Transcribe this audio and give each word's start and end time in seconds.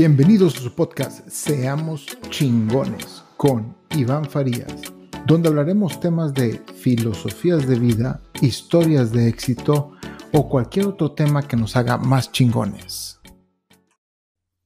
Bienvenidos 0.00 0.56
a 0.56 0.60
su 0.60 0.74
podcast 0.74 1.28
Seamos 1.28 2.06
chingones 2.30 3.22
con 3.36 3.76
Iván 3.90 4.24
Farías, 4.24 4.80
donde 5.26 5.50
hablaremos 5.50 6.00
temas 6.00 6.32
de 6.32 6.58
filosofías 6.74 7.68
de 7.68 7.78
vida, 7.78 8.22
historias 8.40 9.12
de 9.12 9.28
éxito 9.28 9.92
o 10.32 10.48
cualquier 10.48 10.86
otro 10.86 11.12
tema 11.12 11.46
que 11.46 11.58
nos 11.58 11.76
haga 11.76 11.98
más 11.98 12.32
chingones. 12.32 13.20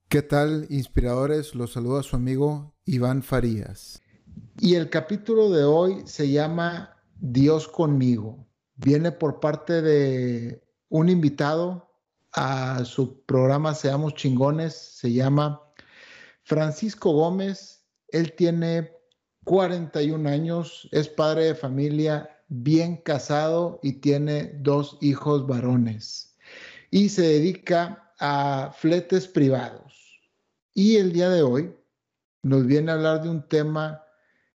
¿Qué 0.09 0.23
tal, 0.23 0.69
inspiradores? 0.71 1.57
Los 1.57 1.73
saluda 1.73 2.05
su 2.05 2.15
amigo 2.15 2.77
Iván 2.85 3.25
Farías. 3.25 4.01
Y 4.61 4.77
el 4.77 4.89
capítulo 4.89 5.51
de 5.51 5.65
hoy 5.65 6.03
se 6.05 6.31
llama 6.31 7.03
Dios 7.17 7.67
conmigo. 7.67 8.47
Viene 8.77 9.11
por 9.11 9.41
parte 9.41 9.83
de 9.83 10.63
un 10.89 11.09
invitado 11.09 11.94
a 12.35 12.85
su 12.85 13.23
programa 13.25 13.75
Seamos 13.75 14.15
Chingones. 14.15 14.75
Se 14.75 15.13
llama 15.13 15.63
Francisco 16.43 17.13
Gómez. 17.13 17.85
Él 18.09 18.33
tiene 18.33 18.93
41 19.45 20.29
años, 20.29 20.89
es 20.93 21.09
padre 21.09 21.45
de 21.45 21.55
familia, 21.55 22.31
bien 22.49 22.97
casado 22.99 23.81
y 23.83 23.95
tiene 23.95 24.53
dos 24.61 24.99
hijos 25.01 25.47
varones. 25.47 26.37
Y 26.91 27.09
se 27.09 27.23
dedica 27.23 28.13
a 28.19 28.73
fletes 28.77 29.27
privados. 29.27 30.21
Y 30.75 30.97
el 30.97 31.13
día 31.13 31.29
de 31.29 31.43
hoy 31.43 31.75
nos 32.43 32.67
viene 32.67 32.91
a 32.91 32.95
hablar 32.95 33.23
de 33.23 33.29
un 33.29 33.49
tema 33.49 34.03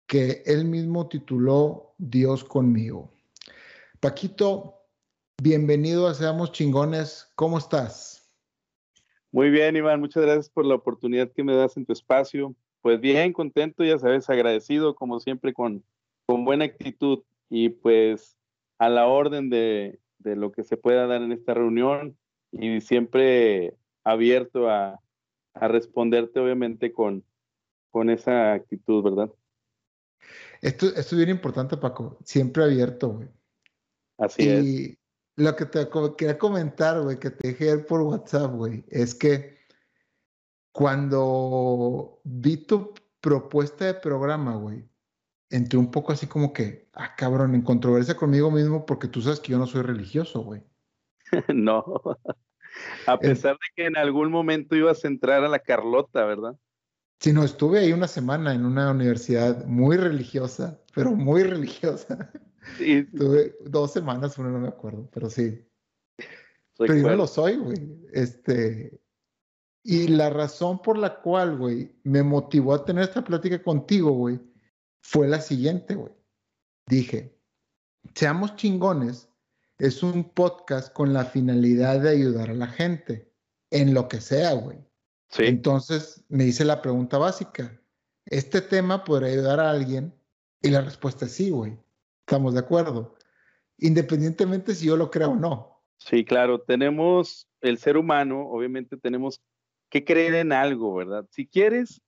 que 0.07 0.43
él 0.45 0.65
mismo 0.65 1.07
tituló 1.07 1.95
Dios 1.97 2.43
conmigo. 2.43 3.11
Paquito, 3.99 4.74
Bienvenido 5.43 6.07
a 6.07 6.13
Seamos 6.13 6.53
Chingones. 6.53 7.29
¿Cómo 7.35 7.57
estás? 7.57 8.31
Muy 9.31 9.49
bien, 9.49 9.75
Iván. 9.75 9.99
Muchas 9.99 10.23
gracias 10.23 10.49
por 10.49 10.65
la 10.65 10.75
oportunidad 10.75 11.31
que 11.31 11.43
me 11.43 11.55
das 11.55 11.75
en 11.75 11.85
tu 11.85 11.91
espacio. 11.91 12.55
Pues 12.81 13.01
bien, 13.01 13.33
contento, 13.33 13.83
ya 13.83 13.99
sabes, 13.99 14.29
agradecido 14.29 14.95
como 14.95 15.19
siempre 15.19 15.53
con, 15.53 15.83
con 16.25 16.45
buena 16.45 16.65
actitud 16.65 17.23
y 17.49 17.69
pues 17.69 18.37
a 18.79 18.89
la 18.89 19.07
orden 19.07 19.49
de, 19.49 19.99
de 20.19 20.35
lo 20.35 20.51
que 20.51 20.63
se 20.63 20.77
pueda 20.77 21.05
dar 21.05 21.21
en 21.21 21.33
esta 21.33 21.53
reunión 21.53 22.17
y 22.51 22.79
siempre 22.79 23.75
abierto 24.05 24.69
a, 24.69 25.01
a 25.53 25.67
responderte 25.67 26.39
obviamente 26.39 26.93
con, 26.93 27.25
con 27.91 28.09
esa 28.09 28.53
actitud, 28.53 29.03
¿verdad? 29.03 29.31
Esto, 30.61 30.87
esto 30.87 30.99
es 31.01 31.17
bien 31.17 31.29
importante, 31.29 31.75
Paco. 31.75 32.17
Siempre 32.23 32.63
abierto, 32.63 33.09
güey. 33.09 33.27
Así 34.17 34.47
es 34.47 34.97
lo 35.35 35.55
que 35.55 35.65
te 35.65 35.87
quería 36.17 36.37
comentar, 36.37 37.01
güey, 37.01 37.19
que 37.19 37.31
te 37.31 37.49
dejé 37.49 37.77
por 37.79 38.01
WhatsApp, 38.01 38.51
güey, 38.53 38.85
es 38.89 39.15
que 39.15 39.57
cuando 40.71 42.21
vi 42.23 42.57
tu 42.57 42.93
propuesta 43.21 43.85
de 43.85 43.93
programa, 43.95 44.55
güey, 44.55 44.87
entré 45.49 45.79
un 45.79 45.91
poco 45.91 46.11
así 46.11 46.27
como 46.27 46.53
que, 46.53 46.89
ah, 46.93 47.15
cabrón, 47.15 47.55
en 47.55 47.61
controversia 47.61 48.15
conmigo 48.15 48.51
mismo 48.51 48.85
porque 48.85 49.07
tú 49.07 49.21
sabes 49.21 49.39
que 49.39 49.51
yo 49.51 49.57
no 49.57 49.67
soy 49.67 49.83
religioso, 49.83 50.41
güey. 50.41 50.63
no. 51.53 52.01
A 53.07 53.17
pesar 53.17 53.53
de 53.53 53.67
que 53.75 53.85
en 53.85 53.97
algún 53.97 54.31
momento 54.31 54.75
ibas 54.75 55.03
a 55.03 55.07
entrar 55.07 55.43
a 55.43 55.49
la 55.49 55.59
Carlota, 55.59 56.25
¿verdad? 56.25 56.57
Sí, 57.19 57.31
no, 57.31 57.43
estuve 57.43 57.79
ahí 57.79 57.93
una 57.93 58.07
semana 58.07 58.53
en 58.53 58.65
una 58.65 58.91
universidad 58.91 59.65
muy 59.65 59.95
religiosa, 59.95 60.79
pero 60.93 61.11
muy 61.11 61.43
religiosa. 61.43 62.29
Sí. 62.77 63.03
Tuve 63.05 63.55
dos 63.63 63.93
semanas, 63.93 64.37
uno 64.37 64.49
no 64.49 64.59
me 64.59 64.67
acuerdo, 64.67 65.09
pero 65.13 65.29
sí. 65.29 65.65
pero 66.77 66.95
yo 66.95 67.03
no 67.03 67.15
lo 67.15 67.27
soy, 67.27 67.57
güey. 67.57 67.77
Este, 68.11 68.99
y 69.83 70.07
la 70.07 70.31
razón 70.31 70.81
por 70.81 70.97
la 70.97 71.21
cual, 71.21 71.57
güey, 71.57 71.95
me 72.03 72.23
motivó 72.23 72.73
a 72.73 72.83
tener 72.83 73.03
esta 73.03 73.23
plática 73.23 73.61
contigo, 73.61 74.11
güey, 74.11 74.39
fue 75.03 75.27
la 75.27 75.39
siguiente, 75.39 75.93
güey. 75.93 76.11
Dije, 76.87 77.37
seamos 78.15 78.55
chingones, 78.55 79.29
es 79.77 80.01
un 80.01 80.23
podcast 80.23 80.91
con 80.91 81.13
la 81.13 81.25
finalidad 81.25 81.99
de 81.99 82.09
ayudar 82.09 82.49
a 82.49 82.55
la 82.55 82.67
gente, 82.67 83.31
en 83.71 83.93
lo 83.93 84.07
que 84.07 84.21
sea, 84.21 84.53
güey. 84.53 84.79
Sí. 85.29 85.43
Entonces 85.45 86.23
me 86.29 86.45
hice 86.45 86.65
la 86.65 86.81
pregunta 86.81 87.17
básica, 87.17 87.79
¿este 88.25 88.61
tema 88.61 89.03
podría 89.03 89.33
ayudar 89.33 89.59
a 89.59 89.69
alguien? 89.69 90.13
Y 90.61 90.69
la 90.69 90.81
respuesta 90.81 91.25
es 91.25 91.33
sí, 91.33 91.51
güey. 91.51 91.77
Estamos 92.27 92.55
de 92.55 92.59
acuerdo. 92.59 93.15
Independientemente 93.77 94.73
si 94.73 94.87
yo 94.87 94.97
lo 94.97 95.11
creo 95.11 95.31
o 95.31 95.35
no. 95.35 95.83
Sí, 95.97 96.25
claro, 96.25 96.59
tenemos 96.59 97.47
el 97.61 97.77
ser 97.77 97.97
humano, 97.97 98.49
obviamente 98.49 98.97
tenemos 98.97 99.43
que 99.91 100.03
creer 100.03 100.33
en 100.33 100.51
algo, 100.51 100.95
¿verdad? 100.95 101.27
Si 101.29 101.45
quieres, 101.45 102.01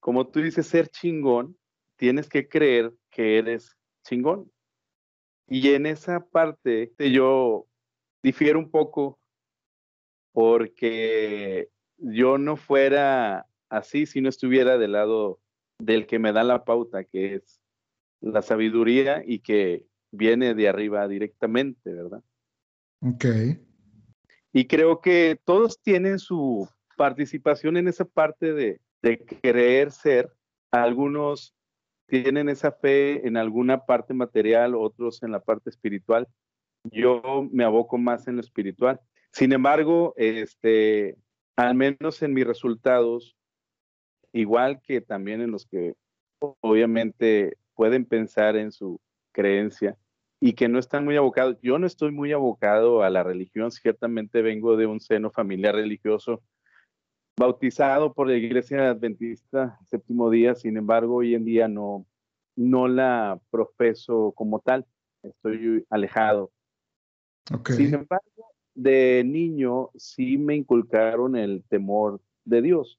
como 0.00 0.28
tú 0.28 0.40
dices, 0.40 0.66
ser 0.66 0.88
chingón, 0.88 1.58
tienes 1.96 2.30
que 2.30 2.48
creer 2.48 2.94
que 3.10 3.36
eres 3.36 3.76
chingón. 4.02 4.50
Y 5.46 5.74
en 5.74 5.84
esa 5.84 6.20
parte 6.24 6.94
yo 6.98 7.66
difiero 8.22 8.58
un 8.58 8.70
poco 8.70 9.20
porque 10.32 11.68
yo 11.98 12.38
no 12.38 12.56
fuera 12.56 13.46
así 13.68 14.06
si 14.06 14.22
no 14.22 14.30
estuviera 14.30 14.78
del 14.78 14.92
lado 14.92 15.38
del 15.78 16.06
que 16.06 16.18
me 16.18 16.32
da 16.32 16.44
la 16.44 16.64
pauta, 16.64 17.04
que 17.04 17.34
es 17.34 17.60
la 18.24 18.42
sabiduría 18.42 19.22
y 19.24 19.40
que 19.40 19.84
viene 20.10 20.54
de 20.54 20.68
arriba 20.68 21.06
directamente, 21.08 21.92
¿verdad? 21.92 22.22
Ok. 23.00 23.24
Y 24.52 24.66
creo 24.66 25.00
que 25.00 25.38
todos 25.44 25.80
tienen 25.82 26.18
su 26.18 26.68
participación 26.96 27.76
en 27.76 27.88
esa 27.88 28.04
parte 28.04 28.52
de, 28.52 28.80
de 29.02 29.18
creer 29.18 29.90
ser. 29.90 30.32
Algunos 30.70 31.54
tienen 32.06 32.48
esa 32.48 32.72
fe 32.72 33.26
en 33.26 33.36
alguna 33.36 33.84
parte 33.84 34.14
material, 34.14 34.74
otros 34.74 35.22
en 35.22 35.32
la 35.32 35.40
parte 35.40 35.70
espiritual. 35.70 36.28
Yo 36.84 37.48
me 37.50 37.64
aboco 37.64 37.98
más 37.98 38.28
en 38.28 38.36
lo 38.36 38.40
espiritual. 38.40 39.00
Sin 39.32 39.52
embargo, 39.52 40.14
este, 40.16 41.16
al 41.56 41.74
menos 41.74 42.22
en 42.22 42.32
mis 42.32 42.46
resultados, 42.46 43.36
igual 44.32 44.80
que 44.82 45.00
también 45.00 45.40
en 45.40 45.50
los 45.50 45.66
que 45.66 45.94
obviamente 46.60 47.56
pueden 47.74 48.04
pensar 48.04 48.56
en 48.56 48.72
su 48.72 49.00
creencia 49.32 49.96
y 50.40 50.52
que 50.54 50.68
no 50.68 50.78
están 50.78 51.04
muy 51.04 51.16
abocados. 51.16 51.56
Yo 51.62 51.78
no 51.78 51.86
estoy 51.86 52.10
muy 52.10 52.32
abocado 52.32 53.02
a 53.02 53.10
la 53.10 53.22
religión, 53.22 53.70
ciertamente 53.70 54.42
vengo 54.42 54.76
de 54.76 54.86
un 54.86 55.00
seno 55.00 55.30
familiar 55.30 55.74
religioso, 55.74 56.42
bautizado 57.38 58.12
por 58.12 58.28
la 58.28 58.36
Iglesia 58.36 58.90
Adventista 58.90 59.78
séptimo 59.86 60.30
día, 60.30 60.54
sin 60.54 60.76
embargo, 60.76 61.16
hoy 61.16 61.34
en 61.34 61.44
día 61.44 61.68
no, 61.68 62.06
no 62.56 62.88
la 62.88 63.40
profeso 63.50 64.32
como 64.36 64.60
tal, 64.60 64.86
estoy 65.22 65.84
alejado. 65.90 66.50
Sin 67.66 67.94
embargo, 67.94 68.52
de 68.74 69.22
niño 69.24 69.90
sí 69.96 70.38
me 70.38 70.56
inculcaron 70.56 71.36
el 71.36 71.64
temor 71.68 72.20
de 72.44 72.62
Dios. 72.62 72.98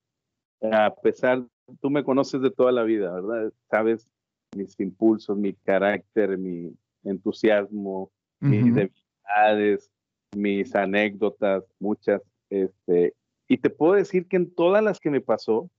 A 0.62 0.94
pesar, 0.96 1.46
tú 1.82 1.90
me 1.90 2.04
conoces 2.04 2.42
de 2.42 2.52
toda 2.52 2.72
la 2.72 2.84
vida, 2.84 3.14
¿verdad? 3.14 3.52
Sabes 3.70 4.10
mis 4.56 4.80
impulsos, 4.80 5.38
mi 5.38 5.54
carácter, 5.54 6.38
mi 6.38 6.74
entusiasmo, 7.04 8.12
mis 8.40 8.74
debilidades, 8.74 9.92
mis 10.36 10.76
anécdotas, 10.76 11.64
muchas. 11.80 12.22
Este, 12.50 13.14
y 13.48 13.58
te 13.58 13.70
puedo 13.70 13.94
decir 13.94 14.28
que 14.28 14.38
en 14.38 14.54
todas 14.54 14.84
las 14.84 15.00
que 15.00 15.10
me 15.10 15.22
pasó, 15.22 15.70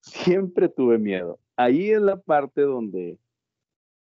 siempre 0.00 0.68
tuve 0.68 0.98
miedo. 0.98 1.38
Ahí 1.56 1.90
es 1.90 2.00
la 2.00 2.20
parte 2.20 2.62
donde, 2.62 3.18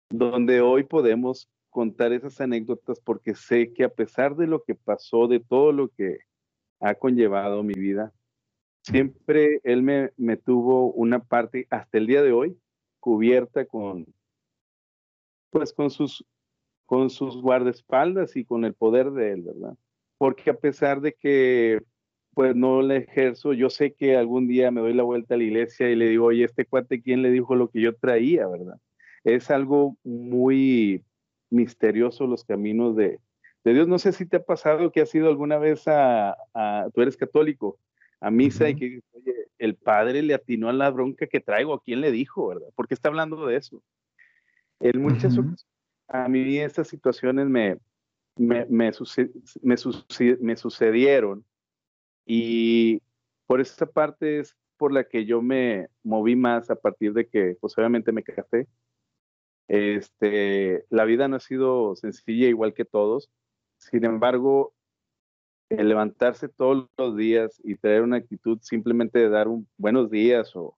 donde 0.10 0.62
hoy 0.62 0.84
podemos 0.84 1.50
contar 1.70 2.12
esas 2.12 2.40
anécdotas 2.42 3.00
porque 3.00 3.36
sé 3.36 3.72
que 3.74 3.84
a 3.84 3.90
pesar 3.90 4.36
de 4.36 4.48
lo 4.48 4.64
que 4.64 4.76
pasó, 4.76 5.28
de 5.28 5.40
todo 5.40 5.72
lo 5.72 5.90
que 5.90 6.20
ha 6.80 6.96
conllevado 6.96 7.64
mi 7.64 7.74
vida, 7.74 8.12
siempre 8.84 9.62
él 9.64 9.84
me, 9.84 10.12
me 10.18 10.38
tuvo 10.38 10.92
una 10.92 11.20
parte 11.20 11.68
hasta 11.70 11.98
el 11.98 12.08
día 12.08 12.24
de 12.24 12.32
hoy 12.32 12.58
cubierta 13.02 13.66
con, 13.66 14.06
pues 15.50 15.74
con 15.74 15.90
sus, 15.90 16.26
con 16.86 17.10
sus 17.10 17.42
guardaespaldas 17.42 18.38
y 18.38 18.46
con 18.46 18.64
el 18.64 18.74
poder 18.74 19.12
de 19.12 19.34
él, 19.34 19.42
¿verdad? 19.42 19.76
Porque 20.18 20.50
a 20.52 20.54
pesar 20.54 21.02
de 21.02 21.14
que 21.14 21.82
pues 22.34 22.56
no 22.56 22.82
le 22.82 22.98
ejerzo, 22.98 23.52
yo 23.52 23.70
sé 23.70 23.94
que 23.94 24.16
algún 24.16 24.48
día 24.48 24.72
me 24.72 24.80
doy 24.80 24.94
la 24.94 25.04
vuelta 25.04 25.36
a 25.36 25.38
la 25.38 25.44
iglesia 25.44 25.90
y 25.90 25.96
le 25.96 26.08
digo, 26.08 26.28
oye, 26.28 26.46
este 26.46 26.66
cuate, 26.66 27.02
¿quién 27.02 27.22
le 27.22 27.30
dijo 27.30 27.56
lo 27.56 27.70
que 27.70 27.82
yo 27.82 27.94
traía, 27.96 28.48
verdad? 28.48 28.78
Es 29.26 29.52
algo 29.52 29.98
muy 30.04 31.04
misterioso 31.50 32.28
los 32.28 32.46
caminos 32.46 32.96
de, 32.96 33.20
de 33.66 33.74
Dios. 33.74 33.88
No 33.90 34.00
sé 34.00 34.14
si 34.14 34.26
te 34.26 34.38
ha 34.38 34.44
pasado 34.44 34.92
que 34.92 35.02
has 35.02 35.14
ido 35.14 35.28
alguna 35.28 35.58
vez 35.58 35.88
a, 35.88 36.38
a 36.54 36.88
tú 36.94 37.02
eres 37.02 37.18
católico, 37.18 37.78
a 38.22 38.32
misa 38.32 38.70
y 38.70 38.76
que, 38.76 39.02
oye, 39.12 39.41
el 39.62 39.76
padre 39.76 40.24
le 40.24 40.34
atinó 40.34 40.70
a 40.70 40.74
la 40.74 40.90
bronca 40.90 41.28
que 41.28 41.40
traigo, 41.40 41.76
¿a 41.76 41.84
quién 41.84 42.02
le 42.02 42.12
dijo, 42.12 42.48
verdad? 42.48 42.68
¿Por 42.76 42.88
qué 42.88 42.96
está 42.96 43.10
hablando 43.10 43.46
de 43.46 43.58
eso? 43.58 43.84
En 44.80 45.00
muchas 45.00 45.38
ocasiones, 45.38 45.68
a 46.08 46.28
mí 46.28 46.58
estas 46.58 46.88
situaciones 46.88 47.48
me, 47.48 47.78
me, 48.38 48.66
me, 48.66 48.92
sucedieron 50.58 51.46
y 52.26 53.04
por 53.46 53.62
esa 53.62 53.86
parte 53.86 54.40
es 54.40 54.58
por 54.78 54.92
la 54.92 55.04
que 55.04 55.26
yo 55.26 55.44
me 55.44 55.90
moví 56.02 56.36
más 56.36 56.72
a 56.72 56.76
partir 56.76 57.14
de 57.14 57.28
que, 57.28 57.56
pues 57.62 57.78
obviamente 57.78 58.12
me 58.12 58.24
casé. 58.24 58.68
Este, 59.68 60.86
la 60.90 61.06
vida 61.06 61.28
no 61.28 61.36
ha 61.36 61.40
sido 61.40 61.96
sencilla 61.96 62.48
igual 62.48 62.74
que 62.74 62.84
todos. 62.84 63.30
Sin 63.78 64.06
embargo, 64.06 64.74
el 65.78 65.90
levantarse 65.90 66.50
todos 66.50 66.88
los 66.98 67.16
días 67.16 67.60
y 67.64 67.76
tener 67.76 68.02
una 68.02 68.18
actitud 68.18 68.60
simplemente 68.62 69.20
de 69.20 69.30
dar 69.30 69.48
un 69.48 69.68
buenos 69.78 70.10
días 70.10 70.56
o, 70.56 70.78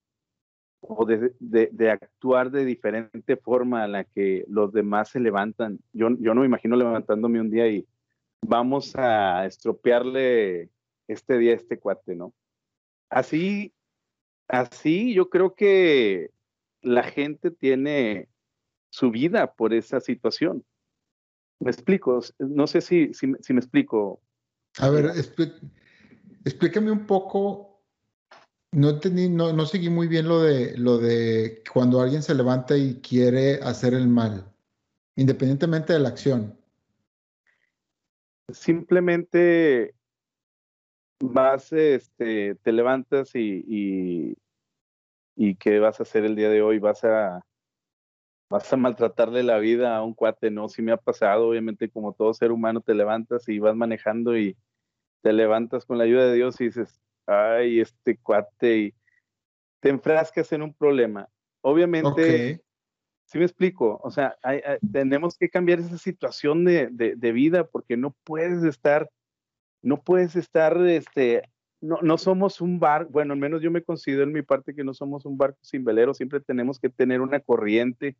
o 0.81 1.05
de, 1.05 1.33
de, 1.39 1.91
actuar 1.91 2.51
de 2.51 2.65
diferente 2.65 3.37
forma 3.37 3.83
a 3.83 3.87
la 3.87 4.03
que 4.03 4.45
los 4.47 4.71
demás 4.71 5.09
se 5.09 5.19
levantan. 5.19 5.79
Yo, 5.93 6.09
yo 6.19 6.33
no 6.33 6.41
me 6.41 6.47
imagino 6.47 6.75
levantándome 6.75 7.41
un 7.41 7.49
día 7.49 7.67
y 7.67 7.87
vamos 8.41 8.95
a 8.95 9.45
estropearle 9.45 10.69
este 11.07 11.37
día 11.37 11.53
a 11.53 11.55
este 11.55 11.79
cuate, 11.79 12.15
¿no? 12.15 12.33
Así, 13.09 13.73
así 14.47 15.13
yo 15.13 15.29
creo 15.29 15.55
que 15.55 16.31
la 16.81 17.03
gente 17.03 17.51
tiene 17.51 18.27
su 18.89 19.09
vida 19.11 19.53
por 19.53 19.73
esa 19.73 19.99
situación. 19.99 20.63
¿Me 21.59 21.71
explico? 21.71 22.19
No 22.39 22.67
sé 22.67 22.81
si, 22.81 23.13
si, 23.13 23.27
me 23.27 23.59
explico. 23.59 24.21
A 24.79 24.89
ver, 24.89 25.11
explícame 26.45 26.91
un 26.91 27.05
poco. 27.05 27.81
No, 28.71 28.89
entendí, 28.89 29.29
no, 29.29 29.53
no 29.53 29.65
seguí 29.67 29.89
muy 29.89 30.07
bien 30.07 30.27
lo 30.27 30.41
de, 30.41 30.75
lo 30.77 30.97
de 30.97 31.63
cuando 31.71 32.01
alguien 32.01 32.23
se 32.23 32.33
levanta 32.33 32.75
y 32.75 33.01
quiere 33.01 33.61
hacer 33.61 33.93
el 33.93 34.07
mal, 34.07 34.51
independientemente 35.15 35.93
de 35.93 35.99
la 35.99 36.09
acción. 36.09 36.57
Simplemente 38.51 39.93
vas, 41.19 41.71
este, 41.71 42.55
te 42.55 42.71
levantas 42.71 43.35
y, 43.35 43.63
y, 43.67 44.37
y, 45.35 45.55
¿qué 45.55 45.77
vas 45.79 45.99
a 45.99 46.03
hacer 46.03 46.25
el 46.25 46.35
día 46.35 46.49
de 46.49 46.63
hoy? 46.63 46.79
Vas 46.79 47.03
a, 47.03 47.45
vas 48.53 48.71
a 48.71 48.77
maltratarle 48.77 49.41
la 49.41 49.57
vida 49.57 49.97
a 49.97 50.03
un 50.03 50.13
cuate, 50.13 50.51
¿no? 50.51 50.69
Si 50.69 50.83
me 50.83 50.91
ha 50.91 50.97
pasado, 50.97 51.49
obviamente 51.49 51.89
como 51.89 52.13
todo 52.13 52.35
ser 52.35 52.51
humano 52.51 52.81
te 52.81 52.93
levantas 52.93 53.49
y 53.49 53.57
vas 53.57 53.75
manejando 53.75 54.37
y 54.37 54.55
te 55.23 55.33
levantas 55.33 55.85
con 55.85 55.97
la 55.97 56.03
ayuda 56.03 56.27
de 56.27 56.35
Dios 56.35 56.61
y 56.61 56.65
dices, 56.65 57.01
ay, 57.25 57.79
este 57.79 58.17
cuate, 58.17 58.77
y 58.77 58.93
te 59.79 59.89
enfrascas 59.89 60.51
en 60.51 60.61
un 60.61 60.73
problema. 60.73 61.27
Obviamente, 61.61 62.61
si 63.25 63.39
me 63.39 63.45
explico, 63.45 63.99
o 64.03 64.11
sea, 64.11 64.37
tenemos 64.91 65.35
que 65.35 65.49
cambiar 65.49 65.79
esa 65.79 65.97
situación 65.97 66.63
de, 66.63 66.89
de 66.91 67.31
vida 67.31 67.65
porque 67.65 67.97
no 67.97 68.15
puedes 68.23 68.63
estar 68.63 69.09
no 69.83 70.01
puedes 70.01 70.35
estar, 70.35 70.77
este, 70.87 71.43
no, 71.81 71.99
no 72.01 72.17
somos 72.17 72.61
un 72.61 72.79
barco, 72.79 73.11
bueno, 73.11 73.33
al 73.33 73.39
menos 73.39 73.61
yo 73.61 73.69
me 73.69 73.83
considero 73.83 74.23
en 74.23 74.31
mi 74.31 74.41
parte 74.41 74.73
que 74.73 74.83
no 74.83 74.93
somos 74.93 75.25
un 75.25 75.37
barco 75.37 75.59
sin 75.61 75.83
velero, 75.83 76.13
siempre 76.13 76.39
tenemos 76.39 76.79
que 76.79 76.89
tener 76.89 77.19
una 77.19 77.41
corriente 77.41 78.15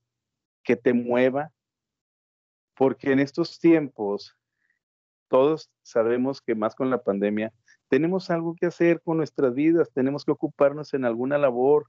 que 0.64 0.76
te 0.76 0.94
mueva, 0.94 1.52
porque 2.76 3.12
en 3.12 3.20
estos 3.20 3.60
tiempos, 3.60 4.36
todos 5.28 5.70
sabemos 5.84 6.42
que 6.42 6.56
más 6.56 6.76
con 6.76 6.90
la 6.90 7.04
pandemia, 7.04 7.54
tenemos 7.90 8.30
algo 8.30 8.56
que 8.56 8.68
hacer 8.68 9.02
con 9.02 9.18
nuestras 9.18 9.54
vidas, 9.54 9.92
tenemos 9.94 10.26
que 10.26 10.32
ocuparnos 10.32 10.94
en 10.94 11.06
alguna 11.06 11.38
labor, 11.38 11.88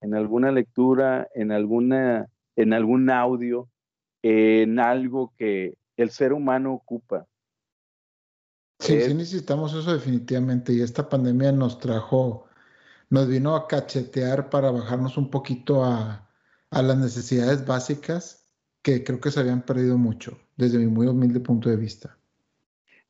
en 0.00 0.14
alguna 0.14 0.50
lectura, 0.50 1.28
en 1.34 1.52
alguna, 1.52 2.28
en 2.56 2.72
algún 2.72 3.10
audio, 3.10 3.68
en 4.22 4.78
algo 4.78 5.32
que 5.36 5.76
el 5.96 6.10
ser 6.10 6.32
humano 6.32 6.72
ocupa. 6.72 7.26
Sí, 8.78 9.00
sí 9.00 9.14
necesitamos 9.14 9.74
eso 9.74 9.92
definitivamente. 9.92 10.72
Y 10.72 10.80
esta 10.80 11.08
pandemia 11.08 11.52
nos 11.52 11.78
trajo, 11.78 12.46
nos 13.10 13.28
vino 13.28 13.54
a 13.54 13.68
cachetear 13.68 14.50
para 14.50 14.70
bajarnos 14.70 15.16
un 15.16 15.30
poquito 15.30 15.84
a, 15.84 16.28
las 16.80 16.96
necesidades 16.96 17.66
básicas 17.66 18.50
que 18.80 19.04
creo 19.04 19.20
que 19.20 19.30
se 19.30 19.40
habían 19.40 19.62
perdido 19.62 19.98
mucho, 19.98 20.38
desde 20.56 20.78
mi 20.78 20.86
muy 20.86 21.06
humilde 21.06 21.40
punto 21.40 21.68
de 21.68 21.76
vista. 21.76 22.16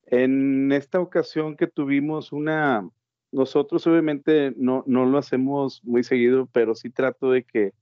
En 0.07 0.73
esta 0.73 0.99
ocasión 0.99 1.57
que 1.57 1.69
tuvimos 1.69 2.33
una, 2.33 2.89
nosotros 3.31 3.87
obviamente 3.87 4.53
no, 4.57 4.83
no 4.87 5.07
lo 5.07 5.19
hacemos 5.19 5.85
muy 5.85 6.03
seguido, 6.03 6.49
pero 6.53 6.75
sí 6.75 6.91
trato 6.91 7.31
de 7.31 7.45
que 7.45 7.73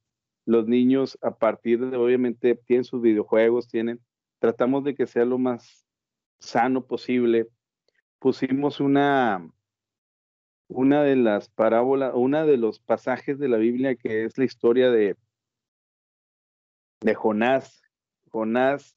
los 0.44 0.66
niños 0.68 1.18
a 1.22 1.36
partir 1.36 1.80
de, 1.88 1.96
obviamente, 1.96 2.54
tienen 2.66 2.84
sus 2.84 3.00
videojuegos, 3.00 3.68
tienen, 3.68 4.00
tratamos 4.38 4.84
de 4.84 4.94
que 4.94 5.06
sea 5.06 5.24
lo 5.24 5.38
más 5.38 5.86
sano 6.40 6.84
posible 6.84 7.48
pusimos 8.20 8.80
una, 8.80 9.50
una 10.68 11.02
de 11.02 11.16
las 11.16 11.48
parábolas, 11.48 12.12
una 12.14 12.44
de 12.44 12.58
los 12.58 12.78
pasajes 12.78 13.38
de 13.40 13.48
la 13.48 13.56
Biblia 13.56 13.96
que 13.96 14.24
es 14.24 14.38
la 14.38 14.44
historia 14.44 14.90
de, 14.90 15.16
de 17.00 17.14
Jonás. 17.14 17.82
Jonás, 18.30 18.96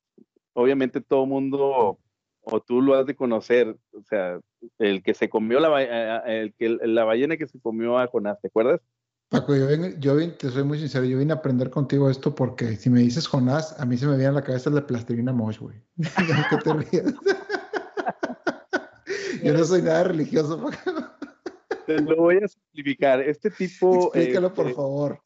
obviamente 0.53 1.01
todo 1.01 1.25
mundo, 1.25 1.97
o 2.41 2.59
tú 2.59 2.81
lo 2.81 2.95
has 2.95 3.05
de 3.05 3.15
conocer, 3.15 3.75
o 3.91 4.03
sea, 4.03 4.39
el 4.77 5.01
que 5.01 5.13
se 5.13 5.29
comió 5.29 5.59
la, 5.59 5.81
eh, 5.81 5.88
eh, 5.89 6.41
el 6.41 6.53
que, 6.53 6.69
la 6.85 7.03
ballena 7.03 7.38
que 7.38 7.47
se 7.47 7.59
comió 7.59 7.97
a 7.97 8.07
Jonás, 8.07 8.39
¿te 8.41 8.47
acuerdas? 8.47 8.81
Paco, 9.29 9.55
yo, 9.55 9.67
yo 9.97 10.35
te 10.35 10.50
soy 10.50 10.63
muy 10.63 10.77
sincero, 10.77 11.05
yo 11.05 11.17
vine 11.17 11.33
a 11.33 11.38
aprender 11.38 11.71
contigo 11.71 12.09
esto 12.09 12.35
porque 12.35 12.75
si 12.75 12.91
me 12.91 13.00
dices 13.00 13.25
Jonás, 13.27 13.79
a 13.79 13.85
mí 13.85 13.97
se 13.97 14.06
me 14.06 14.15
viene 14.15 14.27
a 14.27 14.33
la 14.33 14.44
cabeza 14.44 14.69
la 14.69 14.85
plastilina 14.85 15.33
Mosh, 15.33 15.57
güey. 15.57 15.75
¿Qué 16.49 16.57
te? 16.57 17.03
Yo 19.44 19.53
no 19.53 19.65
soy 19.65 19.81
nada 19.81 20.03
religioso. 20.06 20.69
Te 21.85 21.99
lo 21.99 22.15
voy 22.15 22.38
a 22.38 22.47
simplificar. 22.47 23.21
Este 23.21 23.49
tipo. 23.49 24.13
Explícalo, 24.13 24.53
por 24.53 24.67
este, 24.67 24.75
favor. 24.75 25.19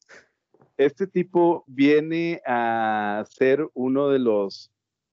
Este 0.77 1.07
tipo 1.07 1.63
viene 1.67 2.41
a 2.45 3.23
ser 3.29 3.67
uno 3.73 4.09
de 4.09 4.19
los 4.19 4.71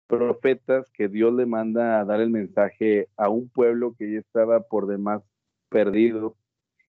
profetas 0.06 0.90
que 0.90 1.08
Dios 1.08 1.32
le 1.32 1.46
manda 1.46 2.00
a 2.00 2.04
dar 2.04 2.20
el 2.20 2.30
mensaje 2.30 3.08
a 3.16 3.28
un 3.28 3.48
pueblo 3.48 3.94
que 3.96 4.12
ya 4.12 4.18
estaba 4.18 4.60
por 4.60 4.86
demás 4.86 5.22
perdido. 5.68 6.36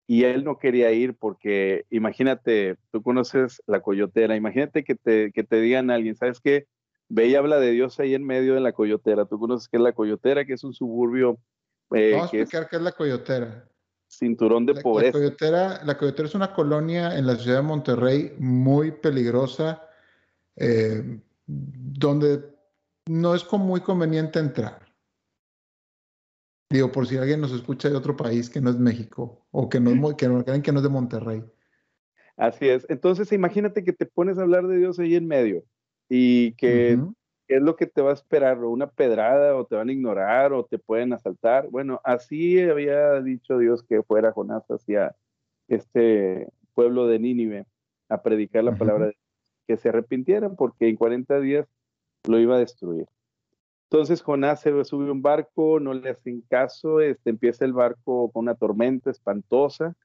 Y 0.07 0.23
él 0.23 0.44
no 0.44 0.57
quería 0.57 0.91
ir 0.91 1.15
porque, 1.15 1.85
imagínate, 1.89 2.77
tú 2.91 3.01
conoces 3.03 3.62
la 3.68 3.81
coyotera, 3.81 4.35
imagínate 4.35 4.83
que 4.83 4.95
te, 4.95 5.31
que 5.31 5.44
te 5.44 5.62
digan 5.62 5.89
a 5.89 5.95
alguien, 5.95 6.15
¿sabes 6.15 6.39
qué? 6.41 6.65
Ve 7.07 7.27
y 7.27 7.35
habla 7.35 7.59
de 7.59 7.71
Dios 7.71 8.00
ahí 8.00 8.15
en 8.15 8.25
medio 8.25 8.56
de 8.56 8.62
la 8.62 8.74
coyotera. 8.74 9.25
Tú 9.25 9.38
conoces 9.38 9.67
qué 9.67 9.77
es 9.77 9.83
la 9.83 9.94
coyotera, 9.94 10.45
que 10.45 10.53
es 10.53 10.63
un 10.63 10.74
suburbio 10.74 11.38
eh, 11.94 12.12
Vamos 12.13 12.33
a 12.33 12.38
explicar 12.38 12.69
qué 12.69 12.77
es 12.77 12.81
la 12.81 12.91
coyotera. 12.94 13.67
Cinturón 14.12 14.65
de 14.65 14.75
pobreza. 14.75 15.18
La 15.18 15.24
coyotera, 15.24 15.84
la 15.86 15.98
coyotera 15.98 16.27
es 16.27 16.36
una 16.36 16.53
colonia 16.53 17.18
en 17.18 17.25
la 17.25 17.38
ciudad 17.38 17.58
de 17.58 17.63
Monterrey 17.63 18.36
muy 18.39 18.91
peligrosa, 18.91 19.88
eh, 20.58 21.20
donde 21.48 22.44
no 23.08 23.34
es 23.34 23.51
muy 23.53 23.80
conveniente 23.80 24.39
entrar. 24.39 24.86
Digo, 26.70 26.91
por 26.91 27.08
si 27.08 27.18
alguien 27.18 27.39
nos 27.39 27.53
escucha 27.53 27.89
de 27.89 27.96
otro 27.96 28.18
país 28.18 28.50
que 28.50 28.60
no 28.60 28.70
es 28.70 28.77
México 28.77 29.46
o 29.51 29.70
que 29.70 29.80
no, 29.80 29.91
es, 29.91 30.15
que 30.15 30.27
no 30.27 30.44
creen 30.44 30.62
que 30.62 30.72
no 30.74 30.80
es 30.80 30.84
de 30.84 30.89
Monterrey. 30.89 31.44
Así 32.36 32.68
es. 32.68 32.86
Entonces, 32.89 33.32
imagínate 33.32 33.84
que 33.84 33.94
te 33.94 34.06
pones 34.06 34.38
a 34.38 34.41
hablar 34.41 34.68
de 34.68 34.77
Dios 34.77 35.00
ahí 35.00 35.15
en 35.15 35.27
medio 35.27 35.63
y 36.10 36.53
que 36.56 37.00
¿qué 37.51 37.58
es 37.58 37.63
lo 37.63 37.75
que 37.75 37.86
te 37.86 38.01
va 38.01 38.12
a 38.12 38.13
esperar? 38.13 38.63
¿Una 38.63 38.89
pedrada 38.89 39.58
o 39.58 39.65
te 39.65 39.75
van 39.75 39.89
a 39.89 39.91
ignorar 39.91 40.53
o 40.53 40.63
te 40.63 40.79
pueden 40.79 41.12
asaltar? 41.12 41.67
Bueno, 41.70 42.00
así 42.05 42.62
había 42.62 43.20
dicho 43.20 43.58
Dios 43.58 43.84
que 43.84 44.03
fuera 44.03 44.31
Jonás 44.31 44.63
hacia 44.70 45.17
este 45.67 46.48
pueblo 46.74 47.08
de 47.08 47.20
Nínive 47.20 47.65
a 48.08 48.24
predicar 48.24 48.63
la 48.63 48.77
palabra 48.77 49.08
de 49.08 49.17
que 49.67 49.75
se 49.75 49.89
arrepintieran 49.89 50.55
porque 50.55 50.88
en 50.88 50.96
40 50.96 51.41
días 51.41 51.67
lo 52.25 52.39
iba 52.39 52.55
a 52.55 52.60
destruir. 52.60 53.08
Entonces 53.89 54.22
Jonás 54.22 54.62
se 54.62 54.86
sube 54.86 55.10
a 55.10 55.12
un 55.12 55.22
barco, 55.22 55.81
no 55.81 55.93
le 55.93 56.12
hacen 56.12 56.39
caso, 56.50 57.01
este, 57.01 57.31
empieza 57.31 57.65
el 57.65 57.74
barco 57.74 58.31
con 58.31 58.43
una 58.43 58.55
tormenta 58.55 59.12
espantosa 59.12 59.98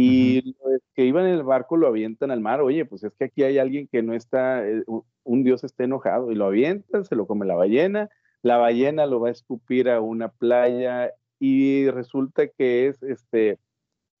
y 0.00 0.54
los 0.64 0.80
que 0.94 1.04
iban 1.04 1.26
en 1.26 1.34
el 1.34 1.42
barco 1.42 1.76
lo 1.76 1.88
avientan 1.88 2.30
al 2.30 2.40
mar. 2.40 2.60
Oye, 2.60 2.84
pues 2.84 3.02
es 3.02 3.12
que 3.14 3.24
aquí 3.24 3.42
hay 3.42 3.58
alguien 3.58 3.88
que 3.88 4.00
no 4.00 4.14
está, 4.14 4.64
eh, 4.64 4.84
un 5.24 5.42
dios 5.42 5.64
está 5.64 5.82
enojado 5.82 6.30
y 6.30 6.36
lo 6.36 6.46
avientan, 6.46 7.04
se 7.04 7.16
lo 7.16 7.26
come 7.26 7.46
la 7.46 7.56
ballena, 7.56 8.08
la 8.42 8.58
ballena 8.58 9.06
lo 9.06 9.18
va 9.18 9.28
a 9.28 9.32
escupir 9.32 9.90
a 9.90 10.00
una 10.00 10.28
playa 10.28 11.12
y 11.40 11.90
resulta 11.90 12.46
que 12.46 12.86
es 12.86 13.02
este 13.02 13.58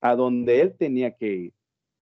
a 0.00 0.16
donde 0.16 0.62
él 0.62 0.74
tenía 0.76 1.12
que 1.12 1.32
ir. 1.32 1.52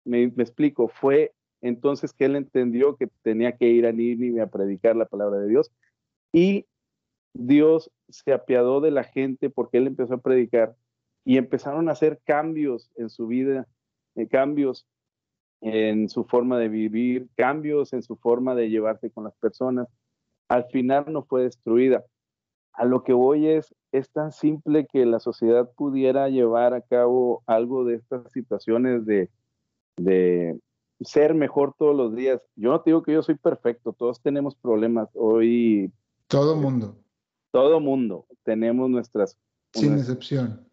Me, 0.07 0.23
explico, 0.23 0.89
fue 0.89 1.35
entonces 1.61 2.15
que 2.15 2.25
él 2.25 2.37
entendió 2.37 2.97
que 2.97 3.09
tenía 3.23 3.53
que 3.59 3.69
ir 3.69 3.87
a 3.87 3.93
Nínive 3.93 4.41
a 4.41 4.47
predicar 4.47 4.97
la 4.97 5.05
palabra 5.05 5.39
de 5.39 5.49
Dios 5.49 5.71
y 6.33 6.65
Dios 7.35 7.91
se 8.09 8.33
apiadó 8.33 8.81
de 8.81 8.91
la 8.91 9.05
gente 9.05 9.51
porque 9.51 9.77
él 9.77 9.87
empezó 9.87 10.15
a 10.15 10.23
predicar 10.23 10.77
y 11.27 11.39
empezaron 11.39 11.89
a 11.89 11.93
hacer 11.93 12.21
cambios 12.25 12.89
en 12.95 13.11
su 13.11 13.27
vida, 13.27 13.67
eh, 14.15 14.29
cambios 14.29 14.87
en 15.61 16.09
su 16.09 16.25
forma 16.25 16.57
de 16.57 16.69
vivir, 16.69 17.29
cambios 17.37 17.93
en 17.93 18.03
su 18.03 18.15
forma 18.15 18.55
de 18.55 18.71
llevarse 18.71 19.11
con 19.11 19.25
las 19.25 19.35
personas. 19.35 19.89
Al 20.49 20.67
final 20.67 21.07
no 21.09 21.25
fue 21.25 21.43
destruida. 21.43 22.05
A 22.75 22.85
lo 22.85 23.03
que 23.03 23.13
voy 23.13 23.49
es, 23.49 23.75
es 23.91 24.09
tan 24.11 24.31
simple 24.31 24.87
que 24.87 25.05
la 25.05 25.19
sociedad 25.19 25.69
pudiera 25.77 26.29
llevar 26.29 26.75
a 26.75 26.81
cabo 26.81 27.43
algo 27.47 27.85
de 27.85 27.97
estas 27.97 28.31
situaciones 28.31 29.05
de, 29.05 29.29
de 29.97 30.57
ser 31.01 31.35
mejor 31.35 31.75
todos 31.77 31.97
los 31.97 32.15
días. 32.15 32.41
Yo 32.55 32.71
no 32.71 32.81
te 32.83 32.91
digo 32.91 33.03
que 33.03 33.15
yo 33.15 33.23
soy 33.25 33.35
perfecto, 33.35 33.93
todos 33.93 34.23
tenemos 34.23 34.55
problemas. 34.55 35.09
Hoy... 35.15 35.91
Todo 36.29 36.55
mundo. 36.55 36.97
Todo 37.51 37.81
mundo. 37.81 38.27
Tenemos 38.45 38.89
nuestras... 38.89 39.37
Sin 39.73 39.95
excepción. 39.95 40.67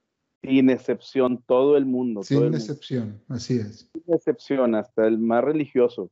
Sin 0.43 0.69
excepción, 0.69 1.41
todo 1.45 1.77
el 1.77 1.85
mundo. 1.85 2.21
Sin 2.23 2.53
excepción, 2.53 3.21
así 3.29 3.59
es. 3.59 3.89
Sin 3.93 4.13
excepción, 4.13 4.75
hasta 4.75 5.07
el 5.07 5.17
más 5.17 5.43
religioso. 5.43 6.11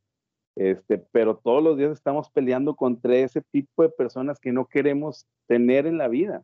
Este, 0.56 0.98
pero 0.98 1.38
todos 1.38 1.64
los 1.64 1.78
días 1.78 1.92
estamos 1.92 2.30
peleando 2.30 2.76
contra 2.76 3.16
ese 3.16 3.42
tipo 3.42 3.84
de 3.84 3.90
personas 3.90 4.40
que 4.40 4.52
no 4.52 4.68
queremos 4.68 5.26
tener 5.48 5.86
en 5.86 5.98
la 5.98 6.08
vida. 6.08 6.44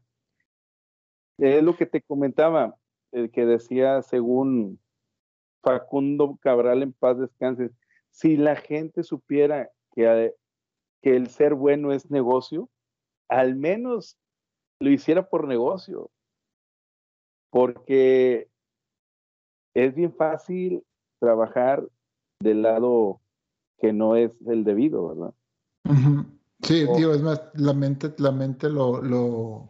Es 1.38 1.63
lo 1.63 1.75
que 1.77 1.86
te 1.86 2.01
comentaba, 2.01 2.75
el 3.12 3.32
que 3.32 3.46
decía 3.46 4.01
según 4.01 4.79
Facundo 5.62 6.38
Cabral 6.41 6.84
en 6.84 6.94
paz 6.94 7.20
descanse, 7.20 7.72
si 8.10 8.38
la 8.38 8.56
gente 8.56 9.03
supiera 9.03 9.70
que, 9.94 10.34
que 11.01 11.15
el 11.15 11.27
ser 11.27 11.53
bueno 11.53 11.91
es 11.91 12.10
negocio, 12.10 12.70
al 13.29 13.56
menos 13.56 14.17
lo 14.79 14.89
hiciera 14.89 15.29
por 15.29 15.48
negocio, 15.48 16.10
porque 17.50 18.50
es 19.74 19.96
bien 19.96 20.13
fácil 20.13 20.84
trabajar 21.20 21.88
del 22.39 22.62
lado 22.62 23.22
que 23.80 23.94
no 23.94 24.16
es 24.16 24.36
el 24.48 24.63
debido, 24.63 25.08
¿verdad? 25.10 25.34
Sí, 26.62 26.86
tío, 26.96 27.13
es 27.13 27.22
más, 27.22 27.42
la 27.54 27.74
mente, 27.74 28.13
la 28.18 28.32
mente 28.32 28.70
lo, 28.70 29.01
lo, 29.01 29.70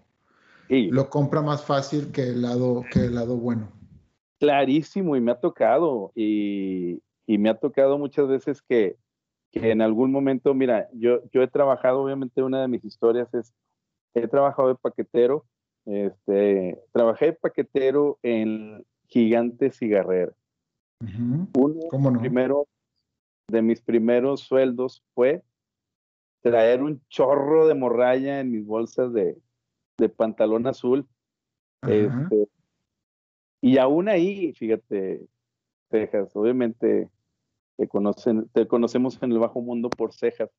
lo 0.69 1.09
compra 1.09 1.41
más 1.41 1.63
fácil 1.63 2.11
que 2.11 2.23
el 2.29 2.41
lado, 2.41 2.85
que 2.91 3.05
el 3.05 3.15
lado 3.15 3.37
bueno. 3.37 3.69
Clarísimo, 4.39 5.15
y 5.15 5.21
me 5.21 5.31
ha 5.31 5.39
tocado, 5.39 6.11
y, 6.15 7.01
y 7.25 7.37
me 7.37 7.49
ha 7.49 7.59
tocado 7.59 7.97
muchas 7.97 8.27
veces 8.27 8.61
que, 8.61 8.95
que, 9.51 9.71
en 9.71 9.81
algún 9.81 10.11
momento, 10.11 10.53
mira, 10.53 10.87
yo, 10.93 11.21
yo 11.31 11.41
he 11.41 11.47
trabajado, 11.47 12.01
obviamente 12.01 12.41
una 12.41 12.61
de 12.61 12.67
mis 12.67 12.85
historias 12.85 13.33
es, 13.33 13.53
he 14.13 14.27
trabajado 14.27 14.69
de 14.69 14.75
paquetero, 14.75 15.45
este, 15.87 16.77
trabajé 16.91 17.27
de 17.27 17.33
paquetero 17.33 18.19
en 18.21 18.85
Gigante 19.07 19.71
Cigarrera. 19.71 20.33
Uno, 20.99 21.79
no? 21.91 22.19
primero, 22.19 22.67
de 23.47 23.61
mis 23.61 23.81
primeros 23.81 24.41
sueldos 24.41 25.03
fue 25.13 25.43
traer 26.41 26.83
un 26.83 27.01
chorro 27.07 27.67
de 27.67 27.75
morralla 27.75 28.41
en 28.41 28.51
mis 28.51 28.65
bolsas 28.65 29.13
de, 29.13 29.37
pantalón 30.15 30.67
azul. 30.67 31.07
Este, 31.87 32.49
y 33.61 33.77
aún 33.77 34.09
ahí, 34.09 34.53
fíjate, 34.53 35.25
Cejas, 35.89 36.35
obviamente 36.35 37.09
te, 37.77 37.87
conocen, 37.87 38.49
te 38.49 38.67
conocemos 38.67 39.21
en 39.21 39.31
el 39.31 39.39
bajo 39.39 39.61
mundo 39.61 39.89
por 39.89 40.13
Cejas. 40.13 40.49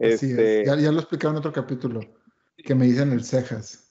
Este, 0.00 0.64
ya, 0.64 0.74
lo 0.74 0.98
explicaron 0.98 1.36
en 1.36 1.38
otro 1.38 1.52
capítulo, 1.52 2.00
que 2.56 2.74
me 2.74 2.86
dicen 2.86 3.12
el 3.12 3.22
Cejas. 3.22 3.87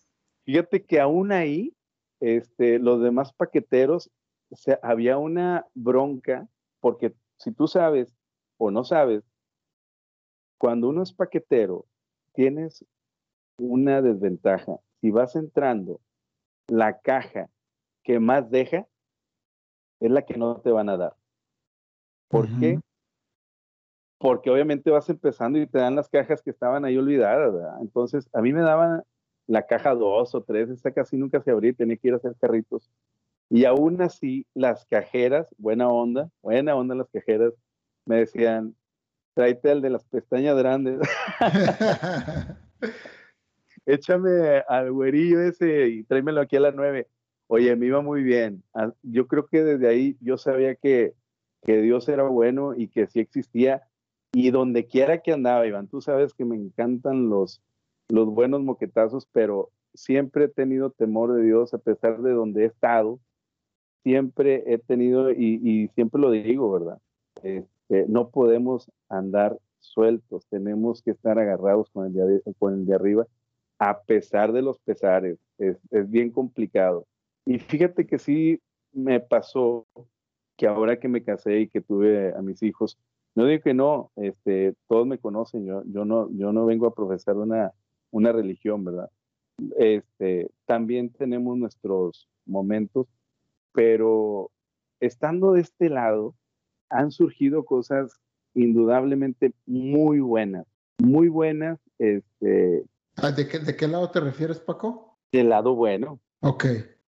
Fíjate 0.47 0.85
que 0.85 1.01
aún 1.01 1.33
ahí, 1.33 1.75
este, 2.21 2.79
los 2.79 3.01
demás 3.01 3.33
paqueteros, 3.33 4.09
o 4.49 4.55
sea, 4.55 4.79
había 4.81 5.17
una 5.17 5.65
bronca, 5.73 6.47
porque 6.79 7.13
si 7.35 7.51
tú 7.51 7.67
sabes 7.67 8.15
o 8.57 8.71
no 8.71 8.85
sabes, 8.85 9.25
cuando 10.57 10.87
uno 10.87 11.03
es 11.03 11.11
paquetero, 11.11 11.85
tienes 12.33 12.85
una 13.59 14.01
desventaja. 14.01 14.79
Si 15.01 15.11
vas 15.11 15.35
entrando, 15.35 15.99
la 16.69 16.97
caja 17.01 17.49
que 18.03 18.21
más 18.21 18.49
deja 18.49 18.87
es 19.99 20.11
la 20.11 20.21
que 20.21 20.37
no 20.37 20.61
te 20.61 20.71
van 20.71 20.87
a 20.87 20.95
dar. 20.95 21.17
¿Por 22.29 22.47
qué? 22.57 22.79
Porque 24.17 24.49
obviamente 24.49 24.91
vas 24.91 25.09
empezando 25.09 25.59
y 25.59 25.67
te 25.67 25.79
dan 25.79 25.97
las 25.97 26.07
cajas 26.07 26.41
que 26.41 26.51
estaban 26.51 26.85
ahí 26.85 26.97
olvidadas, 26.97 27.53
Entonces, 27.81 28.29
a 28.31 28.41
mí 28.41 28.53
me 28.53 28.61
daban 28.61 29.03
la 29.47 29.65
caja 29.65 29.95
dos 29.95 30.35
o 30.35 30.43
tres, 30.43 30.69
esa 30.69 30.91
casi 30.91 31.17
nunca 31.17 31.41
se 31.41 31.51
abría, 31.51 31.73
tenía 31.73 31.97
que 31.97 32.09
ir 32.09 32.13
a 32.13 32.17
hacer 32.17 32.35
carritos. 32.39 32.91
Y 33.49 33.63
aún 33.65 34.01
así, 34.01 34.45
las 34.53 34.85
cajeras, 34.85 35.47
buena 35.57 35.87
onda, 35.87 36.29
buena 36.41 36.75
onda 36.75 36.95
las 36.95 37.09
cajeras, 37.09 37.53
me 38.05 38.17
decían, 38.17 38.75
tráete 39.33 39.71
el 39.71 39.81
de 39.81 39.89
las 39.89 40.03
pestañas 40.05 40.57
grandes. 40.57 40.99
Échame 43.85 44.63
al 44.67 44.91
güerillo 44.91 45.41
ese 45.41 45.87
y 45.87 46.03
tráemelo 46.03 46.41
aquí 46.41 46.57
a 46.57 46.61
las 46.61 46.75
nueve. 46.75 47.07
Oye, 47.47 47.73
me 47.77 47.85
iba 47.85 48.01
muy 48.01 48.21
bien. 48.23 48.63
Ah, 48.73 48.91
yo 49.01 49.27
creo 49.27 49.47
que 49.47 49.63
desde 49.63 49.87
ahí 49.87 50.17
yo 50.19 50.37
sabía 50.37 50.75
que, 50.75 51.13
que 51.63 51.81
Dios 51.81 52.09
era 52.09 52.23
bueno 52.23 52.73
y 52.75 52.89
que 52.89 53.07
sí 53.07 53.21
existía. 53.21 53.83
Y 54.33 54.51
donde 54.51 54.87
quiera 54.87 55.21
que 55.21 55.31
andaba, 55.31 55.65
Iván, 55.65 55.87
tú 55.87 56.01
sabes 56.01 56.33
que 56.33 56.43
me 56.43 56.57
encantan 56.57 57.29
los, 57.29 57.61
los 58.09 58.27
buenos 58.27 58.61
moquetazos, 58.61 59.27
pero 59.31 59.69
siempre 59.93 60.45
he 60.45 60.49
tenido 60.49 60.91
temor 60.91 61.33
de 61.33 61.43
Dios 61.43 61.73
a 61.73 61.77
pesar 61.77 62.21
de 62.21 62.31
donde 62.31 62.63
he 62.63 62.65
estado. 62.67 63.19
Siempre 64.03 64.63
he 64.67 64.77
tenido, 64.77 65.31
y, 65.31 65.89
siempre 65.95 66.21
lo 66.21 66.31
digo, 66.31 66.71
¿verdad? 66.71 66.99
no 68.07 68.29
podemos 68.29 68.89
andar 69.09 69.57
sueltos, 69.79 70.45
tenemos 70.47 71.01
que 71.01 71.11
estar 71.11 71.39
agarrados 71.39 71.89
con 71.91 72.07
el 72.07 72.13
de, 72.13 72.41
con 72.57 72.73
el 72.73 72.85
de 72.85 72.95
arriba, 72.95 73.27
a 73.79 74.01
pesar 74.01 74.51
de 74.53 74.61
los 74.61 74.79
pesares. 74.79 75.37
Es, 75.57 75.77
bien 76.09 76.31
complicado. 76.31 77.05
Y 77.45 77.59
fíjate 77.59 78.05
que 78.05 78.19
sí 78.19 78.61
me 78.91 79.19
pasó 79.19 79.87
que 80.55 80.67
ahora 80.67 80.99
que 80.99 81.07
me 81.07 81.23
casé 81.23 81.59
y 81.61 81.67
que 81.67 81.81
tuve 81.81 82.33
a 82.33 82.41
mis 82.41 82.63
hijos, 82.63 82.97
no 83.35 83.45
digo 83.45 83.63
que 83.63 83.73
no, 83.73 84.11
este, 84.15 84.73
todos 84.87 85.05
me 85.05 85.19
conocen, 85.19 85.65
yo, 85.65 85.83
no, 86.05 86.29
yo 86.31 86.51
no 86.51 86.65
vengo 86.65 86.87
a 86.87 86.95
profesar 86.95 87.37
una, 87.37 87.71
una 88.11 88.31
religión, 88.31 88.83
¿verdad? 88.83 89.09
Este, 89.77 90.49
también 90.65 91.09
tenemos 91.09 91.57
nuestros 91.57 92.27
momentos, 92.45 93.07
pero 93.71 94.51
estando 94.99 95.53
de 95.53 95.61
este 95.61 95.89
lado, 95.89 96.35
han 96.89 97.11
surgido 97.11 97.65
cosas 97.65 98.19
indudablemente 98.53 99.53
muy 99.65 100.19
buenas, 100.19 100.65
muy 100.99 101.27
buenas. 101.27 101.79
Este, 101.99 102.83
ah, 103.17 103.31
¿De, 103.31 103.47
qué, 103.47 103.59
¿De 103.59 103.75
qué 103.75 103.87
lado 103.87 104.09
te 104.11 104.19
refieres, 104.19 104.59
Paco? 104.59 105.17
Del 105.31 105.49
lado 105.49 105.75
bueno. 105.75 106.19
Ok. 106.41 106.65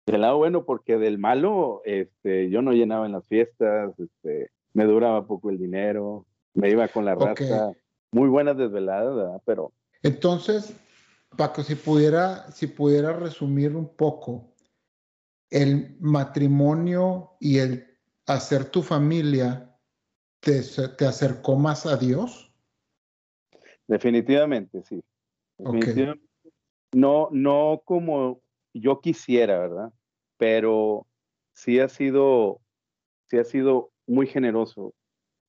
Del 0.07 0.23
lado 0.23 0.39
bueno, 0.39 0.65
porque 0.65 0.97
del 0.97 1.19
malo, 1.19 1.83
este, 1.85 2.49
yo 2.51 2.63
no 2.63 2.73
llenaba 2.73 3.07
en 3.07 3.13
las 3.13 3.27
fiestas, 3.27 3.93
este, 3.99 4.51
me 4.73 4.85
duraba 4.85 5.27
poco 5.27 5.51
el 5.51 5.59
dinero, 5.59 6.27
me 6.55 6.71
iba 6.71 6.89
con 6.89 7.05
la 7.05 7.15
raza. 7.15 7.73
Muy 8.11 8.29
buenas 8.29 8.57
desveladas, 8.57 9.15
¿verdad? 9.15 9.43
Pero. 9.45 9.73
Entonces, 10.03 10.75
Paco, 11.37 11.63
si 11.63 11.75
pudiera, 11.75 12.51
si 12.51 12.67
pudiera 12.67 13.13
resumir 13.13 13.77
un 13.77 13.95
poco, 13.95 14.55
el 15.51 15.97
matrimonio 16.01 17.37
y 17.41 17.59
el 17.59 17.99
hacer 18.27 18.67
tu 18.67 18.83
familia 18.83 19.77
te, 20.41 20.61
acercó 21.07 21.57
más 21.57 21.87
a 21.87 21.97
Dios? 21.97 22.53
Definitivamente, 23.87 24.83
sí. 24.85 25.03
No, 26.95 27.29
no 27.33 27.83
como 27.85 28.41
yo 28.73 29.01
quisiera, 29.01 29.59
¿verdad? 29.59 29.93
Pero 30.37 31.07
sí 31.55 31.81
ha 31.81 31.89
sido, 31.89 32.61
sí 33.27 33.39
ha 33.39 33.45
sido 33.45 33.91
muy 34.07 34.27
generoso, 34.27 34.95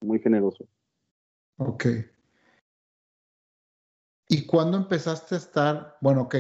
muy 0.02 0.20
generoso. 0.20 0.68
Ok. 1.58 1.86
¿Y 4.32 4.46
cuándo 4.46 4.78
empezaste 4.78 5.34
a 5.34 5.38
estar, 5.40 5.98
bueno, 6.02 6.22
ok, 6.22 6.36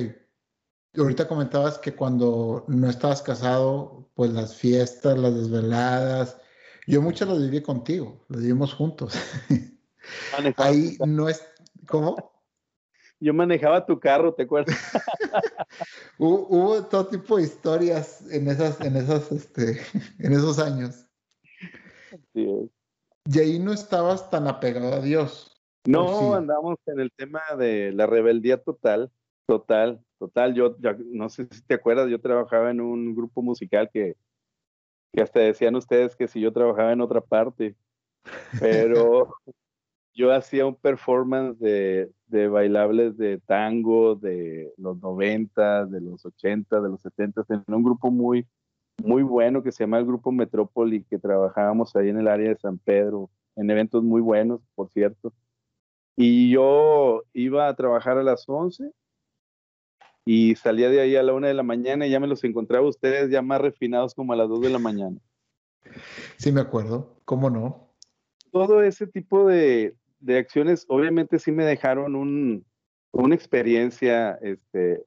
ahorita 0.95 1.27
comentabas 1.27 1.79
que 1.79 1.95
cuando 1.95 2.63
no 2.67 2.87
estabas 2.87 3.23
casado, 3.23 4.11
pues 4.13 4.31
las 4.31 4.55
fiestas, 4.55 5.17
las 5.17 5.33
desveladas, 5.33 6.39
yo 6.85 7.01
muchas 7.01 7.27
las 7.27 7.41
viví 7.41 7.63
contigo, 7.63 8.23
las 8.29 8.41
vivimos 8.41 8.75
juntos. 8.75 9.15
Ahí 10.57 10.97
no 11.03 11.29
es, 11.29 11.43
¿cómo? 11.87 12.15
Yo 13.19 13.33
manejaba 13.33 13.85
tu 13.85 13.99
carro, 13.99 14.35
¿te 14.35 14.43
acuerdas? 14.43 14.77
hubo, 16.19 16.83
todo 16.85 17.07
tipo 17.07 17.37
de 17.37 17.43
historias 17.43 18.21
en 18.29 18.49
esas, 18.49 18.79
en 18.81 18.97
esas, 18.97 19.31
este, 19.31 19.81
en 20.19 20.33
esos 20.33 20.59
años. 20.59 21.07
Sí. 22.33 22.71
Y 23.25 23.39
ahí 23.39 23.59
no 23.59 23.73
estabas 23.73 24.29
tan 24.29 24.47
apegado 24.47 24.93
a 24.93 25.01
Dios. 25.01 25.58
No, 25.85 26.35
andamos 26.35 26.77
en 26.85 26.99
el 26.99 27.11
tema 27.11 27.41
de 27.57 27.91
la 27.93 28.05
rebeldía 28.05 28.61
total, 28.61 29.11
total, 29.47 30.03
total. 30.17 30.53
Yo 30.53 30.75
no 31.05 31.29
sé 31.29 31.47
si 31.51 31.61
te 31.63 31.75
acuerdas, 31.75 32.09
yo 32.09 32.19
trabajaba 32.19 32.69
en 32.71 32.81
un 32.81 33.15
grupo 33.15 33.41
musical 33.41 33.89
que 33.91 34.15
que 35.13 35.21
hasta 35.21 35.39
decían 35.39 35.75
ustedes 35.75 36.15
que 36.15 36.27
si 36.27 36.39
yo 36.39 36.53
trabajaba 36.53 36.91
en 36.91 37.01
otra 37.01 37.21
parte, 37.21 37.75
pero 38.59 39.33
yo 40.13 40.33
hacía 40.33 40.65
un 40.65 40.75
performance 40.75 41.57
de, 41.59 42.11
de, 42.27 42.47
bailables 42.47 43.17
de 43.17 43.39
tango 43.39 44.15
de 44.15 44.71
los 44.77 44.99
90, 45.01 45.85
de 45.87 46.01
los 46.01 46.25
80, 46.25 46.81
de 46.81 46.89
los 46.89 47.01
70, 47.01 47.45
en 47.49 47.73
un 47.73 47.83
grupo 47.83 48.11
muy, 48.11 48.47
muy 49.03 49.23
bueno 49.23 49.63
que 49.63 49.71
se 49.71 49.83
llama 49.83 49.99
el 49.99 50.05
Grupo 50.05 50.31
Metrópoli, 50.31 51.03
que 51.03 51.17
trabajábamos 51.17 51.95
ahí 51.95 52.09
en 52.09 52.19
el 52.19 52.27
área 52.27 52.49
de 52.49 52.57
San 52.57 52.77
Pedro, 52.77 53.29
en 53.55 53.69
eventos 53.69 54.03
muy 54.03 54.21
buenos, 54.21 54.61
por 54.75 54.89
cierto. 54.91 55.33
Y 56.21 56.51
yo 56.51 57.23
iba 57.31 57.69
a 57.69 57.75
trabajar 57.77 58.17
a 58.17 58.23
las 58.23 58.43
11 58.45 58.91
y 60.25 60.53
salía 60.55 60.89
de 60.89 60.99
ahí 60.99 61.15
a 61.15 61.23
la 61.23 61.31
1 61.31 61.47
de 61.47 61.53
la 61.53 61.63
mañana 61.63 62.05
y 62.05 62.09
ya 62.09 62.19
me 62.19 62.27
los 62.27 62.43
encontraba 62.43 62.85
ustedes 62.85 63.31
ya 63.31 63.41
más 63.41 63.61
refinados 63.61 64.13
como 64.13 64.33
a 64.33 64.35
las 64.35 64.49
2 64.49 64.59
de 64.59 64.69
la 64.69 64.79
mañana. 64.79 65.17
Sí, 66.35 66.51
me 66.51 66.59
acuerdo, 66.59 67.21
¿cómo 67.23 67.49
no? 67.49 67.93
Todo 68.51 68.83
ese 68.83 69.07
tipo 69.07 69.47
de, 69.47 69.95
de 70.19 70.37
acciones 70.37 70.85
obviamente 70.89 71.39
sí 71.39 71.53
me 71.53 71.63
dejaron 71.63 72.17
un, 72.17 72.65
una 73.13 73.33
experiencia 73.33 74.37
este, 74.41 75.05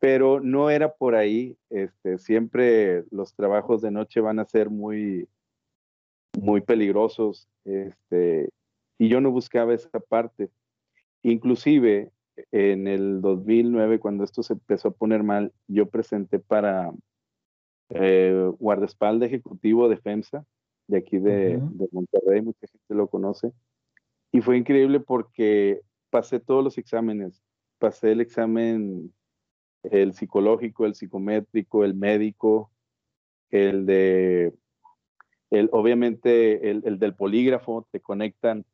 pero 0.00 0.40
no 0.40 0.68
era 0.68 0.92
por 0.92 1.14
ahí. 1.14 1.56
Este, 1.70 2.18
siempre 2.18 3.04
los 3.12 3.34
trabajos 3.34 3.82
de 3.82 3.92
noche 3.92 4.20
van 4.20 4.40
a 4.40 4.46
ser 4.46 4.68
muy, 4.68 5.28
muy 6.40 6.60
peligrosos. 6.60 7.48
Este, 7.64 8.50
y 8.98 9.08
yo 9.08 9.20
no 9.20 9.30
buscaba 9.30 9.74
esa 9.74 10.00
parte. 10.00 10.50
Inclusive 11.22 12.10
en 12.52 12.86
el 12.86 13.20
2009, 13.20 13.98
cuando 13.98 14.24
esto 14.24 14.42
se 14.42 14.54
empezó 14.54 14.88
a 14.88 14.92
poner 14.92 15.22
mal, 15.22 15.52
yo 15.66 15.86
presenté 15.86 16.38
para 16.38 16.92
eh, 17.90 18.52
ejecutivo 19.22 19.88
de 19.88 19.96
FEMSA, 19.96 20.44
de 20.86 20.98
aquí 20.98 21.18
de, 21.18 21.58
de 21.58 21.88
Monterrey, 21.92 22.42
mucha 22.42 22.66
gente 22.66 22.94
lo 22.94 23.08
conoce. 23.08 23.52
Y 24.32 24.40
fue 24.40 24.56
increíble 24.56 25.00
porque 25.00 25.80
pasé 26.10 26.40
todos 26.40 26.62
los 26.62 26.78
exámenes. 26.78 27.42
Pasé 27.78 28.12
el 28.12 28.20
examen 28.20 29.12
el 29.84 30.12
psicológico, 30.12 30.86
el 30.86 30.94
psicométrico, 30.94 31.84
el 31.84 31.94
médico, 31.94 32.70
el 33.50 33.86
de, 33.86 34.52
el, 35.50 35.68
obviamente 35.72 36.70
el, 36.70 36.98
del 36.98 37.14
polígrafo, 37.14 37.86
te 37.90 38.00
conectan 38.00 38.64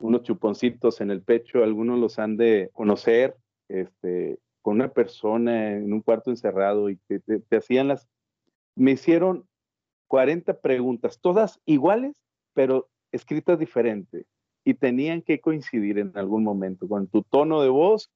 unos 0.00 0.22
chuponcitos 0.22 1.00
en 1.00 1.10
el 1.10 1.22
pecho, 1.22 1.62
algunos 1.62 1.98
los 1.98 2.18
han 2.18 2.36
de 2.36 2.70
conocer, 2.72 3.36
este, 3.68 4.38
con 4.62 4.76
una 4.76 4.92
persona 4.92 5.76
en 5.76 5.92
un 5.92 6.00
cuarto 6.00 6.30
encerrado 6.30 6.90
y 6.90 6.96
te, 6.96 7.20
te 7.20 7.56
hacían 7.56 7.88
las, 7.88 8.08
me 8.74 8.92
hicieron 8.92 9.46
40 10.08 10.60
preguntas, 10.60 11.20
todas 11.20 11.60
iguales, 11.66 12.20
pero 12.52 12.88
escritas 13.12 13.58
diferente 13.58 14.26
y 14.64 14.74
tenían 14.74 15.22
que 15.22 15.40
coincidir 15.40 15.98
en 15.98 16.16
algún 16.16 16.44
momento 16.44 16.88
con 16.88 17.06
tu 17.06 17.22
tono 17.22 17.62
de 17.62 17.68
voz, 17.68 18.10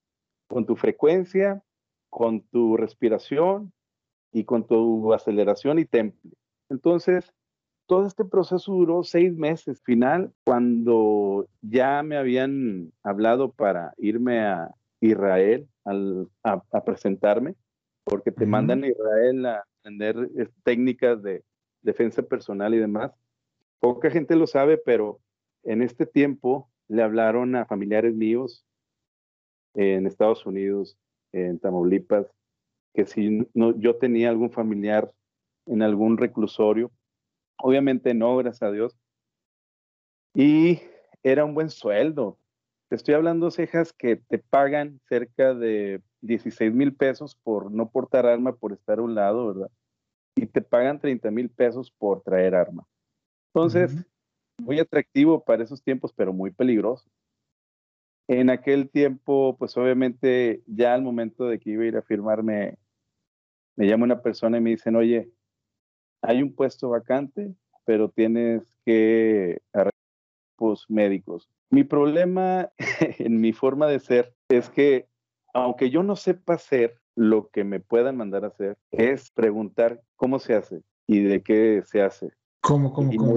con 0.47 0.67
tu 0.67 0.77
frecuencia, 0.77 1.63
con 2.11 2.43
tu 2.43 2.77
respiración 2.77 3.73
y 4.33 4.45
con 4.45 4.67
tu 4.67 5.13
aceleración 5.13 5.79
y 5.79 5.85
temple. 5.85 6.33
Entonces, 6.69 7.33
todo 7.87 8.07
este 8.07 8.25
proceso 8.25 8.73
duró 8.73 9.03
seis 9.03 9.35
meses. 9.35 9.83
Final, 9.83 10.33
cuando 10.45 11.47
ya 11.61 12.03
me 12.03 12.17
habían 12.17 12.93
hablado 13.03 13.53
para 13.53 13.93
irme 13.99 14.41
a 14.41 14.75
Israel 15.01 15.69
a, 15.85 16.85
presentarme, 16.85 17.55
porque 18.05 18.33
te 18.33 18.47
mandan 18.47 18.85
a 18.85 18.89
Israel 18.89 19.47
a 19.47 19.65
aprender 19.79 20.31
técnicas 20.63 21.23
de 21.23 21.45
defensa 21.83 22.23
personal 22.23 22.75
y 22.75 22.79
demás. 22.79 23.13
Poca 23.81 24.11
gente 24.11 24.37
lo 24.37 24.47
sabe, 24.47 24.79
pero 24.79 25.21
en 25.63 25.83
este 25.83 26.07
tiempo 26.07 26.71
le 26.89 27.03
hablaron 27.03 27.55
a 27.57 27.67
familiares 27.67 28.15
míos 28.15 28.65
en 29.75 30.07
Estados 30.07 30.47
Unidos 30.47 30.97
en 31.33 31.59
Tamaulipas, 31.59 32.27
que 32.95 33.05
si 33.07 33.47
no, 33.55 33.77
yo 33.79 33.97
tenía 33.97 34.31
algún 34.31 34.51
familiar 34.51 35.13
en 35.67 35.83
algún 35.83 36.17
reclusorio, 36.17 36.91
obviamente 37.59 38.15
no, 38.15 38.37
gracias 38.37 38.63
a 38.63 38.73
Dios, 38.73 38.97
y 40.35 40.81
era 41.23 41.45
un 41.45 41.55
buen 41.55 41.71
sueldo. 41.71 42.39
Te 42.89 42.97
estoy 42.97 43.15
hablando, 43.15 43.51
cejas, 43.51 43.93
que 43.93 44.17
te 44.17 44.39
pagan 44.39 45.01
cerca 45.09 45.55
de 45.55 46.03
16 46.21 46.73
mil 46.73 46.95
pesos 46.95 47.37
por 47.43 47.71
no 47.71 47.91
portar 47.91 48.27
arma, 48.27 48.55
por 48.55 48.73
estar 48.73 48.99
a 48.99 49.03
un 49.03 49.15
lado, 49.15 49.55
¿verdad? 49.55 49.71
Y 50.37 50.47
te 50.47 50.61
pagan 50.61 51.01
30 51.01 51.31
mil 51.31 51.49
pesos 51.49 51.91
por 51.91 52.23
traer 52.23 52.55
arma. 52.55 52.87
Entonces, 53.55 54.05
muy 54.59 54.81
atractivo 54.81 55.45
para 55.45 55.63
esos 55.63 55.83
tiempos, 55.83 56.13
pero 56.13 56.33
muy 56.33 56.51
peligroso. 56.51 57.09
En 58.29 58.51
aquel 58.51 58.91
tiempo, 58.91 59.57
pues 59.59 59.77
obviamente 59.77 60.63
ya 60.67 60.95
al 60.95 61.03
momento 61.03 61.47
de 61.47 61.59
que 61.59 61.71
iba 61.71 61.85
a 61.85 61.87
ir 61.87 61.97
a 61.97 62.03
firmarme, 62.03 62.77
me 63.77 63.87
llama 63.87 64.05
una 64.05 64.23
persona 64.23 64.59
y 64.59 64.61
me 64.61 64.71
dicen, 64.71 64.97
oye, 64.97 65.31
hay 66.27 66.43
un 66.43 66.55
puesto 66.55 66.89
vacante, 66.89 67.55
pero 67.85 68.09
tienes 68.09 68.63
que 68.85 69.61
pues, 70.57 70.85
médicos. 70.89 71.51
Mi 71.71 71.85
problema 71.85 72.71
en 73.19 73.41
mi 73.41 73.53
forma 73.53 73.87
de 73.87 74.01
ser 74.01 74.35
es 74.49 74.71
que 74.71 75.09
aunque 75.53 75.91
yo 75.91 76.03
no 76.03 76.17
sepa 76.17 76.55
hacer 76.55 76.99
lo 77.15 77.49
que 77.49 77.63
me 77.63 77.79
puedan 77.79 78.17
mandar 78.17 78.45
a 78.45 78.49
hacer, 78.49 78.77
es 78.91 79.31
preguntar 79.31 80.01
cómo 80.17 80.41
se 80.41 80.55
hace 80.55 80.83
y 81.07 81.23
de 81.23 81.43
qué 81.43 81.83
se 81.85 82.03
hace. 82.03 82.33
¿Cómo, 82.61 82.93
cómo, 82.93 83.13
cómo 83.17 83.37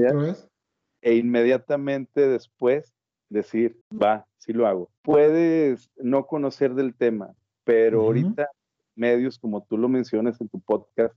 E 1.01 1.15
inmediatamente 1.15 2.27
después 2.27 2.95
decir, 3.29 3.79
va, 3.91 4.25
sí 4.37 4.53
lo 4.53 4.65
hago. 4.65 4.89
Puedes 5.03 5.91
no 5.97 6.25
conocer 6.25 6.73
del 6.73 6.95
tema, 6.95 7.35
pero 7.65 8.01
ahorita 8.01 8.49
medios 8.95 9.37
como 9.37 9.63
tú 9.63 9.77
lo 9.77 9.89
mencionas 9.89 10.41
en 10.41 10.49
tu 10.49 10.59
podcast, 10.61 11.15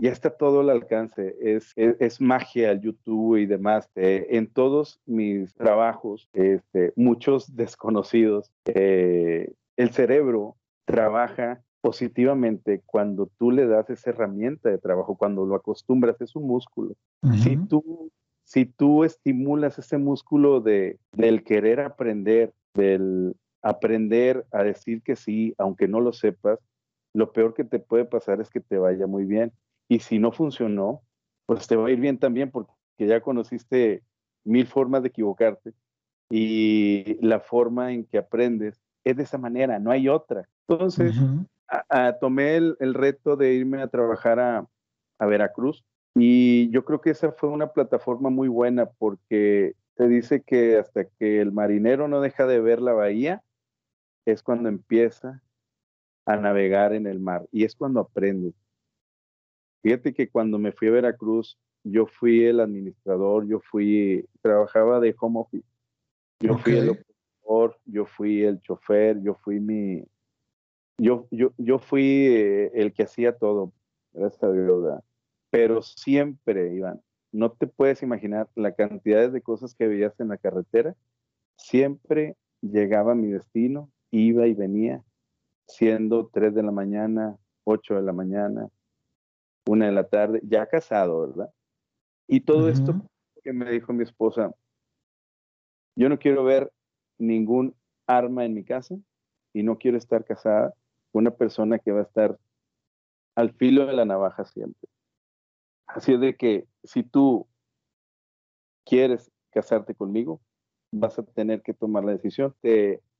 ya 0.00 0.12
está 0.12 0.30
todo 0.30 0.60
al 0.60 0.70
alcance, 0.70 1.36
es, 1.40 1.72
es, 1.76 2.20
magia 2.20 2.70
el 2.70 2.80
YouTube 2.80 3.36
y 3.36 3.46
demás. 3.46 3.88
Eh, 3.96 4.26
en 4.30 4.46
todos 4.46 5.00
mis 5.06 5.54
trabajos, 5.54 6.28
este, 6.32 6.92
muchos 6.96 7.54
desconocidos, 7.56 8.50
eh, 8.66 9.52
el 9.76 9.90
cerebro 9.90 10.56
trabaja 10.84 11.62
positivamente 11.80 12.82
cuando 12.86 13.30
tú 13.38 13.50
le 13.50 13.66
das 13.66 13.88
esa 13.90 14.10
herramienta 14.10 14.68
de 14.68 14.78
trabajo, 14.78 15.16
cuando 15.16 15.46
lo 15.46 15.54
acostumbras, 15.54 16.20
es 16.20 16.34
un 16.34 16.46
músculo. 16.46 16.94
Si 17.42 17.56
tú 17.56 18.10
si 18.48 18.64
tú 18.64 19.04
estimulas 19.04 19.78
ese 19.78 19.98
músculo 19.98 20.62
de, 20.62 20.98
del 21.12 21.44
querer 21.44 21.80
aprender, 21.80 22.54
del 22.72 23.36
aprender 23.60 24.46
a 24.52 24.62
decir 24.62 25.02
que 25.02 25.16
sí, 25.16 25.54
aunque 25.58 25.86
no 25.86 26.00
lo 26.00 26.14
sepas, 26.14 26.58
lo 27.12 27.30
peor 27.32 27.52
que 27.52 27.64
te 27.64 27.78
puede 27.78 28.06
pasar 28.06 28.40
es 28.40 28.48
que 28.48 28.60
te 28.60 28.78
vaya 28.78 29.06
muy 29.06 29.26
bien. 29.26 29.52
Y 29.88 30.00
si 30.00 30.18
no 30.18 30.32
funcionó, 30.32 31.02
pues 31.46 31.66
te 31.66 31.76
va 31.76 31.88
a 31.88 31.90
ir 31.90 32.00
bien 32.00 32.18
también 32.18 32.50
porque 32.50 32.70
ya 32.98 33.20
conociste 33.20 34.02
mil 34.44 34.66
formas 34.66 35.02
de 35.02 35.08
equivocarte 35.08 35.72
y 36.30 37.18
la 37.26 37.40
forma 37.40 37.92
en 37.92 38.04
que 38.04 38.18
aprendes 38.18 38.80
es 39.04 39.16
de 39.16 39.22
esa 39.22 39.38
manera, 39.38 39.78
no 39.78 39.90
hay 39.90 40.08
otra. 40.08 40.48
Entonces, 40.68 41.16
tomé 42.20 42.56
el, 42.56 42.76
el, 42.80 42.94
reto 42.94 43.36
de 43.36 43.54
irme 43.54 43.80
a 43.80 43.88
trabajar 43.88 44.38
a, 44.38 44.66
a 45.18 45.26
Veracruz 45.26 45.84
y 46.14 46.70
yo 46.70 46.84
creo 46.84 47.00
que 47.00 47.10
esa 47.10 47.32
fue 47.32 47.48
una 47.48 47.72
plataforma 47.72 48.28
muy 48.28 48.48
buena 48.48 48.86
porque 48.86 49.74
te 49.94 50.08
dice 50.08 50.42
que 50.42 50.76
hasta 50.76 51.04
que 51.04 51.40
el 51.40 51.52
marinero 51.52 52.08
no 52.08 52.20
deja 52.20 52.46
de 52.46 52.60
ver 52.60 52.80
la 52.80 52.92
bahía, 52.92 53.42
es 54.26 54.42
cuando 54.42 54.68
empieza 54.68 55.42
a 56.26 56.36
navegar 56.36 56.92
en 56.92 57.06
el 57.06 57.18
mar 57.18 57.46
y 57.50 57.64
es 57.64 57.74
cuando 57.74 58.00
aprende. 58.00 58.52
Fíjate 59.82 60.12
que 60.12 60.28
cuando 60.28 60.58
me 60.58 60.72
fui 60.72 60.88
a 60.88 60.92
Veracruz, 60.92 61.58
yo 61.84 62.06
fui 62.06 62.44
el 62.44 62.60
administrador, 62.60 63.46
yo 63.46 63.60
fui, 63.60 64.26
trabajaba 64.42 65.00
de 65.00 65.14
home 65.18 65.40
office. 65.40 65.66
Yo 66.40 66.58
fui 66.58 66.76
el 66.76 66.90
operador, 66.90 67.78
yo 67.84 68.06
fui 68.06 68.42
el 68.42 68.60
chofer, 68.60 69.20
yo 69.22 69.34
fui 69.34 69.60
mi, 69.60 70.04
yo, 70.98 71.26
yo, 71.30 71.52
yo 71.56 71.78
fui 71.78 72.26
eh, 72.28 72.70
el 72.74 72.92
que 72.92 73.04
hacía 73.04 73.36
todo, 73.36 73.72
gracias 74.12 74.42
a 74.42 74.52
Dios 74.52 75.00
pero 75.50 75.80
siempre, 75.80 76.74
Iván, 76.74 77.00
no 77.32 77.52
te 77.52 77.66
puedes 77.66 78.02
imaginar 78.02 78.48
la 78.54 78.72
cantidad 78.72 79.30
de 79.30 79.40
cosas 79.40 79.74
que 79.74 79.86
veías 79.86 80.18
en 80.20 80.28
la 80.28 80.36
carretera. 80.36 80.94
Siempre 81.56 82.36
llegaba 82.60 83.12
a 83.12 83.14
mi 83.14 83.28
destino, 83.28 83.90
iba 84.10 84.46
y 84.46 84.54
venía, 84.54 85.02
siendo 85.66 86.28
3 86.32 86.54
de 86.54 86.62
la 86.62 86.72
mañana, 86.72 87.38
8 87.64 87.94
de 87.94 88.02
la 88.02 88.12
mañana, 88.12 88.68
1 89.68 89.84
de 89.84 89.92
la 89.92 90.08
tarde, 90.08 90.40
ya 90.42 90.66
casado, 90.66 91.20
¿verdad? 91.20 91.50
Y 92.26 92.40
todo 92.40 92.68
esto 92.68 92.94
que 93.42 93.52
me 93.52 93.70
dijo 93.70 93.92
mi 93.92 94.02
esposa, 94.02 94.54
yo 95.94 96.08
no 96.08 96.18
quiero 96.18 96.44
ver 96.44 96.72
ningún 97.18 97.74
arma 98.06 98.44
en 98.44 98.54
mi 98.54 98.64
casa 98.64 98.96
y 99.52 99.62
no 99.62 99.78
quiero 99.78 99.98
estar 99.98 100.24
casada 100.24 100.74
con 101.12 101.20
una 101.20 101.30
persona 101.30 101.78
que 101.78 101.92
va 101.92 102.00
a 102.00 102.04
estar 102.04 102.38
al 103.34 103.52
filo 103.52 103.86
de 103.86 103.92
la 103.92 104.04
navaja 104.04 104.44
siempre. 104.44 104.88
Así 105.86 106.14
es 106.14 106.20
de 106.20 106.36
que 106.36 106.66
si 106.84 107.02
tú 107.02 107.46
quieres 108.84 109.30
casarte 109.50 109.94
conmigo, 109.94 110.40
vas 110.92 111.18
a 111.18 111.22
tener 111.22 111.62
que 111.62 111.74
tomar 111.74 112.04
la 112.04 112.12
decisión. 112.12 112.54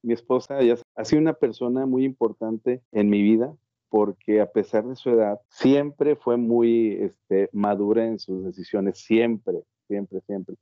mi 0.03 0.13
esposa 0.15 0.63
ya 0.63 0.77
ha 0.95 1.05
sido 1.05 1.21
una 1.21 1.35
persona 1.35 1.87
muy 1.87 2.05
importante 2.05 2.83
en 2.93 3.11
mi 3.11 3.23
vida 3.23 3.55
porque 3.91 4.41
a 4.41 4.47
pesar 4.47 4.87
de 4.87 4.97
su 4.97 5.11
edad, 5.11 5.41
siempre 5.49 6.17
fue 6.17 6.37
muy 6.37 6.99
este, 7.01 7.49
madura 7.53 8.07
en 8.07 8.19
sus 8.19 8.45
decisiones, 8.45 8.99
siempre, 8.99 9.63
siempre, 9.87 10.21
siempre. 10.27 10.57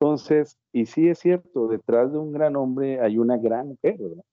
Entonces, 0.00 0.58
y 0.72 0.86
sí 0.86 1.08
es 1.08 1.18
cierto, 1.18 1.68
detrás 1.68 2.12
de 2.12 2.18
un 2.18 2.32
gran 2.32 2.56
hombre 2.56 3.00
hay 3.00 3.18
una 3.18 3.36
gran 3.36 3.68
mujer, 3.68 3.96
¿verdad? 3.98 4.24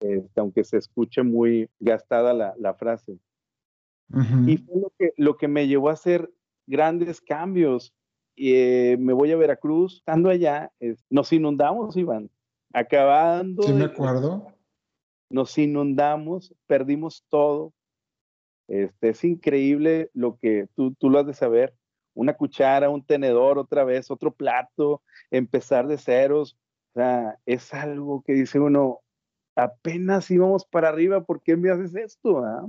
Este, 0.00 0.40
aunque 0.40 0.64
se 0.64 0.78
escuche 0.78 1.22
muy 1.22 1.68
gastada 1.78 2.32
la, 2.32 2.74
frase. 2.74 3.18
Y 4.46 4.58
fue 4.58 4.80
lo 4.80 4.92
que, 4.98 5.12
lo 5.16 5.36
que 5.36 5.48
me 5.48 5.66
llevó 5.66 5.88
a 5.88 5.94
hacer 5.94 6.30
grandes 6.66 7.20
cambios. 7.20 7.94
Eh, 8.36 8.96
me 8.98 9.12
voy 9.12 9.32
a 9.32 9.36
Veracruz, 9.36 9.98
estando 9.98 10.28
allá, 10.28 10.72
nos 11.08 11.32
inundamos, 11.32 11.96
Iván, 11.96 12.28
acabando. 12.72 13.62
Sí, 13.62 13.72
me 13.72 13.84
acuerdo. 13.84 14.53
Nos 15.30 15.56
inundamos, 15.58 16.54
perdimos 16.66 17.24
todo. 17.28 17.72
Este, 18.68 19.10
es 19.10 19.24
increíble 19.24 20.10
lo 20.14 20.36
que 20.38 20.68
tú, 20.74 20.94
tú 20.94 21.10
lo 21.10 21.18
has 21.18 21.26
de 21.26 21.34
saber. 21.34 21.74
Una 22.14 22.34
cuchara, 22.34 22.90
un 22.90 23.04
tenedor, 23.04 23.58
otra 23.58 23.84
vez, 23.84 24.10
otro 24.10 24.32
plato, 24.32 25.02
empezar 25.30 25.86
de 25.86 25.98
ceros. 25.98 26.56
O 26.92 27.00
sea, 27.00 27.38
es 27.44 27.74
algo 27.74 28.22
que 28.22 28.34
dice 28.34 28.60
uno, 28.60 29.00
apenas 29.56 30.30
íbamos 30.30 30.64
para 30.64 30.88
arriba, 30.88 31.24
¿por 31.24 31.42
qué 31.42 31.56
me 31.56 31.70
haces 31.70 31.94
esto? 31.94 32.44
Ah? 32.44 32.66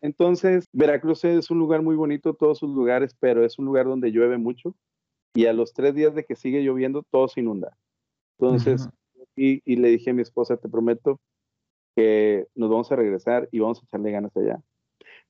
Entonces, 0.00 0.66
Veracruz 0.72 1.24
es 1.24 1.50
un 1.50 1.58
lugar 1.58 1.82
muy 1.82 1.96
bonito, 1.96 2.34
todos 2.34 2.58
sus 2.58 2.74
lugares, 2.74 3.14
pero 3.18 3.44
es 3.44 3.58
un 3.58 3.64
lugar 3.64 3.86
donde 3.86 4.10
llueve 4.10 4.38
mucho 4.38 4.74
y 5.34 5.46
a 5.46 5.52
los 5.52 5.74
tres 5.74 5.94
días 5.94 6.14
de 6.14 6.24
que 6.24 6.36
sigue 6.36 6.62
lloviendo, 6.62 7.02
todo 7.10 7.28
se 7.28 7.40
inunda. 7.40 7.76
Entonces, 8.38 8.88
y, 9.36 9.62
y, 9.64 9.76
le 9.76 9.88
dije 9.88 10.10
a 10.10 10.14
mi 10.14 10.22
esposa, 10.22 10.56
te 10.56 10.68
prometo 10.68 11.20
que 11.96 12.46
nos 12.54 12.70
vamos 12.70 12.90
a 12.90 12.96
regresar 12.96 13.48
y 13.52 13.60
vamos 13.60 13.80
a 13.80 13.84
echarle 13.84 14.10
ganas 14.10 14.36
allá. 14.36 14.60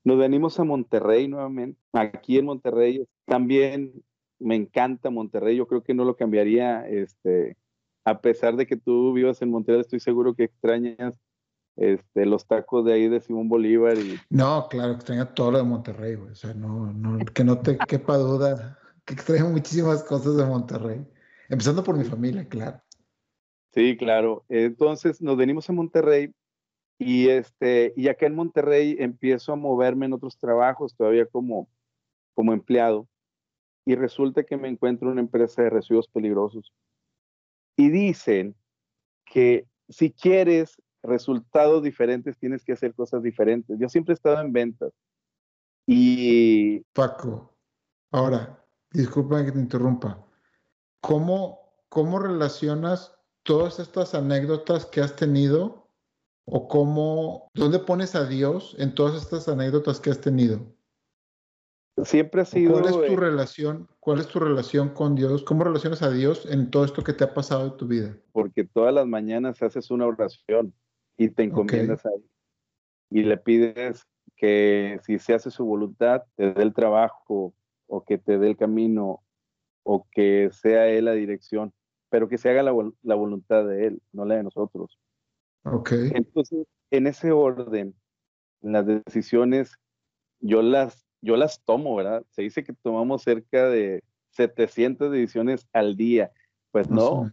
Nos 0.03 0.19
venimos 0.19 0.59
a 0.61 0.64
Monterrey 0.64 1.29
nuevamente. 1.29 1.81
Aquí 1.93 2.38
en 2.38 2.47
Monterrey 2.47 3.07
también 3.27 3.93
me 4.38 4.55
encanta 4.55 5.11
Monterrey. 5.11 5.57
Yo 5.57 5.67
creo 5.67 5.83
que 5.83 5.95
no 5.95 6.05
lo 6.05 6.17
cambiaría 6.17 6.87
este, 6.88 7.57
a 8.05 8.21
pesar 8.21 8.57
de 8.57 8.67
que 8.67 8.77
tú 8.77 9.12
vivas 9.12 9.40
en 9.43 9.51
Montreal, 9.51 9.81
estoy 9.81 10.01
seguro 10.01 10.35
que 10.35 10.45
extrañas 10.45 11.19
este, 11.77 12.27
los 12.27 12.47
tacos 12.47 12.85
de 12.85 12.93
ahí 12.93 13.09
de 13.09 13.21
Simón 13.21 13.49
Bolívar. 13.49 13.97
Y... 13.97 14.19
No, 14.31 14.69
claro, 14.69 14.93
extraña 14.93 15.35
todo 15.35 15.53
lo 15.53 15.59
de 15.59 15.64
Monterrey, 15.64 16.14
güey. 16.14 16.33
O 16.33 16.35
sea, 16.35 16.55
no, 16.55 16.93
no, 16.93 17.19
que 17.25 17.45
no 17.45 17.59
te 17.59 17.79
quepa 17.79 18.19
duda 18.19 18.79
que 19.05 19.14
extraño 19.14 19.49
muchísimas 19.49 20.03
cosas 20.05 20.37
de 20.37 20.45
Monterrey. 20.45 21.07
Empezando 21.49 21.83
por 21.83 21.97
mi 21.97 22.05
familia, 22.05 22.49
claro. 22.49 22.81
Sí, 23.74 23.96
claro. 23.96 24.44
Entonces 24.48 25.20
nos 25.20 25.37
venimos 25.37 25.68
a 25.68 25.72
Monterrey 25.72 26.32
y, 26.96 27.28
este, 27.28 27.92
y 27.96 28.06
acá 28.06 28.26
en 28.26 28.37
Monterrey 28.37 28.96
empiezo 29.00 29.52
a 29.52 29.56
moverme 29.56 30.06
en 30.06 30.12
otros 30.12 30.38
trabajos, 30.38 30.94
todavía 30.94 31.26
como, 31.26 31.68
como 32.34 32.52
empleado. 32.52 33.08
Y 33.84 33.96
resulta 33.96 34.44
que 34.44 34.56
me 34.56 34.68
encuentro 34.68 35.08
en 35.08 35.12
una 35.14 35.22
empresa 35.22 35.62
de 35.62 35.70
residuos 35.70 36.06
peligrosos 36.06 36.72
y 37.76 37.90
dicen 37.90 38.54
que 39.24 39.66
si 39.88 40.12
quieres 40.12 40.80
resultados 41.02 41.82
diferentes, 41.82 42.38
tienes 42.38 42.64
que 42.64 42.74
hacer 42.74 42.94
cosas 42.94 43.24
diferentes. 43.24 43.76
Yo 43.78 43.88
siempre 43.88 44.12
he 44.12 44.14
estado 44.14 44.40
en 44.40 44.52
ventas. 44.52 44.92
Y... 45.84 46.80
Paco, 46.92 47.52
ahora, 48.12 48.64
disculpa 48.92 49.44
que 49.44 49.50
te 49.50 49.58
interrumpa. 49.58 50.24
¿Cómo, 51.00 51.74
cómo 51.88 52.20
relacionas 52.20 53.14
todas 53.44 53.78
estas 53.78 54.14
anécdotas 54.14 54.87
que 54.87 55.00
has 55.00 55.14
tenido 55.14 55.88
o 56.46 56.68
cómo, 56.68 57.48
dónde 57.54 57.78
pones 57.78 58.14
a 58.14 58.26
Dios 58.26 58.74
en 58.78 58.94
todas 58.94 59.22
estas 59.22 59.48
anécdotas 59.48 60.00
que 60.00 60.11
has 60.11 60.20
tenido? 60.20 60.74
Siempre 62.02 62.42
ha 62.42 62.44
sido. 62.44 62.72
¿Cuál 62.72 62.87
es 62.87 62.92
tu 62.92 63.12
eh, 63.12 63.16
relación? 63.16 63.88
¿Cuál 64.00 64.18
es 64.18 64.26
tu 64.26 64.40
relación 64.40 64.88
con 64.88 65.14
Dios? 65.14 65.44
¿Cómo 65.44 65.62
relacionas 65.62 66.02
a 66.02 66.11
Dios 66.11 66.44
en 66.50 66.70
todo 66.70 66.85
esto 66.85 67.04
que 67.04 67.12
te 67.12 67.22
ha 67.22 67.33
pasado 67.33 67.66
en 67.66 67.76
tu 67.76 67.87
vida? 67.87 68.18
Porque 68.33 68.64
todas 68.64 68.92
las 68.92 69.07
mañanas 69.07 69.62
haces 69.62 69.92
una 69.92 70.07
oración 70.07 70.74
y 71.16 71.28
te 71.28 71.44
encomiendas 71.44 72.04
a 72.04 72.09
él 72.11 72.24
y 73.14 73.22
le 73.22 73.37
pides 73.37 74.09
que 74.37 74.98
si 75.04 75.20
se 75.20 75.35
hace 75.35 75.52
su 75.52 75.64
voluntad 75.64 76.24
te 76.35 76.52
dé 76.52 76.62
el 76.62 76.74
trabajo 76.74 77.54
o 77.87 78.04
que 78.04 78.18
te 78.18 78.38
dé 78.38 78.48
el 78.48 78.57
camino 78.57 79.22
o 79.85 80.09
que 80.11 80.50
sea 80.52 80.88
él 80.88 81.04
la 81.04 81.12
dirección, 81.12 81.72
pero 82.14 82.29
que 82.29 82.38
se 82.38 82.48
haga 82.48 82.62
la, 82.62 82.72
la 83.03 83.16
voluntad 83.16 83.66
de 83.66 83.88
él, 83.88 84.03
no 84.12 84.24
la 84.24 84.37
de 84.37 84.44
nosotros. 84.44 85.00
Ok. 85.64 85.90
Entonces, 86.14 86.64
en 86.92 87.09
ese 87.09 87.33
orden, 87.33 87.92
las 88.61 88.87
decisiones 88.87 89.72
yo 90.38 90.62
las 90.62 91.05
yo 91.22 91.37
las 91.37 91.61
tomo, 91.64 91.96
¿verdad? 91.96 92.24
Se 92.31 92.42
dice 92.42 92.62
que 92.62 92.72
tomamos 92.72 93.24
cerca 93.24 93.68
de 93.68 94.05
700 94.31 95.12
ediciones 95.12 95.66
al 95.72 95.96
día. 95.96 96.31
Pues 96.70 96.88
no, 96.88 97.29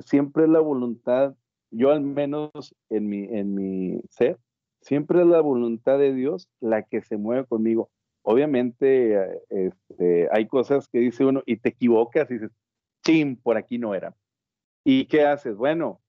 siempre 0.00 0.44
es 0.44 0.48
la 0.48 0.60
voluntad, 0.60 1.34
yo 1.70 1.90
al 1.90 2.00
menos 2.00 2.74
en 2.88 3.10
mi, 3.10 3.24
en 3.24 3.54
mi 3.54 4.00
ser, 4.08 4.38
siempre 4.80 5.20
es 5.20 5.26
la 5.26 5.42
voluntad 5.42 5.98
de 5.98 6.14
Dios 6.14 6.48
la 6.60 6.82
que 6.82 7.02
se 7.02 7.18
mueve 7.18 7.44
conmigo. 7.44 7.90
Obviamente 8.22 9.42
este, 9.50 10.30
hay 10.32 10.48
cosas 10.48 10.88
que 10.88 11.00
dice 11.00 11.26
uno 11.26 11.42
y 11.44 11.58
te 11.58 11.68
equivocas 11.68 12.30
y 12.30 12.34
dices, 12.38 12.50
chim, 13.04 13.36
por 13.36 13.56
aquí 13.56 13.78
no 13.78 13.94
era. 13.94 14.14
¿Y 14.84 15.06
qué 15.06 15.24
haces? 15.24 15.56
Bueno, 15.56 16.00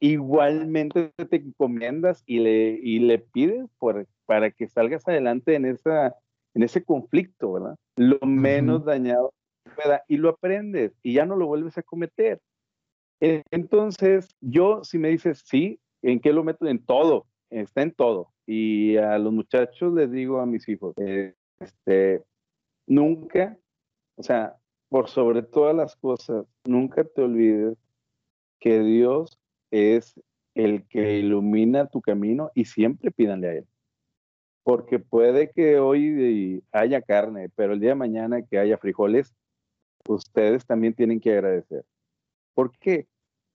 igualmente 0.00 1.12
te 1.30 1.36
encomiendas 1.36 2.22
y 2.26 2.40
le, 2.40 2.80
y 2.82 2.98
le 2.98 3.18
pides 3.18 3.70
por, 3.78 4.06
para 4.26 4.50
que 4.50 4.68
salgas 4.68 5.06
adelante 5.06 5.54
en, 5.54 5.64
esa, 5.64 6.16
en 6.54 6.62
ese 6.62 6.84
conflicto, 6.84 7.52
¿verdad? 7.52 7.76
Lo 7.96 8.18
menos 8.26 8.84
dañado 8.84 9.32
pueda, 9.76 10.02
y 10.08 10.16
lo 10.16 10.30
aprendes 10.30 10.92
y 11.02 11.14
ya 11.14 11.24
no 11.24 11.36
lo 11.36 11.46
vuelves 11.46 11.78
a 11.78 11.82
cometer. 11.82 12.40
Entonces, 13.52 14.28
yo, 14.40 14.82
si 14.82 14.98
me 14.98 15.08
dices, 15.08 15.44
sí, 15.46 15.78
¿en 16.02 16.18
qué 16.18 16.32
lo 16.32 16.42
meto? 16.42 16.66
En 16.66 16.84
todo, 16.84 17.26
está 17.50 17.82
en 17.82 17.92
todo. 17.92 18.32
Y 18.46 18.96
a 18.96 19.16
los 19.18 19.32
muchachos 19.32 19.94
les 19.94 20.10
digo 20.10 20.40
a 20.40 20.46
mis 20.46 20.68
hijos, 20.68 20.94
este, 21.60 22.24
nunca, 22.88 23.56
o 24.16 24.24
sea, 24.24 24.56
por 24.92 25.08
sobre 25.08 25.42
todas 25.42 25.74
las 25.74 25.96
cosas, 25.96 26.44
nunca 26.66 27.02
te 27.02 27.22
olvides 27.22 27.78
que 28.60 28.80
Dios 28.80 29.40
es 29.70 30.20
el 30.54 30.86
que 30.86 31.18
ilumina 31.18 31.86
tu 31.86 32.02
camino 32.02 32.50
y 32.54 32.66
siempre 32.66 33.10
pídanle 33.10 33.48
a 33.48 33.52
Él 33.54 33.66
porque 34.62 34.98
puede 34.98 35.50
que 35.50 35.78
hoy 35.78 36.62
haya 36.70 37.02
carne, 37.02 37.48
pero 37.56 37.72
el 37.72 37.80
día 37.80 37.90
de 37.90 37.96
mañana 37.96 38.42
que 38.42 38.58
haya 38.58 38.78
frijoles, 38.78 39.34
ustedes 40.08 40.64
también 40.66 40.94
tienen 40.94 41.20
que 41.20 41.32
agradecer. 41.32 41.84
¿Por 42.54 42.76
qué? 42.78 43.08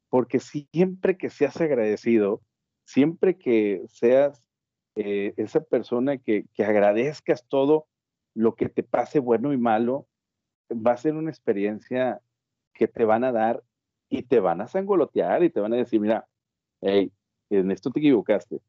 Porque 0.10 0.39
siempre 0.39 1.17
que 1.17 1.30
seas 1.30 1.60
agradecido, 1.62 2.41
siempre 2.86 3.38
que 3.38 3.84
seas 3.88 4.43
eh, 4.95 5.34
esa 5.38 5.62
persona 5.62 6.17
que, 6.17 6.45
que 6.54 6.65
agradezcas 6.65 7.45
todo 7.47 7.88
lo 8.34 8.56
que 8.56 8.69
te 8.69 8.84
pase 8.84 9.19
bueno 9.19 9.54
y 9.54 9.58
malo, 9.58 10.08
va 10.71 10.93
a 10.93 10.97
ser 10.97 11.15
una 11.15 11.30
experiencia 11.30 12.21
que 12.73 12.88
te 12.88 13.06
van 13.06 13.23
a 13.23 13.32
dar 13.32 13.63
y 14.10 14.23
te 14.23 14.39
van 14.39 14.62
a 14.62 14.67
sangolotear 14.67 15.43
y 15.43 15.49
te 15.49 15.60
van 15.60 15.73
a 15.73 15.77
decir, 15.77 15.99
mira, 15.99 16.27
hey, 16.82 17.12
en 17.49 17.71
esto 17.71 17.91
te 17.91 17.99
equivocaste. 17.99 18.62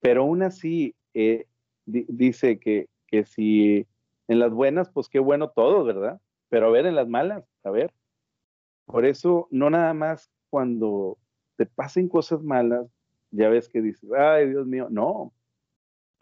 Pero 0.00 0.22
aún 0.22 0.42
así, 0.42 0.94
eh, 1.14 1.46
dice 1.86 2.58
que, 2.58 2.88
que 3.06 3.24
si 3.24 3.86
en 4.28 4.38
las 4.38 4.52
buenas, 4.52 4.90
pues 4.90 5.08
qué 5.08 5.18
bueno 5.18 5.50
todo, 5.50 5.84
¿verdad? 5.84 6.20
Pero 6.48 6.66
a 6.66 6.70
ver, 6.70 6.86
en 6.86 6.94
las 6.94 7.08
malas, 7.08 7.44
a 7.62 7.70
ver. 7.70 7.92
Por 8.86 9.06
eso, 9.06 9.48
no 9.50 9.70
nada 9.70 9.94
más 9.94 10.30
cuando 10.50 11.18
te 11.56 11.66
pasen 11.66 12.08
cosas 12.08 12.42
malas, 12.42 12.86
ya 13.30 13.48
ves 13.48 13.68
que 13.68 13.80
dices, 13.80 14.10
ay, 14.12 14.50
Dios 14.50 14.66
mío, 14.66 14.88
no. 14.90 15.32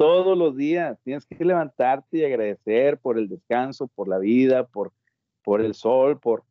Todos 0.03 0.37
los 0.37 0.57
días 0.57 0.99
tienes 1.05 1.25
que 1.27 1.45
levantarte 1.45 2.19
y 2.19 2.25
agradecer 2.25 2.99
por 2.99 3.19
el 3.19 3.29
descanso, 3.29 3.87
por 3.87 4.09
la 4.09 4.19
vida, 4.19 4.67
por, 4.67 4.93
por 5.45 5.61
el 5.61 5.75
sol, 5.75 6.19
por, 6.19 6.43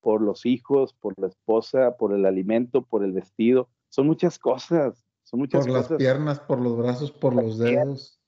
por 0.00 0.20
los 0.20 0.44
hijos, 0.44 0.92
por 0.92 1.14
la 1.16 1.28
esposa, 1.28 1.96
por 1.96 2.12
el 2.12 2.26
alimento, 2.26 2.82
por 2.82 3.04
el 3.04 3.12
vestido. 3.12 3.68
Son 3.90 4.08
muchas 4.08 4.40
cosas. 4.40 5.04
Son 5.22 5.38
muchas 5.38 5.64
por 5.64 5.72
las 5.72 5.86
piernas, 5.92 6.40
por 6.40 6.60
los 6.60 6.76
brazos, 6.76 7.12
por 7.12 7.32
los 7.32 7.58
dedos. 7.58 8.18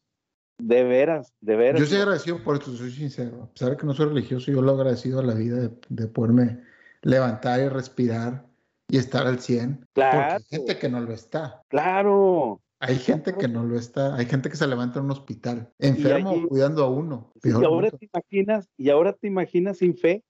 De 0.59 0.85
veras, 0.85 1.35
de 1.41 1.57
veras. 1.57 1.81
Yo 1.81 1.87
soy 1.87 1.99
agradecido 1.99 2.45
por 2.45 2.55
esto, 2.55 2.71
soy 2.71 2.93
sincero. 2.93 3.43
A 3.43 3.47
pesar 3.53 3.71
de 3.71 3.79
que 3.79 3.87
no 3.87 3.95
soy 3.95 4.07
religioso, 4.07 4.53
yo 4.53 4.63
lo 4.63 4.71
agradecido 4.71 5.19
a 5.19 5.25
la 5.25 5.35
vida 5.35 5.73
de, 5.89 6.07
poderme 6.07 6.63
levantar 7.03 7.59
y 7.59 7.69
respirar 7.69 8.47
y 8.89 8.99
estar 8.99 9.27
al 9.27 9.41
100. 9.41 9.89
Claro. 9.93 10.19
Porque 10.19 10.35
hay 10.35 10.45
gente 10.57 10.79
que 10.79 10.89
no 10.89 11.01
lo 11.01 11.13
está. 11.13 11.65
Claro. 11.67 12.61
Hay 12.81 12.97
gente 12.97 13.35
que 13.35 13.49
no 13.49 13.65
lo 13.65 13.77
está. 13.77 14.15
Hay 14.15 14.27
gente 14.27 14.51
que 14.51 14.57
se 14.57 14.67
levanta 14.67 14.99
en 14.99 15.07
un 15.07 15.11
hospital, 15.11 15.73
enfermo, 15.79 16.47
cuidando 16.49 16.85
a 16.85 16.91
uno. 16.91 17.33
y 17.43 17.51
ahora 17.51 17.91
te 17.91 18.09
imaginas, 18.13 18.69
y 18.77 18.91
ahora 18.91 19.13
te 19.13 19.27
imaginas 19.27 19.79
sin 19.79 19.97
fe. 19.97 20.25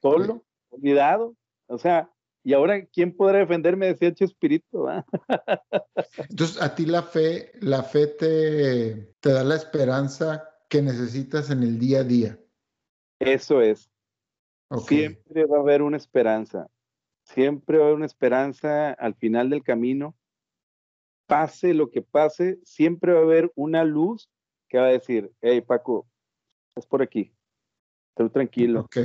solo, 0.00 0.44
olvidado. 0.70 1.34
O 1.66 1.78
sea, 1.78 2.12
y 2.44 2.54
ahora, 2.54 2.84
¿quién 2.86 3.16
podrá 3.16 3.38
defenderme 3.38 3.94
de 3.94 4.08
ese 4.08 4.24
espíritu? 4.24 4.86
Entonces, 6.28 6.60
a 6.60 6.74
ti 6.74 6.86
la 6.86 7.02
fe, 7.02 7.52
la 7.60 7.82
fe 7.82 8.08
te, 8.08 9.14
te 9.20 9.32
da 9.32 9.44
la 9.44 9.54
esperanza 9.54 10.48
que 10.68 10.82
necesitas 10.82 11.50
en 11.50 11.62
el 11.62 11.78
día 11.78 12.00
a 12.00 12.04
día. 12.04 12.38
Eso 13.20 13.60
es. 13.60 13.90
Siempre 14.86 15.44
va 15.44 15.58
a 15.58 15.60
haber 15.60 15.82
una 15.82 15.96
esperanza. 15.96 16.66
Siempre 17.24 17.78
va 17.78 17.84
a 17.84 17.86
haber 17.86 17.96
una 17.96 18.06
esperanza 18.06 18.92
al 18.92 19.14
final 19.14 19.50
del 19.50 19.62
camino. 19.62 20.16
Pase 21.32 21.72
lo 21.72 21.90
que 21.90 22.02
pase, 22.02 22.60
siempre 22.62 23.14
va 23.14 23.20
a 23.20 23.22
haber 23.22 23.50
una 23.54 23.84
luz 23.84 24.30
que 24.68 24.76
va 24.76 24.84
a 24.84 24.90
decir, 24.90 25.32
hey 25.40 25.62
Paco, 25.62 26.06
es 26.76 26.84
por 26.84 27.00
aquí. 27.00 27.34
Estoy 28.10 28.28
tranquilo. 28.28 28.80
Ok. 28.80 28.98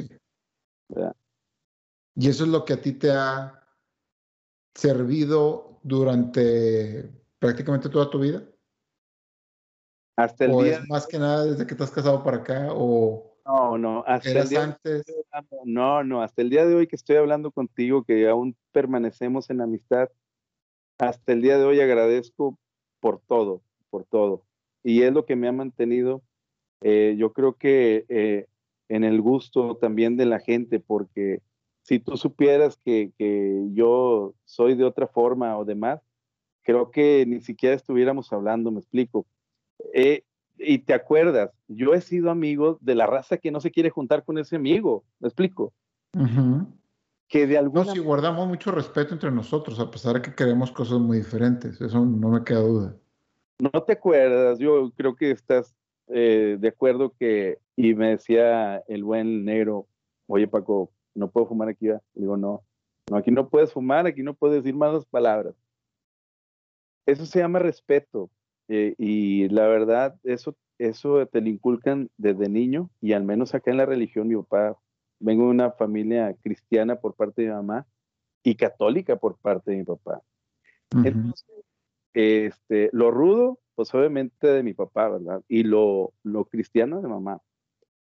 Y 2.16 2.28
eso 2.28 2.44
es 2.44 2.50
lo 2.50 2.66
que 2.66 2.74
a 2.74 2.82
ti 2.82 2.92
te 2.92 3.12
ha 3.12 3.66
servido 4.76 5.80
durante 5.84 7.10
prácticamente 7.40 7.88
toda 7.88 8.10
tu 8.10 8.20
vida. 8.20 8.44
Hasta 10.18 10.46
el 10.46 10.52
¿O 10.52 10.64
día. 10.64 10.80
Es 10.80 10.90
más 10.90 11.08
que 11.08 11.20
nada 11.20 11.46
desde 11.46 11.66
que 11.66 11.76
te 11.76 11.84
has 11.86 11.92
casado 11.92 12.26
para 12.26 12.38
acá 12.38 12.68
o. 12.72 13.38
No, 13.46 13.78
no, 13.78 14.04
hasta 14.06 14.30
el 14.32 14.50
día 14.50 14.64
antes. 14.66 15.06
No, 15.64 16.04
no, 16.04 16.22
hasta 16.22 16.42
el 16.42 16.50
día 16.50 16.66
de 16.66 16.76
hoy 16.76 16.88
que 16.88 16.98
estoy 16.98 17.16
hablando 17.16 17.52
contigo, 17.52 18.04
que 18.04 18.28
aún 18.28 18.58
permanecemos 18.74 19.50
en 19.50 19.62
amistad, 19.62 20.10
hasta 20.98 21.34
el 21.34 21.42
día 21.42 21.58
de 21.58 21.66
hoy 21.66 21.80
agradezco 21.80 22.58
por 23.00 23.20
todo, 23.20 23.62
por 23.90 24.06
todo. 24.06 24.44
Y 24.84 25.04
es 25.04 25.14
lo 25.14 25.26
que 25.26 25.36
me 25.36 25.48
ha 25.48 25.52
mantenido, 25.52 26.22
eh, 26.82 27.16
yo 27.18 27.34
creo 27.34 27.54
que 27.54 28.06
eh, 28.10 28.48
en 28.90 29.04
el 29.04 29.22
gusto 29.22 29.78
también 29.78 30.18
de 30.18 30.26
la 30.26 30.40
gente, 30.40 30.80
porque 30.80 31.42
si 31.82 32.00
tú 32.00 32.18
supieras 32.18 32.78
que, 32.78 33.12
yo 33.74 34.34
soy 34.46 34.76
de 34.76 34.84
otra 34.84 35.08
forma 35.08 35.58
o 35.58 35.66
demás, 35.66 36.02
creo 36.64 36.92
que 36.92 37.26
ni 37.28 37.42
siquiera 37.42 37.76
estuviéramos 37.76 38.32
hablando, 38.34 38.72
me 38.72 38.80
explico. 38.80 39.26
Eh, 39.94 40.24
y 40.58 40.80
te 40.80 40.94
acuerdas, 40.94 41.52
yo 41.68 41.94
he 41.94 42.02
sido 42.02 42.32
amigo 42.32 42.78
de 42.82 42.96
la 42.96 43.06
raza 43.06 43.38
que 43.38 43.52
no 43.52 43.62
se 43.62 43.72
quiere 43.72 43.90
juntar 43.90 44.26
con 44.26 44.38
ese 44.38 44.56
amigo, 44.56 45.04
me 45.20 45.28
explico. 45.28 45.72
Que 47.28 47.46
de 47.46 47.58
alguna 47.58 47.86
No, 47.86 47.92
si 47.92 48.00
guardamos 48.00 48.48
mucho 48.48 48.72
respeto 48.72 49.14
entre 49.14 49.32
nosotros, 49.32 49.80
a 49.80 49.92
pesar 49.92 50.16
de 50.16 50.22
que 50.22 50.34
queremos 50.34 50.72
cosas 50.72 51.00
muy 51.00 51.18
diferentes, 51.18 51.80
eso 51.82 52.06
no 52.06 52.30
me 52.30 52.44
queda 52.44 52.60
duda. 52.60 52.96
No 53.60 53.84
te 53.84 53.94
acuerdas, 53.94 54.60
yo 54.60 54.92
creo 54.96 55.16
que 55.16 55.32
estás 55.32 55.76
eh, 56.08 56.58
de 56.60 56.68
acuerdo 56.68 57.14
que, 57.20 57.60
y 57.76 57.94
me 57.96 58.10
decía 58.10 58.78
el 58.88 59.04
buen 59.04 59.46
negro, 59.46 59.88
oye 60.28 60.48
Paco, 60.48 60.92
no 61.16 61.30
puedo 61.30 61.48
fumar 61.48 61.70
aquí. 61.70 61.88
Digo, 62.14 62.38
no, 62.38 62.64
no, 63.10 63.18
aquí 63.18 63.32
no 63.32 63.50
puedes 63.50 63.74
fumar, 63.74 64.06
aquí 64.08 64.24
no 64.24 64.34
puedes 64.34 64.64
decir 64.64 64.76
malas 64.76 65.06
palabras. 65.06 65.56
Eso 67.06 67.26
se 67.26 67.40
llama 67.40 67.60
respeto. 67.60 68.30
Eh, 68.70 68.96
y 68.98 69.48
la 69.50 69.68
verdad, 69.68 70.20
eso, 70.24 70.56
eso 70.78 71.26
te 71.28 71.42
lo 71.42 71.48
inculcan 71.48 72.10
desde 72.18 72.50
niño 72.50 72.90
y 73.02 73.14
al 73.14 73.24
menos 73.24 73.56
acá 73.56 73.72
en 73.72 73.78
la 73.78 73.86
religión, 73.86 74.28
mi 74.28 74.36
papá, 74.36 74.78
vengo 75.20 75.46
de 75.46 75.50
una 75.50 75.72
familia 75.72 76.36
cristiana 76.42 76.98
por 76.98 77.16
parte 77.16 77.42
de 77.42 77.50
mi 77.50 77.54
mamá 77.56 77.88
y 78.44 78.56
católica 78.56 79.16
por 79.16 79.38
parte 79.38 79.72
de 79.72 79.78
mi 79.78 79.84
papá. 79.84 80.22
Entonces, 80.92 81.46
este, 82.14 82.90
lo 82.94 83.12
rudo, 83.12 83.60
pues 83.76 83.94
obviamente 83.94 84.48
de 84.48 84.64
mi 84.64 84.74
papá, 84.74 85.10
¿verdad? 85.10 85.44
Y 85.48 85.64
lo, 85.64 86.14
lo 86.24 86.46
cristiano 86.46 87.02
de 87.02 87.08
mamá. 87.08 87.42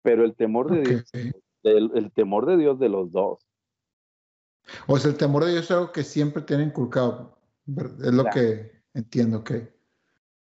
Pero 0.02 0.24
el 0.24 0.34
temor 0.34 0.70
de 0.70 0.82
Dios 0.82 1.12
el, 1.62 2.12
temor 2.12 2.46
de 2.46 2.56
Dios 2.56 2.78
de 2.78 2.88
los 2.88 3.12
dos. 3.12 3.46
O 4.86 4.98
sea, 4.98 5.10
el 5.10 5.16
temor 5.16 5.44
de 5.44 5.52
Dios 5.52 5.64
es 5.64 5.70
algo 5.70 5.92
que 5.92 6.04
siempre 6.04 6.42
tienen 6.42 6.68
inculcado. 6.68 7.38
Es 7.66 8.12
lo 8.12 8.24
que 8.24 8.82
entiendo 8.94 9.44
que. 9.44 9.72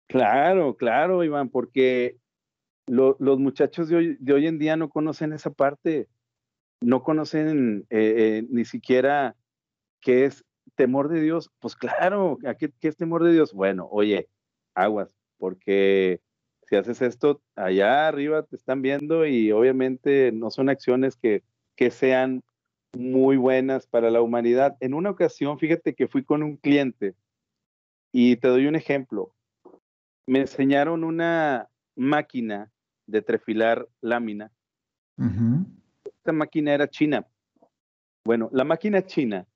Claro, 0.07 0.75
claro, 0.75 1.23
Iván, 1.23 1.49
porque 1.49 2.17
los 2.87 3.39
muchachos 3.39 3.87
de 3.87 3.95
hoy, 3.95 4.17
de 4.19 4.33
hoy, 4.33 4.47
en 4.47 4.59
día 4.59 4.75
no 4.75 4.89
conocen 4.89 5.33
esa 5.33 5.51
parte, 5.51 6.09
no 6.81 7.03
conocen 7.03 7.85
eh, 7.89 8.13
eh, 8.17 8.47
ni 8.49 8.65
siquiera 8.65 9.35
qué 10.01 10.25
es 10.25 10.43
temor 10.75 11.09
de 11.09 11.21
Dios. 11.21 11.49
Pues 11.59 11.75
claro, 11.75 12.37
¿qué, 12.59 12.71
¿qué 12.79 12.87
es 12.87 12.97
temor 12.97 13.23
de 13.23 13.33
Dios? 13.33 13.53
Bueno, 13.53 13.87
oye, 13.89 14.27
aguas, 14.73 15.15
porque 15.37 16.21
si 16.67 16.75
haces 16.75 17.01
esto, 17.01 17.41
allá 17.55 18.07
arriba 18.07 18.43
te 18.43 18.55
están 18.55 18.81
viendo 18.81 19.25
y 19.25 19.51
obviamente 19.51 20.31
no 20.31 20.49
son 20.49 20.69
acciones 20.69 21.15
que, 21.15 21.43
que 21.75 21.91
sean 21.91 22.43
muy 22.97 23.37
buenas 23.37 23.87
para 23.87 24.09
la 24.09 24.21
humanidad. 24.21 24.75
En 24.79 24.93
una 24.93 25.11
ocasión, 25.11 25.59
fíjate 25.59 25.93
que 25.93 26.07
fui 26.07 26.23
con 26.23 26.43
un 26.43 26.57
cliente 26.57 27.15
y 28.11 28.37
te 28.37 28.47
doy 28.47 28.67
un 28.67 28.75
ejemplo. 28.75 29.33
Me 30.25 30.39
enseñaron 30.39 31.03
una 31.03 31.69
máquina 31.95 32.71
de 33.05 33.21
trefilar 33.21 33.87
lámina. 34.01 34.51
Esta 36.21 36.33
máquina 36.33 36.75
era 36.75 36.87
china. 36.87 37.27
Bueno, 38.23 38.47
la 38.53 38.63
máquina 38.63 39.03
china 39.03 39.47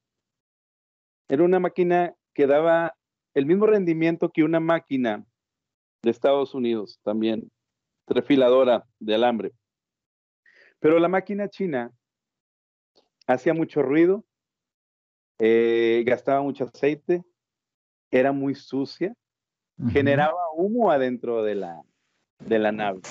era 1.29 1.43
una 1.43 1.59
máquina 1.59 2.15
que 2.33 2.47
daba 2.47 2.97
el 3.35 3.45
mismo 3.45 3.67
rendimiento 3.67 4.31
que 4.31 4.43
una 4.43 4.59
máquina 4.59 5.23
de 6.01 6.09
Estados 6.09 6.55
Unidos 6.55 6.99
también, 7.03 7.51
refiladora 8.07 8.83
de 8.99 9.13
alambre. 9.13 9.51
Pero 10.79 10.97
la 10.97 11.07
máquina 11.07 11.49
china 11.49 11.91
hacía 13.27 13.53
mucho 13.53 13.83
ruido, 13.83 14.25
eh, 15.37 16.03
gastaba 16.03 16.41
mucho 16.41 16.63
aceite, 16.63 17.23
era 18.09 18.31
muy 18.31 18.55
sucia, 18.55 19.13
generaba 19.89 20.51
humo 20.55 20.89
adentro 20.89 21.43
de 21.43 21.53
la, 21.53 21.83
de 22.39 22.57
la 22.57 22.71
nave. 22.71 23.01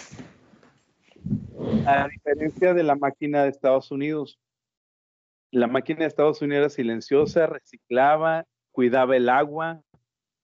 A 1.87 2.09
diferencia 2.09 2.75
de 2.75 2.83
la 2.83 2.97
máquina 2.97 3.45
de 3.45 3.51
Estados 3.51 3.91
Unidos, 3.91 4.39
la 5.51 5.67
máquina 5.67 6.01
de 6.01 6.07
Estados 6.07 6.43
Unidos 6.43 6.61
era 6.61 6.69
silenciosa, 6.71 7.47
reciclaba, 7.47 8.45
cuidaba 8.73 9.17
el 9.17 9.29
agua, 9.29 9.83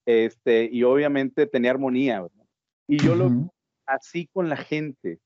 este, 0.07 0.68
y 0.70 0.85
obviamente 0.85 1.46
tenía 1.46 1.73
armonía. 1.73 2.27
Y 2.87 2.99
yo 2.99 3.14
lo 3.14 3.29
lo 3.29 3.53
así 3.87 4.29
con 4.33 4.49
la 4.49 4.57
gente. 4.57 5.18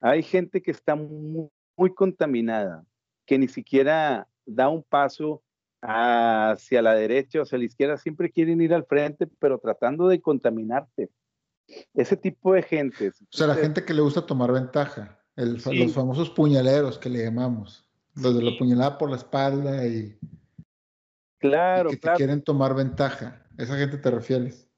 Hay 0.00 0.22
gente 0.22 0.62
que 0.62 0.70
está 0.70 0.96
muy, 0.96 1.50
contaminada, 1.94 2.84
que 3.26 3.38
ni 3.38 3.48
siquiera 3.48 4.28
da 4.46 4.68
un 4.68 4.82
paso 4.82 5.42
hacia 5.80 6.80
la 6.80 6.94
derecha 6.94 7.40
o 7.40 7.42
hacia 7.42 7.58
la 7.58 7.64
izquierda, 7.64 7.96
siempre 7.96 8.30
quieren 8.30 8.60
ir 8.60 8.72
al 8.72 8.84
frente, 8.86 9.26
pero 9.26 9.58
tratando 9.58 10.06
de 10.08 10.20
contaminarte. 10.20 11.10
Ese 11.94 12.16
tipo 12.16 12.54
de 12.54 12.62
gente. 12.62 13.08
O 13.08 13.12
sea, 13.30 13.46
la 13.46 13.54
gente 13.54 13.84
que 13.84 13.94
le 13.94 14.02
gusta 14.02 14.26
tomar 14.26 14.52
ventaja, 14.52 15.18
los 15.36 15.92
famosos 15.92 16.30
puñaleros 16.30 16.98
que 16.98 17.08
le 17.08 17.24
llamamos, 17.24 17.86
los 18.14 18.36
de 18.36 18.42
la 18.42 18.58
puñalada 18.58 18.98
por 18.98 19.10
la 19.10 19.16
espalda 19.16 19.86
y, 19.86 20.18
claro, 21.38 21.90
que 21.90 21.98
quieren 22.16 22.42
tomar 22.42 22.74
ventaja. 22.74 23.46
¿Esa 23.58 23.76
gente 23.76 23.98
te 23.98 24.10
refieres? 24.10 24.68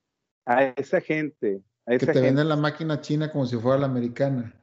A 0.46 0.64
esa 0.64 1.00
gente, 1.00 1.62
que 1.87 1.98
te 1.98 2.20
venden 2.20 2.48
la 2.48 2.57
máquina 2.57 3.00
china 3.00 3.30
como 3.30 3.46
si 3.46 3.57
fuera 3.57 3.78
la 3.78 3.87
americana. 3.87 4.54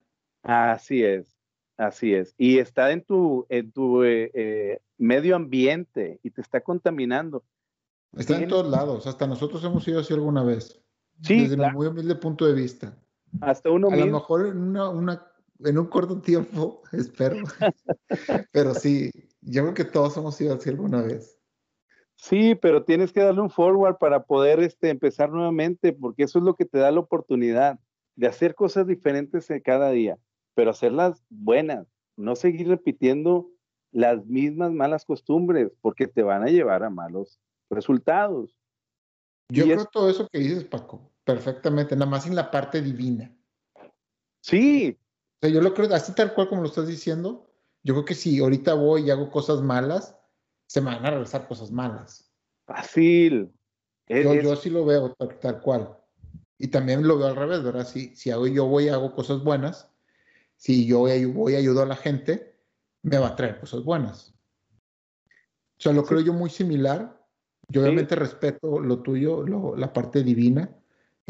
Así 0.44 1.04
es, 1.04 1.38
así 1.78 2.14
es. 2.14 2.34
Y 2.38 2.60
está 2.60 2.92
en 2.92 3.04
tu, 3.04 3.46
en 3.50 3.72
tu 3.72 4.04
eh, 4.04 4.32
eh, 4.34 4.80
medio 4.98 5.36
ambiente 5.36 6.20
y 6.24 6.32
te 6.32 6.42
está 6.42 6.62
contaminando. 6.62 7.44
Está 8.18 8.38
en 8.38 8.50
todos 8.50 8.70
lados, 8.70 9.08
hasta 9.08 9.26
nosotros 9.26 9.64
hemos 9.64 9.88
ido 9.88 10.02
así 10.02 10.14
alguna 10.14 10.44
vez. 10.44 10.82
Sí, 11.22 11.48
desde 11.48 11.64
un 11.64 11.74
muy 11.74 11.88
humilde 11.88 12.16
punto 12.16 12.46
de 12.46 12.54
vista. 12.54 12.98
Hasta 13.42 13.70
uno 13.70 13.90
A 13.90 13.96
lo 13.96 14.06
mejor 14.08 14.48
en, 14.48 14.76
una, 14.76 15.26
en 15.60 15.78
un 15.78 15.86
corto 15.86 16.20
tiempo, 16.22 16.82
espero. 16.92 17.38
Pero 18.52 18.74
sí, 18.74 19.12
yo 19.42 19.64
creo 19.64 19.74
que 19.74 19.86
todos 19.86 20.18
hemos 20.18 20.40
ido 20.42 20.56
así 20.56 20.70
alguna 20.70 21.02
vez. 21.02 21.38
Sí, 22.16 22.56
pero 22.56 22.84
tienes 22.84 23.12
que 23.12 23.22
darle 23.22 23.42
un 23.42 23.50
forward 23.50 23.98
para 23.98 24.24
poder 24.24 24.60
este, 24.60 24.90
empezar 24.90 25.32
nuevamente, 25.32 25.92
porque 25.92 26.24
eso 26.24 26.40
es 26.40 26.46
lo 26.46 26.56
que 26.56 26.66
te 26.66 26.78
da 26.78 26.92
la 26.92 27.00
oportunidad 27.00 27.80
de 28.16 28.28
hacer 28.28 28.54
cosas 28.54 28.86
diferentes 28.86 29.48
cada 29.64 29.90
día, 29.90 30.20
pero 30.54 30.70
hacerlas 30.70 31.24
buenas, 31.30 31.88
no 32.18 32.36
seguir 32.36 32.68
repitiendo 32.68 33.50
las 33.92 34.26
mismas 34.26 34.72
malas 34.72 35.06
costumbres, 35.06 35.72
porque 35.82 36.08
te 36.08 36.22
van 36.22 36.44
a 36.44 36.48
llevar 36.48 36.84
a 36.84 36.90
malos 36.90 37.40
resultados. 37.70 38.56
Yo 39.50 39.66
creo 39.66 39.86
todo 39.86 40.10
eso 40.10 40.28
que 40.32 40.40
dices, 40.40 40.64
Paco, 40.64 41.11
perfectamente, 41.24 41.96
nada 41.96 42.10
más 42.10 42.26
en 42.26 42.36
la 42.36 42.52
parte 42.52 42.82
divina. 42.82 43.36
Sí. 44.42 44.98
O 45.36 45.38
sea, 45.42 45.50
yo 45.50 45.62
lo 45.62 45.74
creo 45.74 45.94
así 45.94 46.14
tal 46.14 46.34
cual 46.34 46.50
como 46.50 46.62
lo 46.62 46.68
estás 46.68 46.88
diciendo. 46.88 47.48
Yo 47.84 47.94
creo 47.94 48.06
que 48.06 48.16
si 48.16 48.40
ahorita 48.40 48.74
voy 48.74 49.04
y 49.04 49.12
hago 49.12 49.32
cosas 49.32 49.62
malas, 49.62 50.16
se 50.68 50.82
me 50.82 50.88
van 50.88 51.06
a 51.06 51.12
regresar 51.12 51.48
cosas 51.48 51.72
malas. 51.72 52.32
Fácil. 52.66 53.52
Yo, 54.08 54.34
yo 54.36 54.56
sí 54.56 54.70
lo 54.70 54.86
veo 54.86 55.14
tal, 55.42 55.62
cual. 55.62 55.98
Y 56.58 56.68
también 56.68 57.08
lo 57.08 57.18
veo 57.18 57.28
al 57.28 57.36
revés, 57.36 57.64
¿verdad? 57.64 57.88
Si, 57.88 58.16
si 58.16 58.30
hago, 58.30 58.46
yo 58.48 58.66
voy 58.66 58.86
y 58.86 58.90
hago 58.90 59.16
cosas 59.16 59.44
buenas, 59.44 59.90
si 60.58 60.86
yo 60.86 61.00
voy, 61.00 61.26
voy 61.26 61.54
y 61.54 61.56
ayudo 61.56 61.82
a 61.82 61.88
la 61.88 61.96
gente, 61.96 62.56
me 63.02 63.18
va 63.18 63.30
a 63.30 63.36
traer 63.36 63.60
cosas 63.60 63.84
buenas. 63.84 64.36
O 65.28 65.84
sea, 65.84 65.94
lo 65.94 66.04
creo 66.04 66.22
yo 66.22 66.34
muy 66.34 66.50
similar. 66.50 67.20
Yo 67.68 67.82
obviamente 67.82 68.16
respeto 68.16 68.80
lo 68.80 69.02
tuyo, 69.02 69.44
la 69.76 69.92
parte 69.92 70.22
divina. 70.22 70.78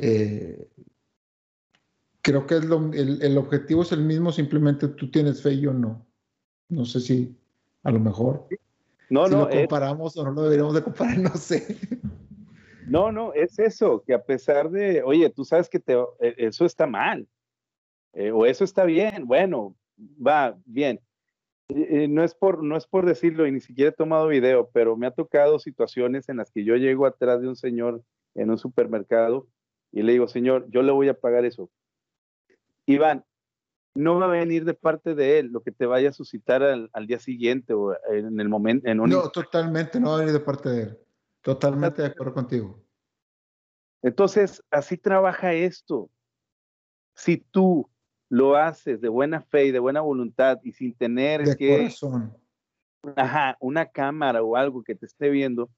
Eh, 0.04 0.68
creo 2.24 2.48
que 2.48 2.56
es 2.56 2.64
el, 2.64 3.38
objetivo 3.38 3.84
es 3.84 3.92
el 3.92 4.02
mismo, 4.02 4.32
simplemente 4.32 4.88
tú 4.88 5.12
tienes 5.12 5.44
fe 5.44 5.54
y 5.54 5.62
yo 5.62 5.74
no. 5.74 6.08
No 6.70 6.86
sé 6.86 7.00
si 7.00 7.38
a 7.84 7.92
lo 7.92 8.00
mejor. 8.00 8.48
No, 9.12 9.28
si 9.28 9.34
no. 9.34 9.42
Lo 9.42 9.50
comparamos 9.50 10.18
o 10.18 10.24
no 10.24 10.32
lo 10.32 10.44
deberíamos 10.44 10.74
de 10.74 10.84
comparar, 10.84 11.18
no 11.20 11.36
sé. 11.36 11.78
No, 12.88 13.12
no, 13.12 13.32
es 13.34 13.58
eso, 13.60 14.04
que 14.06 14.14
a 14.14 14.22
pesar 14.22 14.70
de, 14.70 15.02
oye, 15.04 15.30
tú 15.30 15.46
sabes 15.46 15.70
que 15.70 15.80
te, 15.80 15.94
e, 15.94 16.34
eso 16.38 16.66
está 16.66 16.88
mal, 16.88 17.26
eh, 18.12 18.32
o 18.32 18.46
eso 18.46 18.66
está 18.66 18.84
bien, 18.84 19.28
bueno, 19.28 19.76
va, 19.98 20.58
bien. 20.66 21.00
no, 21.70 22.24
es 22.24 22.34
por, 22.34 22.64
no 22.64 22.76
es 22.76 22.88
por 22.88 23.06
decirlo 23.06 23.48
y 23.48 23.52
ni 23.52 23.62
siquiera 23.62 23.92
he 23.92 23.94
tomado 23.94 24.28
video, 24.28 24.72
pero 24.74 24.98
me 24.98 25.08
ha 25.08 25.12
tocado 25.12 25.60
situaciones 25.60 26.28
en 26.28 26.38
las 26.38 26.52
que 26.52 26.66
yo 26.66 26.76
llego 26.76 27.06
atrás 27.06 27.40
de 27.40 27.48
un 27.48 27.56
señor 27.56 28.04
en 28.34 28.50
un 28.50 28.58
supermercado 28.58 29.48
y 29.92 30.04
le 30.04 30.14
digo, 30.14 30.28
señor, 30.28 30.66
yo 30.70 30.82
le 30.82 30.92
voy 30.92 31.10
a 31.10 31.14
pagar 31.14 31.46
eso. 31.46 31.70
Iván, 32.86 33.26
no 33.94 34.20
va 34.20 34.26
a 34.26 34.30
venir 34.30 34.66
de 34.66 34.74
parte 34.74 35.16
de 35.16 35.40
él 35.40 35.48
lo 35.48 35.62
que 35.62 35.72
te 35.72 35.86
vaya 35.86 36.10
a 36.10 36.14
suscitar 36.14 36.64
al, 36.64 36.90
día 37.08 37.20
siguiente 37.20 37.74
o 37.74 37.96
en 38.10 38.40
el 38.40 38.48
momento. 38.48 38.88
En 38.88 38.98
No, 38.98 39.30
totalmente, 39.30 40.00
no 40.00 40.10
va 40.10 40.16
a 40.16 40.20
venir 40.20 40.34
de 40.34 40.40
parte 40.40 40.70
de 40.70 40.84
él. 40.84 40.98
Totalmente 41.42 42.02
de 42.02 42.10
acuerdo 42.10 42.34
contigo. 42.34 42.82
Entonces, 44.02 44.64
así 44.72 44.98
trabaja 44.98 45.54
esto. 45.54 46.10
Si 47.16 47.38
tú 47.38 47.90
lo 48.30 48.56
haces 48.56 49.02
de 49.02 49.10
buena 49.10 49.42
fe 49.42 49.66
y 49.66 49.72
de 49.72 49.80
buena 49.80 50.02
voluntad 50.02 50.60
y 50.64 50.72
sin 50.72 50.96
tener 50.96 51.44
de 51.44 51.56
que, 51.56 51.78
corazón. 51.78 52.38
Ajá, 53.16 53.58
una 53.60 53.88
cámara 53.88 54.42
o 54.42 54.56
algo 54.56 54.84
que 54.84 54.96
te 54.96 55.06
esté 55.06 55.30
viendo, 55.30 55.70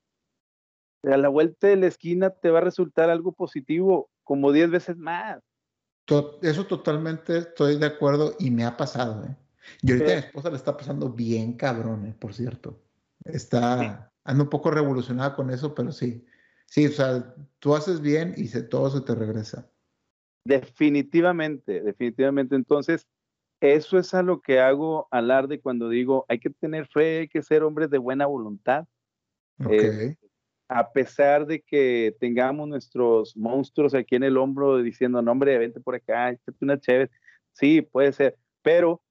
a 1.03 1.17
la 1.17 1.29
vuelta 1.29 1.67
de 1.67 1.75
la 1.75 1.87
esquina 1.87 2.29
te 2.29 2.49
va 2.49 2.59
a 2.59 2.63
resultar 2.63 3.09
algo 3.09 3.33
positivo 3.33 4.09
como 4.23 4.51
10 4.51 4.71
veces 4.71 4.97
más. 4.97 5.41
Eso 6.41 6.65
totalmente 6.65 7.37
estoy 7.37 7.77
de 7.77 7.85
acuerdo 7.85 8.35
y 8.39 8.51
me 8.51 8.65
ha 8.65 8.75
pasado. 8.75 9.25
¿eh? 9.25 9.35
Y 9.81 9.91
ahorita 9.91 10.11
a 10.11 10.15
mi 10.15 10.21
esposa 10.21 10.49
le 10.49 10.57
está 10.57 10.75
pasando 10.75 11.09
bien 11.09 11.53
cabrón, 11.53 12.05
¿eh? 12.05 12.15
por 12.17 12.33
cierto. 12.33 12.81
Está, 13.23 14.11
anda 14.23 14.43
un 14.43 14.49
poco 14.49 14.71
revolucionada 14.71 15.35
con 15.35 15.49
eso, 15.49 15.73
pero 15.73 15.91
sí. 15.91 16.25
Sí, 16.65 16.87
o 16.87 16.91
sea, 16.91 17.35
tú 17.59 17.75
haces 17.75 18.01
bien 18.01 18.33
y 18.35 18.47
se, 18.47 18.63
todo 18.63 18.89
se 18.89 19.01
te 19.01 19.15
regresa. 19.15 19.69
Definitivamente, 20.45 21.81
definitivamente. 21.81 22.55
Entonces, 22.55 23.07
eso 23.61 23.97
es 23.97 24.13
a 24.13 24.23
lo 24.23 24.41
que 24.41 24.59
hago 24.59 25.07
alarde 25.11 25.61
cuando 25.61 25.87
digo, 25.87 26.25
hay 26.27 26.39
que 26.39 26.49
tener 26.49 26.87
fe, 26.87 27.19
hay 27.19 27.27
que 27.27 27.43
ser 27.43 27.63
hombres 27.63 27.89
de 27.89 27.97
buena 27.97 28.25
voluntad. 28.25 28.85
Eh, 29.69 30.17
a 30.67 30.91
pesar 30.91 31.45
de 31.45 31.61
que 31.61 32.15
tengamos 32.19 32.67
nuestros 32.67 33.35
monstruos 33.35 33.93
aquí 33.93 34.15
en 34.15 34.23
el 34.23 34.37
hombro 34.37 34.77
diciendo, 34.77 35.21
no, 35.21 35.31
hombre, 35.31 35.57
vente 35.57 35.79
por 35.79 35.95
acá, 35.95 36.31
échate 36.31 36.57
una 36.61 36.79
chévere. 36.79 37.11
Sí, 37.51 37.81
puede 37.81 38.11
ser, 38.13 38.37
pero 38.61 39.01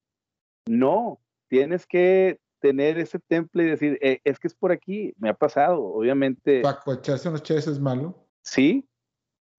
no, 0.67 1.21
tienes 1.49 1.87
que 1.87 2.41
tener 2.59 2.99
ese 2.99 3.19
temple 3.19 3.65
y 3.65 3.67
decir, 3.67 3.99
eh, 4.03 4.21
es 4.25 4.39
que 4.39 4.49
es 4.49 4.55
por 4.55 4.73
aquí, 4.73 5.13
me 5.19 5.29
ha 5.29 5.35
pasado, 5.35 5.83
obviamente. 5.83 6.63
Paco, 6.63 6.95
echarse 6.95 7.29
unos 7.29 7.43
chéveres 7.43 7.69
es 7.69 7.79
malo. 7.79 8.27
Sí. 8.43 8.89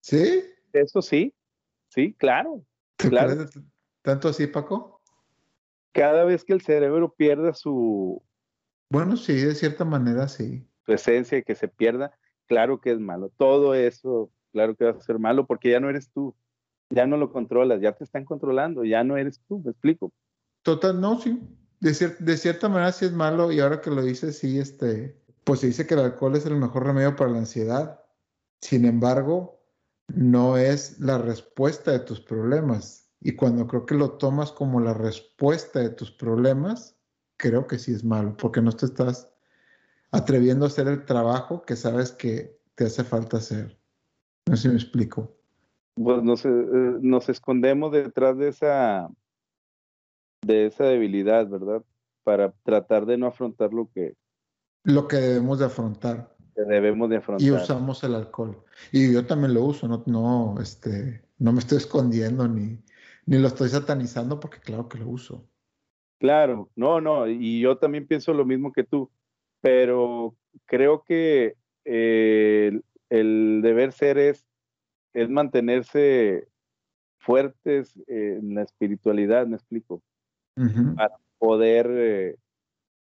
¿Sí? 0.02 0.44
Eso 0.74 1.02
sí, 1.02 1.34
sí, 1.90 2.14
claro. 2.14 2.66
claro. 2.98 3.46
¿Tanto 4.02 4.30
así, 4.30 4.48
Paco? 4.48 5.02
Cada 5.94 6.26
vez 6.26 6.44
que 6.44 6.54
el 6.54 6.62
cerebro 6.62 7.14
pierda 7.14 7.54
su... 7.54 8.22
Bueno, 8.90 9.16
sí, 9.16 9.34
de 9.34 9.56
cierta 9.56 9.86
manera 9.86 10.28
sí 10.28 10.68
tu 10.86 10.94
esencia 10.94 11.38
y 11.38 11.44
que 11.44 11.56
se 11.56 11.68
pierda, 11.68 12.12
claro 12.48 12.82
que 12.82 12.92
es 12.92 13.00
malo. 13.00 13.32
Todo 13.38 13.74
eso, 13.74 14.32
claro 14.52 14.76
que 14.76 14.86
va 14.86 14.92
a 14.92 15.02
ser 15.02 15.20
malo 15.20 15.46
porque 15.46 15.72
ya 15.72 15.80
no 15.80 15.90
eres 15.90 16.10
tú, 16.12 16.36
ya 16.90 17.08
no 17.08 17.18
lo 17.18 17.32
controlas, 17.32 17.82
ya 17.82 17.94
te 17.94 18.04
están 18.04 18.26
controlando, 18.26 18.84
ya 18.84 19.04
no 19.04 19.18
eres 19.18 19.42
tú, 19.48 19.60
me 19.64 19.72
explico. 19.72 20.12
Total, 20.62 21.00
no, 21.00 21.20
sí. 21.20 21.42
De, 21.80 21.92
de 21.92 22.38
cierta 22.38 22.70
manera 22.70 22.92
sí 22.92 23.06
es 23.06 23.12
malo 23.12 23.52
y 23.52 23.60
ahora 23.60 23.82
que 23.82 23.90
lo 23.90 24.02
dices, 24.02 24.38
sí, 24.38 24.60
este, 24.60 25.22
pues 25.44 25.60
se 25.60 25.68
dice 25.68 25.86
que 25.86 25.96
el 25.96 26.02
alcohol 26.02 26.36
es 26.36 26.46
el 26.46 26.56
mejor 26.56 26.86
remedio 26.86 27.16
para 27.16 27.32
la 27.32 27.40
ansiedad. 27.40 28.00
Sin 28.62 28.86
embargo, 28.86 29.62
no 30.08 30.58
es 30.58 31.00
la 31.00 31.18
respuesta 31.18 31.92
de 31.92 32.00
tus 32.00 32.22
problemas. 32.22 33.12
Y 33.20 33.36
cuando 33.36 33.68
creo 33.68 33.86
que 33.86 33.96
lo 33.96 34.12
tomas 34.12 34.52
como 34.52 34.80
la 34.80 34.94
respuesta 34.94 35.80
de 35.80 35.90
tus 35.90 36.12
problemas, 36.12 36.98
creo 37.38 37.68
que 37.68 37.80
sí 37.80 37.94
es 37.94 38.04
malo, 38.04 38.36
porque 38.38 38.62
no 38.62 38.72
te 38.72 38.86
estás 38.86 39.33
atreviendo 40.14 40.66
a 40.66 40.68
hacer 40.68 40.88
el 40.88 41.06
trabajo 41.06 41.64
que 41.64 41.76
sabes 41.76 42.12
que 42.12 42.56
te 42.76 42.86
hace 42.86 43.04
falta 43.04 43.38
hacer. 43.38 43.78
No 44.48 44.56
sé 44.56 44.64
si 44.64 44.70
me 44.70 44.76
explico. 44.76 45.36
Pues 45.96 46.24
nos, 46.24 46.46
eh, 46.46 46.50
nos 46.50 47.30
escondemos 47.30 47.92
detrás 47.92 48.38
de 48.38 48.50
esa, 48.50 49.10
de 50.46 50.68
esa 50.68 50.86
debilidad, 50.86 51.48
¿verdad? 51.50 51.84
Para 52.24 52.54
tratar 52.64 53.08
de 53.08 53.18
no 53.18 53.26
afrontar 53.26 53.74
lo 53.74 53.90
que... 53.92 54.16
Lo 54.84 55.08
que 55.08 55.18
debemos 55.18 55.58
de 55.58 55.66
afrontar. 55.66 56.36
Que 56.56 56.62
debemos 56.62 57.10
de 57.10 57.18
afrontar. 57.18 57.48
Y 57.48 57.52
usamos 57.52 58.04
el 58.04 58.14
alcohol. 58.14 58.64
Y 58.92 59.12
yo 59.12 59.26
también 59.26 59.56
lo 59.56 59.64
uso, 59.64 59.88
no, 59.88 60.04
no, 60.06 60.62
este, 60.62 61.24
no 61.40 61.54
me 61.54 61.60
estoy 61.60 61.80
escondiendo 61.80 62.48
ni, 62.48 62.80
ni 63.26 63.40
lo 63.40 63.48
estoy 63.48 63.70
satanizando 63.70 64.40
porque 64.40 64.60
claro 64.60 64.88
que 64.88 65.00
lo 65.00 65.10
uso. 65.10 65.50
Claro, 66.20 66.70
no, 66.76 67.02
no, 67.02 67.28
y 67.28 67.62
yo 67.62 67.78
también 67.78 68.06
pienso 68.06 68.32
lo 68.34 68.46
mismo 68.46 68.72
que 68.72 68.84
tú 68.84 69.10
pero 69.64 70.36
creo 70.66 71.06
que 71.06 71.56
eh, 71.86 72.82
el, 73.10 73.62
deber 73.64 73.94
ser 73.94 74.18
es, 74.18 74.46
es 75.14 75.30
mantenerse 75.30 76.50
fuertes 77.18 77.98
en 78.08 78.56
la 78.56 78.64
espiritualidad, 78.64 79.48
me 79.48 79.56
explico, 79.56 80.04
para 80.98 81.16
poder 81.38 81.88
eh, 81.90 82.36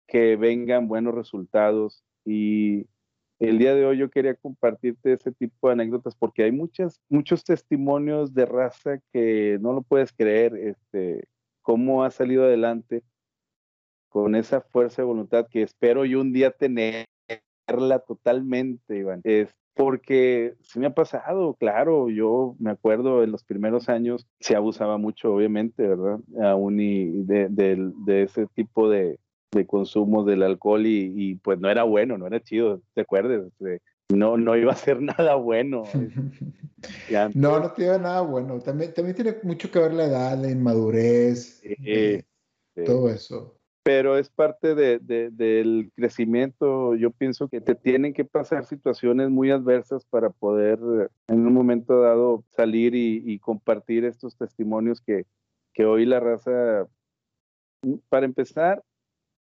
que 0.09 0.37
vengan 0.37 0.89
buenos 0.89 1.15
resultados. 1.15 2.03
Y 2.25 2.87
el 3.39 3.59
día 3.59 3.75
de 3.75 3.85
hoy 3.85 3.99
yo 3.99 4.09
quería 4.09 4.35
compartirte 4.35 5.13
ese 5.13 5.33
tipo 5.33 5.69
de 5.69 5.75
anécdotas 5.75 6.17
porque 6.17 6.45
hay 6.45 6.53
muchas, 6.53 7.03
muchos 7.11 7.45
testimonios 7.45 8.33
de 8.33 8.47
raza 8.47 8.99
que 9.13 9.59
no 9.61 9.75
lo 9.75 9.83
puedes 9.83 10.11
creer, 10.11 10.57
este, 10.57 11.29
cómo 11.61 12.03
ha 12.03 12.11
salido 12.11 12.45
adelante 12.45 13.03
con 14.17 14.35
esa 14.35 14.63
fuerza 14.63 15.03
de 15.03 15.07
voluntad 15.09 15.47
que 15.47 15.61
espero 15.61 16.07
yo 16.07 16.23
un 16.23 16.33
día 16.33 16.51
tenerla 16.51 17.99
totalmente, 17.99 18.97
Iván. 18.97 19.21
Es 19.25 19.55
porque 19.75 20.55
se 20.63 20.81
me 20.81 20.87
ha 20.87 20.95
pasado, 20.95 21.53
claro, 21.53 22.09
yo 22.09 22.57
me 22.59 22.71
acuerdo 22.71 23.23
en 23.23 23.31
los 23.31 23.45
primeros 23.45 23.91
años 23.91 24.27
se 24.41 24.57
abusaba 24.57 24.97
mucho, 24.97 25.35
obviamente, 25.35 25.87
¿verdad? 25.87 26.19
Aún 26.43 26.81
y 26.81 27.25
de, 27.25 28.23
ese 28.23 28.47
tipo 28.55 28.89
de, 28.89 29.19
de 29.53 29.67
consumo 29.67 30.25
del 30.25 30.45
alcohol 30.45 30.87
y, 30.87 31.35
pues 31.45 31.61
no 31.61 31.69
era 31.69 31.83
bueno, 31.83 32.17
no 32.17 32.27
era 32.27 32.41
chido, 32.41 32.81
¿te 32.95 33.03
acuerdas? 33.03 33.53
no, 34.09 34.39
no 34.39 34.57
iba 34.57 34.73
a 34.73 34.77
ser 34.77 34.99
nada 35.03 35.35
bueno. 35.35 35.83
no, 37.35 37.61
no 37.61 37.73
tiene 37.73 37.99
nada 37.99 38.23
bueno. 38.23 38.61
También, 38.61 38.95
también 38.95 39.15
tiene 39.15 39.37
mucho 39.43 39.71
que 39.71 39.79
ver 39.79 39.93
la 39.93 40.07
edad, 40.07 40.39
la 40.39 40.51
inmadurez, 40.51 41.61
eh, 41.63 42.23
todo 42.83 43.11
eso 43.11 43.57
pero 43.87 44.19
es 44.19 44.31
parte 44.31 44.75
del 44.75 45.93
crecimiento. 45.95 46.97
Yo 46.97 47.13
pienso 47.13 47.47
que 47.47 47.61
te 47.61 47.77
tienen 47.77 48.15
que 48.15 48.25
pasar 48.25 48.65
situaciones 48.65 49.31
muy 49.31 49.53
adversas 49.53 50.05
para 50.07 50.31
poder 50.31 50.81
en 51.29 51.47
un 51.47 51.53
momento 51.53 52.01
dado 52.01 52.43
salir 52.49 52.97
y, 52.97 53.39
compartir 53.39 54.05
estos 54.05 54.37
testimonios 54.37 55.01
que, 55.01 55.25
que, 55.73 55.85
hoy 55.85 56.05
la 56.05 56.19
raza, 56.19 56.89
para 58.09 58.27
empezar, 58.27 58.83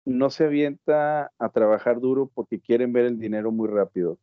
no 0.06 0.32
se 0.32 0.46
avienta 0.46 1.32
a 1.38 1.50
trabajar 1.50 2.00
duro 2.00 2.26
porque 2.34 2.60
quieren 2.60 2.94
ver 2.94 3.06
el 3.06 3.20
dinero 3.20 3.52
muy 3.52 3.70
rápido. 3.70 4.18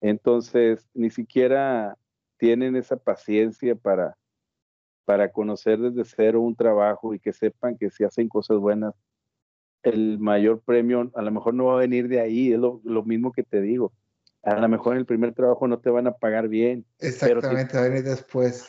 Entonces, 0.00 0.88
ni 0.94 1.10
siquiera 1.10 1.98
tienen 2.36 2.76
esa 2.76 2.96
paciencia 2.96 3.74
para, 3.74 4.16
para 5.04 5.32
conocer 5.32 5.80
desde 5.80 6.04
cero 6.04 6.42
un 6.42 6.54
trabajo 6.54 7.12
y 7.12 7.18
que 7.18 7.32
sepan 7.32 7.76
que 7.76 7.90
si 7.90 8.04
hacen 8.04 8.28
cosas 8.28 8.58
buenas 8.58 8.94
el 9.86 10.18
mayor 10.18 10.60
premio 10.60 11.10
a 11.14 11.22
lo 11.22 11.30
mejor 11.30 11.54
no 11.54 11.66
va 11.66 11.74
a 11.74 11.80
venir 11.80 12.08
de 12.08 12.20
ahí, 12.20 12.52
es 12.52 12.58
lo, 12.58 12.80
mismo 13.04 13.32
que 13.32 13.44
te 13.44 13.60
digo. 13.60 13.92
A 14.42 14.60
lo 14.60 14.68
mejor 14.68 14.94
en 14.94 15.00
el 15.00 15.06
primer 15.06 15.32
trabajo 15.32 15.68
no 15.68 15.78
te 15.78 15.90
van 15.90 16.06
a 16.06 16.12
pagar 16.12 16.48
bien. 16.48 16.84
Exactamente, 16.98 17.76
va 17.76 17.84
a 17.84 17.88
venir 17.88 18.04
después. 18.04 18.68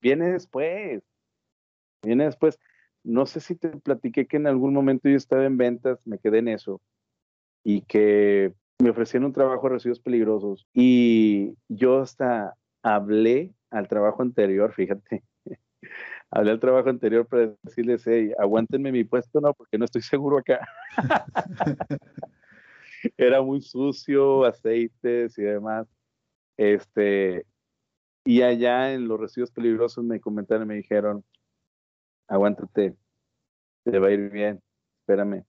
Viene 0.00 0.32
después. 0.32 1.02
Viene 2.02 2.24
después. 2.24 2.58
No 3.02 3.26
sé 3.26 3.40
si 3.40 3.54
te 3.54 3.68
platiqué 3.68 4.26
que 4.26 4.36
en 4.36 4.46
algún 4.46 4.74
momento 4.74 5.08
yo 5.08 5.16
estaba 5.16 5.44
en 5.44 5.56
ventas, 5.56 5.98
me 6.04 6.18
quedé 6.18 6.38
en 6.38 6.48
eso, 6.48 6.80
y 7.62 7.82
que 7.82 8.52
me 8.82 8.90
ofrecieron 8.90 9.26
un 9.26 9.32
trabajo 9.32 9.66
de 9.68 9.74
residuos 9.74 10.00
peligrosos. 10.00 10.66
Y 10.74 11.54
yo 11.68 12.00
hasta 12.00 12.54
hablé 12.82 13.52
al 13.70 13.88
trabajo 13.88 14.22
anterior, 14.22 14.72
fíjate, 14.72 15.22
hablé 16.34 16.50
al 16.50 16.58
trabajo 16.58 16.90
anterior 16.90 17.26
para 17.26 17.54
decirles, 17.62 18.02
hey, 18.06 18.32
aguántenme 18.36 18.90
mi 18.90 19.04
puesto, 19.04 19.40
no, 19.40 19.54
porque 19.54 19.78
no 19.78 19.84
estoy 19.84 20.02
seguro 20.02 20.38
acá. 20.38 20.66
Era 23.16 23.40
muy 23.40 23.60
sucio, 23.60 24.44
aceites 24.44 25.38
y 25.38 25.42
demás. 25.42 25.86
Este, 26.56 27.46
y 28.24 28.42
allá 28.42 28.92
en 28.92 29.06
los 29.06 29.20
residuos 29.20 29.52
peligrosos 29.52 30.04
me 30.04 30.20
comentaron, 30.20 30.66
me 30.66 30.74
dijeron, 30.74 31.24
aguántate, 32.26 32.96
te 33.84 33.98
va 34.00 34.08
a 34.08 34.10
ir 34.10 34.28
bien, 34.30 34.60
espérame. 35.02 35.44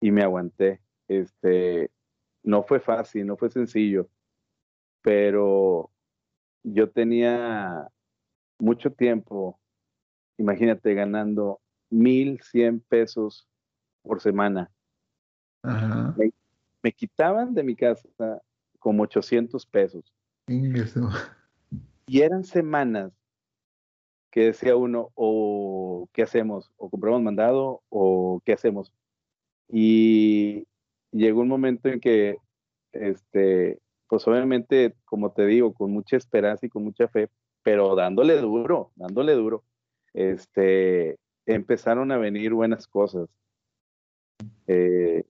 Y 0.00 0.12
me 0.12 0.22
aguanté. 0.22 0.80
Este, 1.08 1.90
no 2.44 2.62
fue 2.62 2.78
fácil, 2.78 3.26
no 3.26 3.36
fue 3.36 3.50
sencillo, 3.50 4.08
pero 5.02 5.90
yo 6.62 6.88
tenía 6.88 7.88
mucho 8.60 8.92
tiempo, 8.92 9.58
imagínate, 10.38 10.94
ganando 10.94 11.60
mil 11.90 12.40
cien 12.42 12.80
pesos 12.80 13.46
por 14.02 14.20
semana. 14.20 14.70
Me, 16.82 16.92
quitaban 16.92 17.54
de 17.54 17.62
mi 17.62 17.76
casa 17.76 18.08
como 18.78 19.04
800 19.04 19.64
pesos. 19.66 20.12
Y 22.06 22.20
eran 22.20 22.44
semanas 22.44 23.12
que 24.32 24.46
decía 24.46 24.74
uno, 24.76 25.10
o 25.14 26.08
qué 26.12 26.22
hacemos, 26.22 26.72
o 26.78 26.88
compramos 26.88 27.22
mandado, 27.22 27.82
o 27.90 28.40
qué 28.44 28.54
hacemos. 28.54 28.92
Y 29.68 30.66
llegó 31.12 31.42
un 31.42 31.48
momento 31.48 31.90
en 31.90 32.00
que, 32.00 32.38
este, 32.92 33.78
pues 34.08 34.26
obviamente, 34.26 34.94
como 35.04 35.32
te 35.32 35.46
digo, 35.46 35.74
con 35.74 35.92
mucha 35.92 36.16
esperanza 36.16 36.64
y 36.64 36.70
con 36.70 36.82
mucha 36.82 37.08
fe, 37.08 37.28
pero 37.62 37.94
dándole 37.94 38.38
duro, 38.38 38.90
dándole 38.96 39.34
duro, 39.34 39.64
este, 40.14 41.18
empezaron 41.46 42.12
a 42.12 42.18
venir 42.18 42.52
buenas 42.52 42.86
cosas. 42.86 43.28
Eh, 44.66 45.24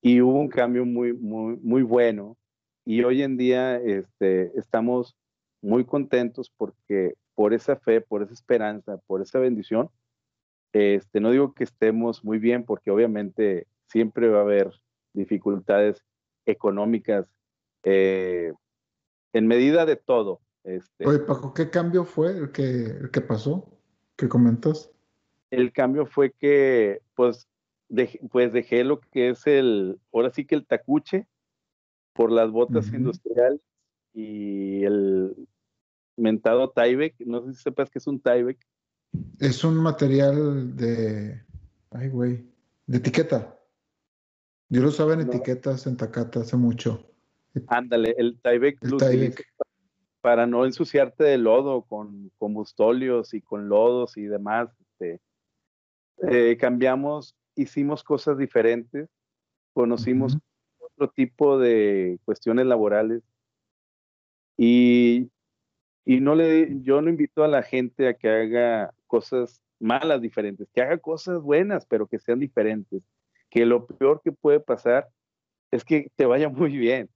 y 0.00 0.20
hubo 0.20 0.38
un 0.38 0.48
cambio 0.48 0.84
muy, 0.84 1.12
muy, 1.12 1.56
muy 1.62 1.82
bueno. 1.82 2.36
Y 2.84 3.02
hoy 3.02 3.22
en 3.22 3.36
día 3.36 3.76
este, 3.76 4.52
estamos 4.58 5.16
muy 5.62 5.84
contentos 5.84 6.52
porque 6.56 7.14
por 7.34 7.54
esa 7.54 7.76
fe, 7.76 8.00
por 8.00 8.22
esa 8.22 8.34
esperanza, 8.34 8.98
por 9.06 9.22
esa 9.22 9.38
bendición, 9.38 9.90
este, 10.72 11.20
no 11.20 11.30
digo 11.30 11.54
que 11.54 11.64
estemos 11.64 12.24
muy 12.24 12.38
bien 12.38 12.64
porque 12.64 12.90
obviamente 12.90 13.66
siempre 13.86 14.28
va 14.28 14.40
a 14.40 14.42
haber 14.42 14.72
dificultades 15.14 16.04
económicas 16.46 17.26
eh, 17.84 18.52
en 19.32 19.46
medida 19.46 19.86
de 19.86 19.96
todo. 19.96 20.40
Este, 20.64 21.06
Oye, 21.06 21.20
Paco, 21.20 21.54
¿qué 21.54 21.70
cambio 21.70 22.04
fue 22.04 22.36
el 22.36 22.52
que, 22.52 22.86
el 22.86 23.10
que 23.10 23.20
pasó? 23.20 23.73
¿Qué 24.16 24.28
comentas? 24.28 24.90
El 25.50 25.72
cambio 25.72 26.06
fue 26.06 26.32
que, 26.32 27.02
pues, 27.14 27.48
pues 28.30 28.52
dejé 28.52 28.84
lo 28.84 29.00
que 29.00 29.30
es 29.30 29.46
el, 29.46 29.98
ahora 30.12 30.30
sí 30.30 30.44
que 30.44 30.54
el 30.54 30.66
tacuche 30.66 31.26
por 32.12 32.30
las 32.30 32.50
botas 32.50 32.92
industriales 32.92 33.60
y 34.12 34.84
el 34.84 35.48
mentado 36.16 36.70
Tyvek. 36.70 37.20
No 37.20 37.44
sé 37.44 37.54
si 37.54 37.62
sepas 37.62 37.90
que 37.90 37.98
es 37.98 38.06
un 38.06 38.20
Tyvek. 38.20 38.58
Es 39.38 39.64
un 39.64 39.76
material 39.76 40.76
de, 40.76 41.42
ay 41.90 42.08
güey, 42.08 42.44
de 42.86 42.98
etiqueta. 42.98 43.58
Yo 44.68 44.82
lo 44.82 44.88
usaba 44.88 45.14
en 45.14 45.20
etiquetas 45.20 45.86
en 45.86 45.96
Takata 45.96 46.40
hace 46.40 46.56
mucho. 46.56 47.10
Ándale, 47.68 48.14
el 48.18 48.40
Tyvek, 48.40 48.78
para 50.24 50.46
no 50.46 50.64
ensuciarte 50.64 51.22
de 51.22 51.36
lodo 51.36 51.82
con 51.82 52.30
combustóleos 52.38 53.34
y 53.34 53.42
con 53.42 53.68
lodos 53.68 54.16
y 54.16 54.22
demás. 54.22 54.70
Este, 54.80 55.20
eh, 56.22 56.56
cambiamos 56.56 57.36
hicimos 57.54 58.02
cosas 58.02 58.38
diferentes, 58.38 59.10
conocimos 59.74 60.38
otro 60.78 61.10
tipo 61.10 61.58
de 61.58 62.18
cuestiones 62.24 62.64
laborales 62.64 63.22
y, 64.56 65.30
y 66.06 66.20
no 66.20 66.34
le, 66.34 66.80
yo 66.80 67.02
no 67.02 67.10
invito 67.10 67.44
a 67.44 67.48
la 67.48 67.62
gente 67.62 68.08
a 68.08 68.14
que 68.14 68.30
haga 68.30 68.94
cosas 69.06 69.60
malas 69.78 70.22
diferentes, 70.22 70.70
que 70.72 70.80
haga 70.80 70.96
cosas 70.96 71.42
buenas, 71.42 71.84
pero 71.84 72.06
que 72.06 72.18
sean 72.18 72.40
diferentes. 72.40 73.02
Que 73.50 73.66
lo 73.66 73.86
peor 73.86 74.22
que 74.24 74.32
puede 74.32 74.58
pasar 74.58 75.06
es 75.70 75.84
que 75.84 76.10
te 76.16 76.24
vaya 76.24 76.48
muy 76.48 76.78
bien, 76.78 77.10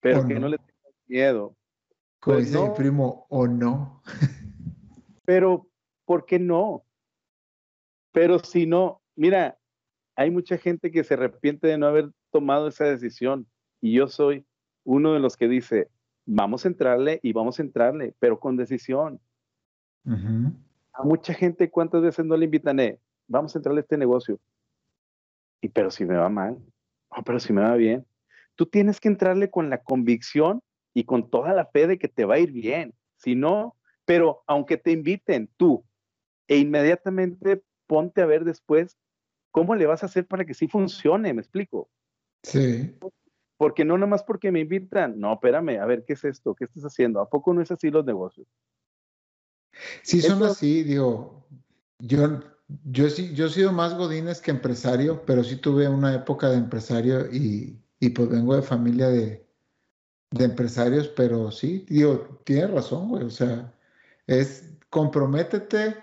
pero 0.00 0.26
que 0.26 0.40
no. 0.40 0.48
le 0.48 0.58
tengas 0.58 0.94
miedo. 1.06 1.56
Como 2.20 2.36
pues 2.36 2.52
dice 2.52 2.62
mi 2.62 2.74
primo, 2.74 3.26
o 3.30 3.46
no. 3.46 4.02
pero, 5.24 5.66
¿por 6.04 6.26
qué 6.26 6.38
no? 6.38 6.84
Pero 8.12 8.38
si 8.40 8.66
no, 8.66 9.00
mira, 9.16 9.58
hay 10.16 10.30
mucha 10.30 10.58
gente 10.58 10.90
que 10.90 11.02
se 11.02 11.14
arrepiente 11.14 11.66
de 11.66 11.78
no 11.78 11.86
haber 11.86 12.10
tomado 12.30 12.68
esa 12.68 12.84
decisión 12.84 13.46
y 13.80 13.94
yo 13.94 14.08
soy 14.08 14.46
uno 14.84 15.14
de 15.14 15.20
los 15.20 15.36
que 15.36 15.48
dice, 15.48 15.88
vamos 16.26 16.64
a 16.64 16.68
entrarle 16.68 17.20
y 17.22 17.32
vamos 17.32 17.58
a 17.58 17.62
entrarle, 17.62 18.14
pero 18.18 18.38
con 18.38 18.56
decisión. 18.56 19.20
A 20.04 21.02
mucha 21.04 21.34
gente, 21.34 21.70
¿cuántas 21.70 22.02
veces 22.02 22.24
no 22.26 22.36
le 22.36 22.46
invitan? 22.46 22.80
Eh, 22.80 22.98
vamos 23.28 23.54
a 23.54 23.58
entrarle 23.58 23.80
a 23.80 23.82
este 23.82 23.96
negocio. 23.96 24.38
Y 25.60 25.68
pero 25.68 25.90
si 25.90 26.04
me 26.04 26.16
va 26.16 26.28
mal, 26.28 26.58
no, 27.14 27.22
pero 27.24 27.38
si 27.40 27.52
me 27.52 27.62
va 27.62 27.74
bien. 27.76 28.06
Tú 28.56 28.66
tienes 28.66 29.00
que 29.00 29.08
entrarle 29.08 29.50
con 29.50 29.70
la 29.70 29.78
convicción 29.78 30.62
y 30.94 31.04
con 31.04 31.30
toda 31.30 31.52
la 31.52 31.66
fe 31.66 31.86
de 31.86 31.98
que 31.98 32.08
te 32.08 32.24
va 32.24 32.34
a 32.34 32.38
ir 32.38 32.52
bien. 32.52 32.94
Si 33.16 33.34
no, 33.34 33.76
pero 34.04 34.42
aunque 34.46 34.76
te 34.76 34.92
inviten 34.92 35.48
tú 35.56 35.84
e 36.48 36.58
inmediatamente 36.58 37.62
ponte 37.86 38.22
a 38.22 38.26
ver 38.26 38.44
después 38.44 38.98
¿cómo 39.50 39.74
le 39.74 39.86
vas 39.86 40.02
a 40.02 40.06
hacer 40.06 40.26
para 40.26 40.44
que 40.44 40.54
sí 40.54 40.68
funcione? 40.68 41.32
¿Me 41.34 41.40
explico? 41.40 41.90
Sí. 42.42 42.96
Porque 43.56 43.84
no 43.84 43.98
nomás 43.98 44.22
porque 44.22 44.50
me 44.50 44.60
invitan, 44.60 45.20
no, 45.20 45.34
espérame, 45.34 45.80
a 45.80 45.86
ver, 45.86 46.04
¿qué 46.06 46.14
es 46.14 46.24
esto? 46.24 46.54
¿Qué 46.54 46.64
estás 46.64 46.84
haciendo? 46.84 47.20
¿A 47.20 47.28
poco 47.28 47.52
no 47.52 47.60
es 47.60 47.70
así 47.70 47.90
los 47.90 48.04
negocios? 48.04 48.46
Sí, 50.02 50.20
son 50.20 50.42
así, 50.42 50.82
digo, 50.82 51.46
yo, 51.98 52.40
yo 52.84 53.06
yo 53.08 53.46
he 53.46 53.50
sido 53.50 53.72
más 53.72 53.94
godines 53.94 54.40
que 54.40 54.50
empresario, 54.50 55.24
pero 55.26 55.44
sí 55.44 55.56
tuve 55.56 55.88
una 55.88 56.14
época 56.14 56.48
de 56.48 56.56
empresario 56.56 57.30
y, 57.30 57.78
pues 58.14 58.28
vengo 58.30 58.56
de 58.56 58.62
familia 58.62 59.08
de, 59.08 59.46
de 60.30 60.44
empresarios, 60.44 61.08
pero 61.08 61.50
sí, 61.50 61.84
digo, 61.88 62.40
tienes 62.44 62.70
razón, 62.70 63.08
güey, 63.08 63.24
o 63.24 63.30
sea, 63.30 63.72
es 64.26 64.76
comprométete, 64.88 65.96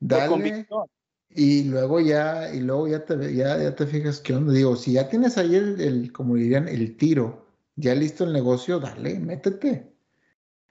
dale, 0.00 0.66
y 1.36 1.64
luego 1.64 2.00
ya, 2.00 2.54
y 2.54 2.60
luego 2.60 2.86
ya 2.86 3.04
te, 3.04 3.34
ya, 3.34 3.58
ya 3.58 3.74
te 3.74 3.86
fijas 3.86 4.20
qué 4.20 4.34
onda. 4.34 4.52
Digo, 4.52 4.76
si 4.76 4.92
ya 4.92 5.08
tienes 5.08 5.36
ahí 5.36 5.56
el, 5.56 5.80
el, 5.80 6.12
como 6.12 6.36
dirían, 6.36 6.68
el 6.68 6.96
tiro, 6.96 7.46
ya 7.74 7.94
listo 7.94 8.22
el 8.24 8.32
negocio, 8.32 8.78
dale, 8.78 9.18
métete. 9.18 9.92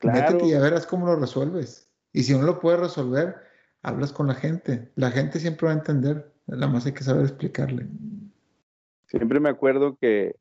Métete 0.01 0.45
y 0.45 0.51
ya 0.51 0.61
verás 0.61 0.85
cómo 0.85 1.05
lo 1.05 1.17
resuelves. 1.17 1.89
Y 2.13 2.23
si 2.23 2.33
no 2.33 2.43
lo 2.43 2.59
puedes 2.59 2.79
resolver, 2.79 3.35
hablas 3.81 4.13
con 4.13 4.27
la 4.27 4.35
gente. 4.35 4.89
La 4.95 5.11
gente 5.11 5.39
siempre 5.39 5.67
va 5.67 5.73
a 5.73 5.77
entender. 5.77 6.31
Nada 6.47 6.67
más 6.67 6.85
hay 6.85 6.93
que 6.93 7.03
saber 7.03 7.23
explicarle. 7.23 7.87
Siempre 9.07 9.39
me 9.39 9.49
acuerdo 9.49 9.97
que 9.97 10.35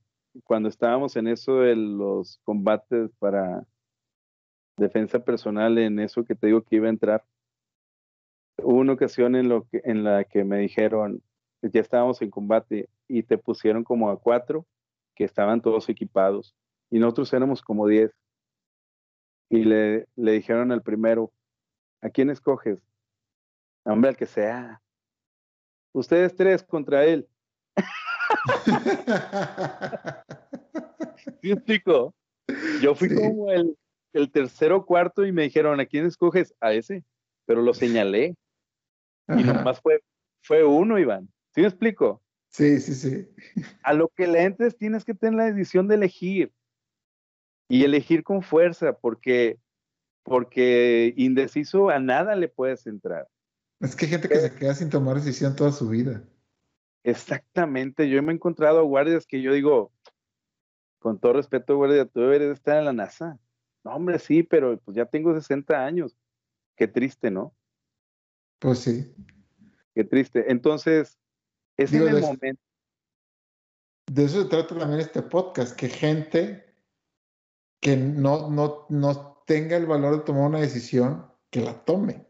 cuando 0.44 0.68
estábamos 0.68 1.16
en 1.16 1.28
eso 1.28 1.60
de 1.60 1.76
los 1.76 2.38
combates 2.44 3.10
para 3.18 3.64
defensa 4.76 5.18
personal, 5.18 5.78
en 5.78 5.98
eso 5.98 6.24
que 6.24 6.34
te 6.34 6.48
digo 6.48 6.62
que 6.62 6.76
iba 6.76 6.86
a 6.86 6.90
entrar, 6.90 7.24
Hubo 8.58 8.78
una 8.78 8.92
ocasión 8.92 9.34
en, 9.34 9.48
lo 9.48 9.66
que, 9.68 9.82
la 9.84 10.24
que 10.24 10.44
me 10.44 10.58
dijeron, 10.58 11.22
ya 11.62 11.80
estábamos 11.80 12.20
en 12.22 12.30
combate 12.30 12.88
y 13.08 13.22
te 13.22 13.38
pusieron 13.38 13.82
como 13.82 14.10
a 14.10 14.20
cuatro 14.20 14.66
que 15.14 15.24
estaban 15.24 15.60
todos 15.60 15.88
equipados 15.88 16.54
y 16.90 16.98
nosotros 16.98 17.32
éramos 17.32 17.62
como 17.62 17.86
diez. 17.86 18.12
Y 19.48 19.64
le, 19.64 20.06
le 20.16 20.32
dijeron 20.32 20.72
al 20.72 20.82
primero, 20.82 21.32
¿a 22.00 22.10
quién 22.10 22.30
escoges? 22.30 22.78
Hombre, 23.84 24.10
al 24.10 24.16
que 24.16 24.26
sea. 24.26 24.80
Ustedes 25.92 26.34
tres 26.34 26.62
contra 26.62 27.04
él. 27.04 27.28
¿Sí 31.40 31.52
explico? 31.52 32.14
Yo 32.80 32.94
fui 32.94 33.14
como 33.14 33.50
el, 33.50 33.76
el 34.12 34.30
tercero 34.30 34.84
cuarto 34.84 35.24
y 35.24 35.32
me 35.32 35.42
dijeron, 35.42 35.80
¿a 35.80 35.86
quién 35.86 36.06
escoges? 36.06 36.54
A 36.60 36.72
ese, 36.72 37.04
pero 37.46 37.62
lo 37.62 37.74
señalé. 37.74 38.36
Y 39.28 39.44
nomás 39.44 39.80
fue, 39.80 40.02
fue 40.42 40.64
uno, 40.64 40.98
Iván. 40.98 41.28
¿Sí 41.54 41.60
me 41.60 41.68
explico? 41.68 42.22
Sí, 42.50 42.80
sí, 42.80 42.94
sí. 42.94 43.28
A 43.82 43.94
lo 43.94 44.08
que 44.08 44.26
le 44.26 44.42
entres 44.42 44.76
tienes 44.76 45.04
que 45.04 45.14
tener 45.14 45.34
la 45.34 45.44
decisión 45.50 45.88
de 45.88 45.94
elegir. 45.94 46.52
Y 47.68 47.84
elegir 47.84 48.22
con 48.22 48.42
fuerza, 48.42 48.92
porque, 48.92 49.58
porque 50.24 51.14
indeciso 51.16 51.88
a 51.88 51.98
nada 51.98 52.36
le 52.36 52.48
puedes 52.48 52.86
entrar. 52.86 53.26
Es 53.80 53.96
que 53.96 54.04
hay 54.04 54.10
gente 54.10 54.28
que 54.28 54.40
se 54.40 54.54
queda 54.54 54.74
sin 54.74 54.90
tomar 54.90 55.16
decisión 55.16 55.56
toda 55.56 55.72
su 55.72 55.88
vida. 55.88 56.22
Exactamente. 57.04 58.08
Yo 58.08 58.22
me 58.22 58.32
he 58.32 58.34
encontrado 58.34 58.84
guardias 58.84 59.26
que 59.26 59.42
yo 59.42 59.52
digo, 59.52 59.92
con 60.98 61.18
todo 61.18 61.34
respeto, 61.34 61.76
guardia, 61.76 62.06
tú 62.06 62.20
deberías 62.20 62.52
estar 62.52 62.78
en 62.78 62.84
la 62.84 62.92
NASA. 62.92 63.38
No, 63.84 63.96
hombre, 63.96 64.18
sí, 64.18 64.42
pero 64.42 64.78
pues 64.78 64.96
ya 64.96 65.06
tengo 65.06 65.34
60 65.34 65.84
años. 65.84 66.16
Qué 66.76 66.86
triste, 66.86 67.30
¿no? 67.30 67.54
Pues 68.60 68.78
sí. 68.78 69.12
Qué 69.94 70.04
triste. 70.04 70.50
Entonces, 70.50 71.18
es 71.76 71.92
en 71.92 72.08
el 72.08 72.20
momento. 72.20 72.62
De 74.06 74.24
eso 74.24 74.42
se 74.42 74.48
trata 74.48 74.78
también 74.78 75.00
este 75.00 75.22
podcast, 75.22 75.76
que 75.76 75.88
gente 75.88 76.72
que 77.80 77.96
no, 77.96 78.48
no, 78.50 78.86
no 78.88 79.42
tenga 79.46 79.76
el 79.76 79.86
valor 79.86 80.18
de 80.18 80.24
tomar 80.24 80.48
una 80.48 80.60
decisión, 80.60 81.26
que 81.50 81.60
la 81.60 81.84
tome. 81.84 82.28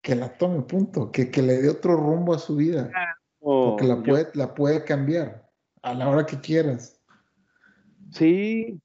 Que 0.00 0.14
la 0.14 0.38
tome, 0.38 0.62
punto. 0.62 1.10
Que, 1.10 1.30
que 1.30 1.42
le 1.42 1.60
dé 1.60 1.68
otro 1.68 1.96
rumbo 1.96 2.34
a 2.34 2.38
su 2.38 2.54
vida. 2.54 2.90
Porque 3.48 3.86
la 3.86 4.02
puede, 4.02 4.28
la 4.34 4.54
puede 4.54 4.84
cambiar 4.84 5.48
a 5.80 5.94
la 5.94 6.06
hora 6.06 6.26
que 6.26 6.38
quieras. 6.38 7.00
Sí, 8.10 8.78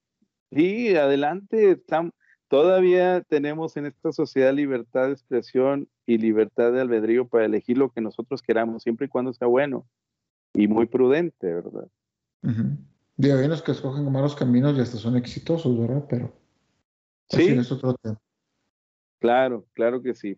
sí, 0.53 0.95
adelante. 0.95 1.81
todavía 2.47 3.21
tenemos 3.27 3.75
en 3.75 3.87
esta 3.87 4.13
sociedad 4.13 4.53
libertad 4.53 5.07
de 5.07 5.13
expresión 5.13 5.89
y 6.05 6.17
libertad 6.17 6.71
de 6.71 6.79
albedrío 6.79 7.27
para 7.27 7.43
elegir 7.43 7.77
lo 7.77 7.91
que 7.91 7.99
nosotros 7.99 8.41
queramos, 8.41 8.83
siempre 8.83 9.07
y 9.07 9.09
cuando 9.09 9.33
sea 9.33 9.49
bueno 9.49 9.85
y 10.53 10.69
muy 10.69 10.85
prudente, 10.85 11.53
¿verdad? 11.53 11.87
Uh 12.43 12.77
hay 13.17 13.45
unos 13.45 13.61
que 13.61 13.71
escogen 13.73 14.11
malos 14.11 14.35
caminos 14.35 14.75
y 14.77 14.81
hasta 14.81 14.97
son 14.97 15.15
exitosos, 15.15 15.79
¿verdad? 15.79 16.05
Pero 16.09 16.33
sí, 17.29 17.43
es 17.49 17.71
otro 17.71 17.93
tema. 17.95 18.19
Claro, 19.19 19.65
claro 19.73 20.01
que 20.01 20.15
sí. 20.15 20.37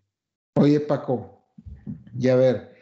Oye, 0.56 0.80
Paco, 0.82 1.42
y 2.18 2.28
a 2.28 2.36
ver, 2.36 2.75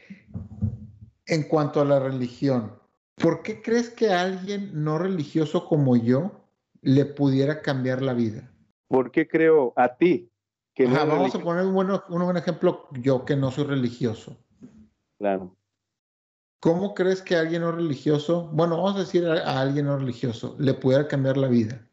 en 1.25 1.43
cuanto 1.43 1.81
a 1.81 1.85
la 1.85 1.99
religión, 1.99 2.79
¿por 3.15 3.43
qué 3.43 3.61
crees 3.61 3.89
que 3.89 4.11
alguien 4.11 4.83
no 4.83 4.97
religioso 4.97 5.67
como 5.67 5.95
yo 5.95 6.31
le 6.81 7.05
pudiera 7.05 7.61
cambiar 7.61 8.01
la 8.01 8.13
vida? 8.13 8.51
¿Por 8.87 9.11
qué 9.11 9.27
creo 9.27 9.73
a 9.75 9.95
ti? 9.95 10.29
Que 10.75 10.87
vamos 10.87 11.35
a 11.35 11.39
poner 11.39 11.65
un 11.65 11.73
buen, 11.73 11.89
un 11.91 12.23
buen 12.23 12.37
ejemplo, 12.37 12.87
yo 12.91 13.25
que 13.25 13.35
no 13.35 13.51
soy 13.51 13.65
religioso. 13.65 14.37
Claro. 15.19 15.55
¿Cómo 16.63 16.93
crees 16.93 17.21
que 17.21 17.35
alguien 17.35 17.63
no 17.63 17.73
religioso, 17.73 18.49
bueno, 18.53 18.77
vamos 18.77 18.95
a 18.95 18.99
decir 18.99 19.27
a, 19.27 19.59
alguien 19.59 19.85
no 19.85 19.97
religioso, 19.97 20.55
le 20.59 20.73
pudiera 20.73 21.09
cambiar 21.09 21.35
la 21.35 21.49
vida? 21.49 21.85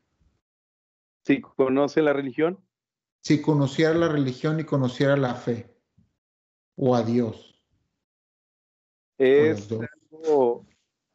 Si 1.25 1.41
conoce 1.41 2.03
la 2.03 2.13
religión. 2.13 2.61
Si 3.21 3.43
conociera 3.43 3.95
la 3.95 4.07
religión 4.07 4.61
y 4.61 4.65
conociera 4.65 5.17
la 5.17 5.35
fe 5.35 5.77
o 6.77 6.95
a 6.95 7.03
Dios. 7.03 7.50
Es 9.21 9.69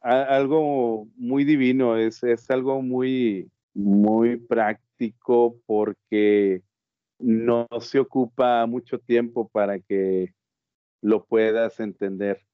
algo, 0.00 1.08
muy 1.16 1.42
divino, 1.42 1.96
es, 1.96 2.22
es 2.22 2.48
algo 2.52 2.80
muy, 2.80 3.50
muy 3.74 4.36
práctico 4.36 5.60
porque 5.66 6.62
no 7.18 7.66
se 7.80 7.98
ocupa 7.98 8.64
mucho 8.66 9.00
tiempo 9.00 9.48
para 9.48 9.80
que 9.80 10.32
lo 11.02 11.24
puedas 11.24 11.80
entender. 11.80 12.46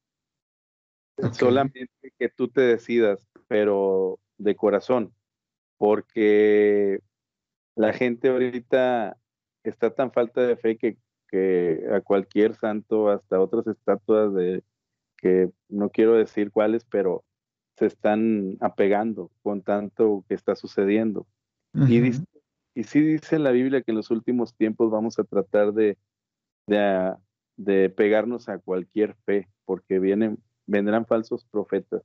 Solamente 1.32 2.14
que 2.18 2.30
tú 2.30 2.48
te 2.48 2.62
decidas, 2.62 3.28
pero 3.46 4.18
de 4.38 4.56
corazón, 4.56 5.14
porque 5.76 7.00
la 7.76 7.92
gente 7.92 8.30
ahorita 8.30 9.18
está 9.64 9.94
tan 9.94 10.12
falta 10.12 10.40
de 10.46 10.56
fe 10.56 10.78
que, 10.78 10.96
que 11.28 11.84
a 11.92 12.00
cualquier 12.00 12.54
santo, 12.54 13.10
hasta 13.10 13.38
otras 13.38 13.66
estatuas 13.66 14.32
de 14.32 14.62
que 15.22 15.50
no 15.68 15.88
quiero 15.88 16.14
decir 16.14 16.50
cuáles, 16.50 16.84
pero 16.84 17.24
se 17.78 17.86
están 17.86 18.58
apegando 18.60 19.30
con 19.42 19.62
tanto 19.62 20.24
que 20.28 20.34
está 20.34 20.54
sucediendo. 20.56 21.26
y, 21.88 22.12
y 22.74 22.84
sí 22.84 23.00
dice 23.00 23.38
la 23.38 23.52
Biblia 23.52 23.80
que 23.82 23.92
en 23.92 23.96
los 23.96 24.10
últimos 24.10 24.54
tiempos 24.54 24.90
vamos 24.90 25.18
a 25.18 25.24
tratar 25.24 25.72
de, 25.72 25.96
de, 26.66 27.14
de 27.56 27.88
pegarnos 27.88 28.48
a 28.48 28.58
cualquier 28.58 29.14
fe, 29.24 29.48
porque 29.64 29.98
vienen 29.98 30.38
vendrán 30.66 31.06
falsos 31.06 31.44
profetas. 31.44 32.02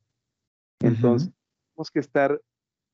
Entonces, 0.80 1.32
tenemos 1.74 1.92
que 1.92 2.00
estar 2.00 2.42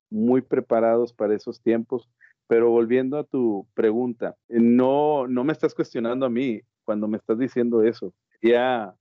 muy 0.09 0.41
preparados 0.41 1.13
para 1.13 1.36
esos 1.36 1.61
tiempos. 1.61 2.09
Pero 2.47 2.69
volviendo 2.69 3.17
a 3.17 3.24
tu 3.24 3.65
pregunta, 3.74 4.36
no, 4.49 5.28
no 5.28 5.43
me 5.43 5.53
estás 5.53 5.74
cuestionando 5.74 6.26
a 6.26 6.30
mí 6.30 6.61
cuando 6.84 7.07
me 7.07 7.17
estás 7.17 7.39
diciendo 7.39 7.84
eso. 7.84 8.13
Sería 8.39 8.93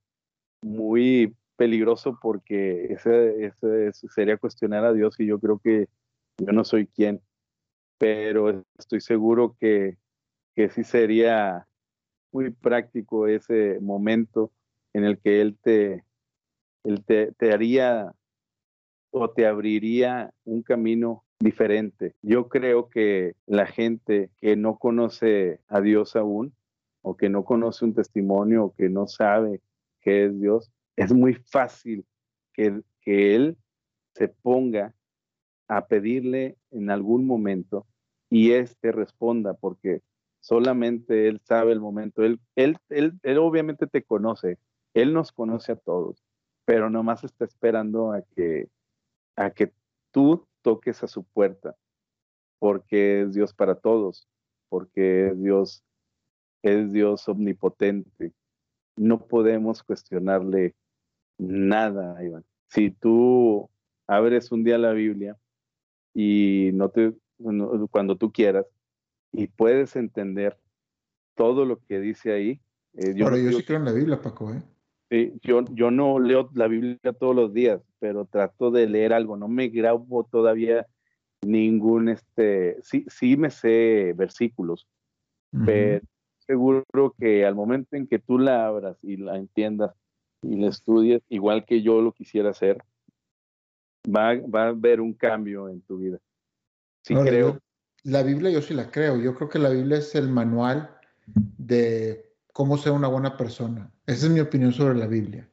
muy 0.63 1.35
peligroso 1.57 2.19
porque 2.21 2.87
ese, 2.87 3.47
ese, 3.47 3.93
sería 4.09 4.39
cuestionar 4.39 4.85
a 4.85 4.93
Dios 4.93 5.19
y 5.21 5.27
yo 5.27 5.39
creo 5.39 5.59
que 5.59 5.89
yo 6.39 6.53
no 6.53 6.65
soy 6.65 6.87
quien. 6.87 7.21
Pero 7.99 8.65
estoy 8.79 9.01
seguro 9.01 9.57
que, 9.61 9.97
que 10.55 10.71
sí 10.71 10.83
sería 10.85 11.69
muy 12.33 12.51
práctico 12.51 13.27
ese 13.29 13.79
momento 13.81 14.51
en 14.95 15.05
el 15.05 15.19
que 15.19 15.41
Él 15.41 15.59
te, 15.63 16.05
él 16.85 17.05
te, 17.05 17.53
haría 17.53 18.13
o 19.11 19.31
te 19.31 19.47
abriría 19.47 20.33
un 20.45 20.63
camino 20.63 21.25
diferente. 21.39 22.15
Yo 22.23 22.49
creo 22.49 22.89
que 22.89 23.35
la 23.47 23.67
gente 23.67 24.31
que 24.41 24.57
no 24.57 24.79
conoce 24.79 25.61
a 25.69 25.81
Dios 25.81 26.17
aún, 26.17 26.55
o 27.03 27.17
que 27.17 27.29
no 27.29 27.45
conoce 27.45 27.85
un 27.85 27.95
testimonio, 27.95 28.65
o 28.65 28.75
que 28.75 28.89
no 28.89 29.07
sabe 29.07 29.61
qué 30.03 30.27
es 30.27 30.41
Dios, 30.41 30.71
es 30.97 31.13
muy 31.13 31.35
fácil 31.35 32.05
que, 32.53 32.83
que 33.01 33.35
Él 33.35 33.57
se 34.15 34.29
ponga 34.29 34.95
a 35.69 35.87
pedirle 35.87 36.59
en 36.71 36.91
algún 36.91 37.27
momento 37.27 37.87
y 38.29 38.53
éste 38.53 38.93
responda, 38.93 39.55
porque 39.55 40.03
solamente 40.41 41.29
Él 41.29 41.41
sabe 41.45 41.73
el 41.73 41.81
momento. 41.81 42.23
Él, 42.23 42.41
él, 42.57 42.77
él, 42.91 43.19
él 43.23 43.39
obviamente 43.39 43.87
te 43.87 44.03
conoce, 44.03 44.59
Él 44.93 45.15
nos 45.15 45.33
conoce 45.33 45.73
a 45.73 45.77
todos 45.77 46.23
pero 46.65 46.91
nomás 46.91 47.25
está 47.25 47.45
esperando 47.45 48.13
a 48.13 48.23
que, 48.23 48.69
a 49.37 49.51
que 49.51 49.73
tú 50.11 50.47
toques 50.63 51.03
a 51.03 51.09
su 51.09 51.25
puerta, 51.25 51.77
porque 52.59 53.23
es 53.23 53.35
Dios 53.35 53.53
para 53.53 53.75
todos, 53.75 54.29
porque 54.69 55.33
Dios 55.37 55.83
es 56.63 56.93
Dios 56.93 57.29
omnipotente. 57.29 58.33
No 58.97 59.27
podemos 59.27 59.83
cuestionarle 59.83 60.75
nada, 61.39 62.23
Iván. 62.23 62.45
Si 62.69 62.91
tú 62.91 63.69
abres 64.07 64.53
un 64.53 64.65
día 64.65 64.79
la 64.79 64.93
Biblia 64.93 65.37
y 66.15 66.71
no 66.75 66.91
te, 66.91 67.15
cuando 67.91 68.17
tú 68.17 68.33
quieras, 68.33 68.67
y 69.33 69.47
puedes 69.47 69.97
entender 69.97 70.59
todo 71.35 71.65
lo 71.65 71.79
que 71.79 72.01
dice 72.01 72.33
ahí. 72.33 72.61
Eh, 72.95 73.15
yo 73.17 73.35
yo 73.37 73.53
sí 73.53 73.65
creo 73.65 73.79
en 73.79 73.87
la 73.87 73.93
Biblia, 73.93 74.21
Paco, 74.21 74.53
¿eh? 74.53 74.63
yo, 75.43 75.65
yo 75.73 75.91
no 75.91 76.19
leo 76.19 76.51
la 76.55 76.69
Biblia 76.69 77.13
todos 77.19 77.35
los 77.35 77.53
días, 77.53 77.81
pero 77.99 78.25
trato 78.25 78.71
de 78.71 78.89
leer 78.89 79.13
algo. 79.13 79.37
No 79.37 79.49
me 79.49 79.69
grabo 79.69 80.25
todavía 80.31 80.87
ningún, 81.43 82.09
este, 82.09 82.79
sí, 82.83 83.05
sí 83.09 83.37
me 83.37 83.51
sé 83.51 84.15
versículos, 84.17 84.87
pero 85.67 86.03
seguro 86.53 87.15
que 87.19 87.47
al 87.47 87.55
momento 87.55 87.97
en 87.97 88.07
que 88.07 88.19
tú 88.19 88.39
la 88.39 88.67
abras 88.67 88.99
y 89.03 89.17
la 89.17 89.39
entiendas 89.39 89.93
y 90.43 90.57
la 90.57 90.69
estudies, 90.69 91.23
igual 91.31 91.65
que 91.65 91.81
yo 91.81 92.03
lo 92.03 92.13
quisiera 92.13 92.51
hacer, 92.51 92.79
va, 94.07 94.35
va 94.35 94.65
a 94.65 94.69
haber 94.69 95.01
un 95.01 95.15
cambio 95.15 95.71
en 95.71 95.81
tu 95.81 95.97
vida. 95.97 96.19
Sí 97.03 97.15
creo. 97.15 97.59
la 98.05 98.23
Biblia 98.23 98.51
yo 98.51 98.61
sí 98.61 98.75
la 98.75 98.91
creo. 98.91 99.17
Yo 99.17 99.35
creo 99.35 99.49
que 99.49 99.59
la 99.59 99.71
Biblia 99.71 99.97
es 99.97 100.15
el 100.15 100.29
manual 100.29 100.95
de 101.27 102.35
cómo 102.53 102.77
ser 102.77 102.93
una 102.93 103.09
buena 103.09 103.39
persona. 103.39 103.91
Esa 104.07 104.27
es 104.27 104.33
mi 104.33 104.41
opinión 104.41 104.73
sobre 104.73 104.99
la 104.99 105.07
Biblia. 105.07 105.49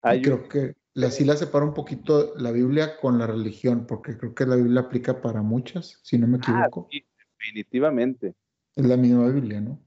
creo 0.00 0.48
que 0.48 0.74
la, 0.92 1.10
sí 1.10 1.24
la 1.24 1.36
separo 1.36 1.66
un 1.66 1.74
poquito 1.74 2.34
la 2.36 2.52
Biblia 2.52 2.98
con 3.00 3.18
la 3.18 3.26
religión, 3.26 3.84
porque 3.86 4.16
creo 4.16 4.32
que 4.32 4.46
la 4.46 4.54
Biblia 4.54 4.82
aplica 4.82 5.20
para 5.20 5.42
muchas, 5.42 5.98
si 6.02 6.18
no 6.18 6.28
me 6.28 6.36
ah, 6.36 6.40
equivoco. 6.68 6.88
definitivamente. 7.36 8.34
Es 8.76 8.86
la 8.86 8.96
misma 8.96 9.28
Biblia, 9.28 9.60
¿no? 9.60 9.83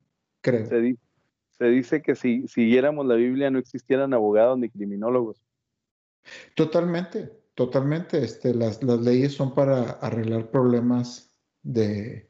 Creo. 0.47 0.65
Se, 1.57 1.65
dice 1.65 2.01
que 2.01 2.15
si 2.15 2.47
siguiéramos 2.47 3.05
la 3.05 3.15
Biblia 3.15 3.51
no 3.51 3.59
existieran 3.59 4.13
abogados 4.13 4.57
ni 4.57 4.69
criminólogos. 4.69 5.43
Totalmente, 6.55 7.31
totalmente. 7.53 8.23
Este, 8.23 8.53
las, 8.53 8.81
las 8.81 9.01
leyes 9.01 9.33
son 9.33 9.53
para 9.53 9.91
arreglar 9.91 10.49
problemas 10.49 11.33
de, 11.63 12.29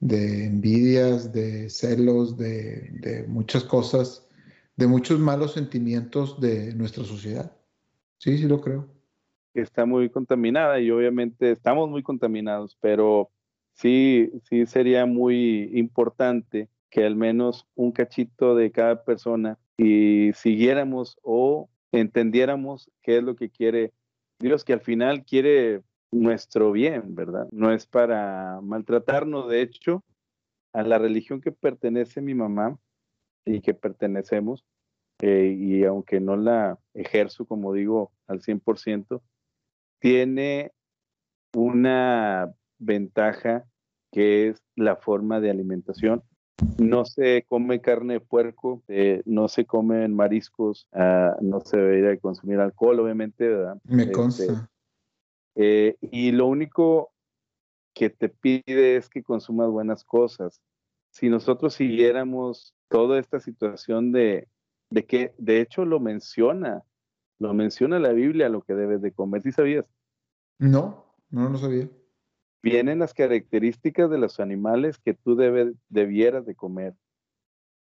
de 0.00 0.46
envidias, 0.46 1.30
de 1.30 1.68
celos, 1.68 2.38
de, 2.38 3.26
muchas 3.28 3.64
cosas, 3.64 4.26
de 4.76 4.86
muchos 4.86 5.18
malos 5.18 5.52
sentimientos 5.52 6.40
de 6.40 6.74
nuestra 6.74 7.04
sociedad. 7.04 7.54
Sí, 8.16 8.38
sí 8.38 8.48
lo 8.48 8.62
creo. 8.62 8.88
Está 9.52 9.84
muy 9.84 10.08
contaminada 10.08 10.80
y 10.80 10.90
obviamente 10.90 11.50
estamos 11.50 11.90
muy 11.90 12.02
contaminados, 12.02 12.78
pero 12.80 13.30
sí, 13.74 14.32
sí 14.48 14.64
sería 14.64 15.04
muy 15.04 15.70
importante 15.74 16.70
que 16.92 17.04
al 17.04 17.16
menos 17.16 17.66
un 17.74 17.90
cachito 17.90 18.54
de 18.54 18.70
cada 18.70 19.02
persona 19.02 19.58
y 19.76 20.32
siguiéramos 20.34 21.18
o 21.22 21.68
entendiéramos 21.90 22.88
qué 23.02 23.16
es 23.16 23.24
lo 23.24 23.34
que 23.34 23.50
quiere 23.50 23.92
Dios, 24.38 24.64
que 24.64 24.74
al 24.74 24.82
final 24.82 25.24
quiere 25.24 25.82
nuestro 26.12 26.70
bien, 26.70 27.14
¿verdad? 27.14 27.48
No 27.50 27.72
es 27.72 27.86
para 27.86 28.60
maltratarnos. 28.62 29.48
De 29.48 29.62
hecho, 29.62 30.04
a 30.72 30.82
la 30.82 30.98
religión 30.98 31.40
que 31.40 31.50
pertenece 31.50 32.20
mi 32.20 32.34
mamá, 32.34 32.78
y 33.44 33.60
que 33.60 33.74
pertenecemos, 33.74 34.64
eh, 35.20 35.56
y 35.58 35.84
aunque 35.84 36.20
no 36.20 36.36
la 36.36 36.78
ejerzo, 36.94 37.46
como 37.46 37.72
digo, 37.72 38.12
al 38.26 38.40
100%, 38.40 39.22
tiene 39.98 40.72
una 41.54 42.52
ventaja 42.78 43.64
que 44.12 44.48
es 44.48 44.62
la 44.76 44.96
forma 44.96 45.40
de 45.40 45.50
alimentación. 45.50 46.22
No 46.78 47.04
se 47.04 47.44
come 47.48 47.80
carne 47.80 48.14
de 48.14 48.20
puerco, 48.20 48.82
eh, 48.88 49.22
no 49.24 49.48
se 49.48 49.64
comen 49.64 50.14
mariscos, 50.14 50.86
ah, 50.92 51.36
no 51.40 51.60
se 51.60 51.76
debería 51.76 52.18
consumir 52.20 52.60
alcohol, 52.60 53.00
obviamente, 53.00 53.48
¿verdad? 53.48 53.76
Me 53.84 54.04
este, 54.04 54.14
consta. 54.14 54.70
Eh, 55.54 55.96
y 56.00 56.32
lo 56.32 56.46
único 56.46 57.12
que 57.94 58.10
te 58.10 58.28
pide 58.28 58.96
es 58.96 59.08
que 59.08 59.22
consumas 59.22 59.70
buenas 59.70 60.04
cosas. 60.04 60.62
Si 61.10 61.28
nosotros 61.28 61.74
siguiéramos 61.74 62.74
toda 62.88 63.18
esta 63.18 63.40
situación 63.40 64.12
de, 64.12 64.48
de 64.90 65.04
que, 65.04 65.34
de 65.38 65.60
hecho, 65.60 65.84
lo 65.84 66.00
menciona, 66.00 66.82
lo 67.38 67.54
menciona 67.54 67.98
la 67.98 68.12
Biblia, 68.12 68.48
lo 68.48 68.62
que 68.62 68.74
debes 68.74 69.02
de 69.02 69.12
comer, 69.12 69.42
¿sí 69.42 69.52
sabías? 69.52 69.84
No, 70.58 71.04
no 71.30 71.48
lo 71.48 71.58
sabía 71.58 71.88
vienen 72.62 73.00
las 73.00 73.12
características 73.12 74.08
de 74.10 74.18
los 74.18 74.40
animales 74.40 74.98
que 74.98 75.14
tú 75.14 75.36
debieras 75.36 76.46
de 76.46 76.54
comer. 76.54 76.94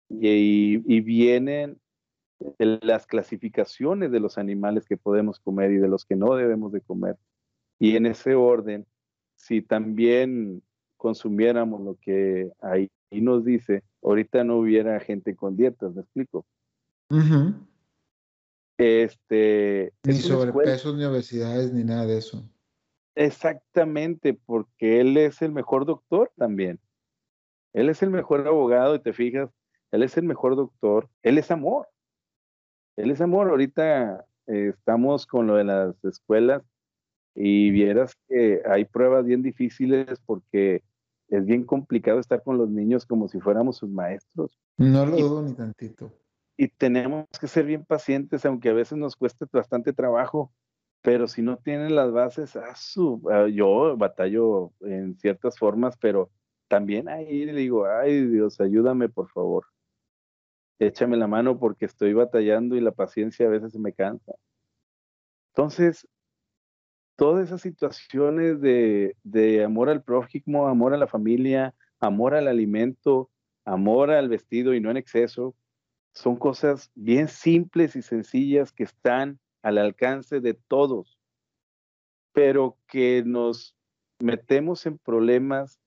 Y, 0.10 0.78
vienen 1.02 1.80
las 2.58 3.08
clasificaciones 3.08 4.12
de 4.12 4.20
los 4.20 4.38
animales 4.38 4.86
que 4.86 4.98
podemos 4.98 5.40
comer 5.40 5.72
y 5.72 5.78
de 5.78 5.88
los 5.88 6.06
que 6.06 6.16
no 6.16 6.36
debemos 6.36 6.72
de 6.72 6.82
comer. 6.82 7.18
Y 7.80 7.96
en 7.96 8.06
ese 8.06 8.36
orden, 8.36 8.86
si 9.36 9.62
también 9.62 10.62
consumiéramos 10.98 11.82
lo 11.82 11.96
que 11.96 12.52
ahí 12.62 12.90
nos 13.12 13.46
dice, 13.46 13.84
ahorita 14.02 14.44
no 14.44 14.58
hubiera 14.58 15.00
gente 15.00 15.36
con 15.36 15.56
dietas, 15.56 15.94
¿me 15.94 16.02
explico? 16.02 16.46
Este, 18.78 19.94
ni 20.04 20.16
sobrepeso, 20.16 20.96
ni 20.96 21.04
obesidades, 21.04 21.72
ni 21.72 21.84
nada 21.84 22.08
de 22.08 22.18
eso. 22.18 22.44
Exactamente, 23.16 24.34
porque 24.34 25.00
él 25.02 25.18
es 25.18 25.42
el 25.42 25.52
mejor 25.52 25.86
doctor 25.86 26.32
también. 26.36 26.80
Él 27.74 27.90
es 27.90 28.04
el 28.04 28.10
mejor 28.10 28.48
abogado 28.48 28.96
y 28.96 29.00
te 29.00 29.14
fijas, 29.14 29.50
él 29.92 30.04
es 30.04 30.18
el 30.18 30.24
mejor 30.24 30.56
doctor, 30.56 31.10
él 31.22 31.38
es 31.38 31.52
amor. 31.52 31.88
Él 32.96 33.12
es 33.12 33.22
amor. 33.22 33.50
Ahorita 33.50 34.26
eh, 34.48 34.74
estamos 34.76 35.26
con 35.26 35.48
lo 35.48 35.56
de 35.56 35.64
las 35.64 36.04
escuelas 36.04 36.64
y 37.36 37.72
vieras 37.72 38.16
que 38.28 38.62
hay 38.66 38.86
pruebas 38.86 39.26
bien 39.26 39.42
difíciles 39.42 40.20
porque 40.26 40.84
es 41.30 41.46
bien 41.46 41.64
complicado 41.64 42.20
estar 42.20 42.44
con 42.44 42.58
los 42.58 42.70
niños 42.70 43.06
como 43.06 43.28
si 43.28 43.40
fuéramos 43.40 43.78
sus 43.78 43.90
maestros. 43.90 44.58
No 44.78 45.06
lo 45.06 45.18
dudo 45.18 45.42
ni 45.42 45.54
tantito. 45.54 46.12
Y 46.56 46.68
tenemos 46.68 47.26
que 47.40 47.48
ser 47.48 47.66
bien 47.66 47.84
pacientes, 47.84 48.46
aunque 48.46 48.70
a 48.70 48.74
veces 48.74 48.98
nos 48.98 49.16
cueste 49.16 49.46
bastante 49.52 49.94
trabajo 49.94 50.52
pero 51.04 51.28
si 51.28 51.42
no 51.42 51.58
tienen 51.58 51.96
las 51.96 52.14
bases, 52.14 52.56
ah, 52.56 52.74
ah, 53.30 53.48
yo 53.48 53.98
batallo 53.98 54.72
en 54.80 55.18
ciertas 55.20 55.60
formas, 55.60 55.98
pero 55.98 56.32
también 56.70 57.10
ahí 57.10 57.46
le 57.46 57.54
digo, 57.54 57.86
ay 57.86 58.26
Dios, 58.26 58.60
ayúdame 58.62 59.10
por 59.10 59.30
favor. 59.30 59.66
Échame 60.80 61.18
la 61.18 61.28
mano 61.28 61.60
porque 61.60 61.86
estoy 61.86 62.14
batallando 62.14 62.78
y 62.78 62.80
la 62.80 62.94
paciencia 62.94 63.48
a 63.48 63.50
veces 63.50 63.76
me 63.76 63.92
cansa. 63.92 64.34
Entonces, 65.50 66.08
todas 67.18 67.48
esas 67.48 67.60
situaciones 67.60 68.62
de, 68.62 69.18
de 69.24 69.62
amor 69.66 69.90
al 69.90 70.04
prójimo, 70.04 70.68
amor 70.70 70.94
a 70.94 70.98
la 70.98 71.08
familia, 71.08 71.76
amor 72.00 72.34
al 72.34 72.48
alimento, 72.48 73.30
amor 73.66 74.10
al 74.10 74.30
vestido 74.30 74.74
y 74.74 74.80
no 74.80 74.90
en 74.90 74.98
exceso, 74.98 75.54
son 76.14 76.38
cosas 76.38 76.92
bien 76.96 77.28
simples 77.28 77.98
y 77.98 78.02
sencillas 78.02 78.72
que 78.72 78.84
están 78.84 79.42
al 79.64 79.78
alcance 79.80 80.42
de 80.42 80.54
todos, 80.54 81.18
pero 82.34 82.78
que 82.88 83.24
nos 83.26 83.76
metemos 84.20 84.86
en 84.86 84.98
problemas 85.00 85.80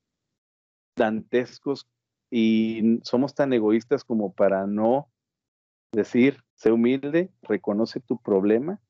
dantescos 0.97 1.87
y 2.31 3.01
somos 3.05 3.35
tan 3.35 3.53
egoístas 3.53 4.03
como 4.03 4.35
para 4.35 4.67
no 4.67 5.09
decir, 5.93 6.43
sé 6.55 6.73
humilde, 6.73 7.31
reconoce 7.43 8.01
tu 8.01 8.21
problema 8.21 8.81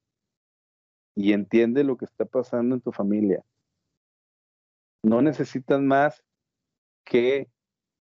y 1.14 1.32
entiende 1.32 1.84
lo 1.84 1.96
que 1.96 2.04
está 2.04 2.24
pasando 2.24 2.74
en 2.74 2.80
tu 2.80 2.92
familia. 2.92 3.44
No 5.02 5.20
necesitas 5.22 5.80
más 5.80 6.24
que 7.04 7.48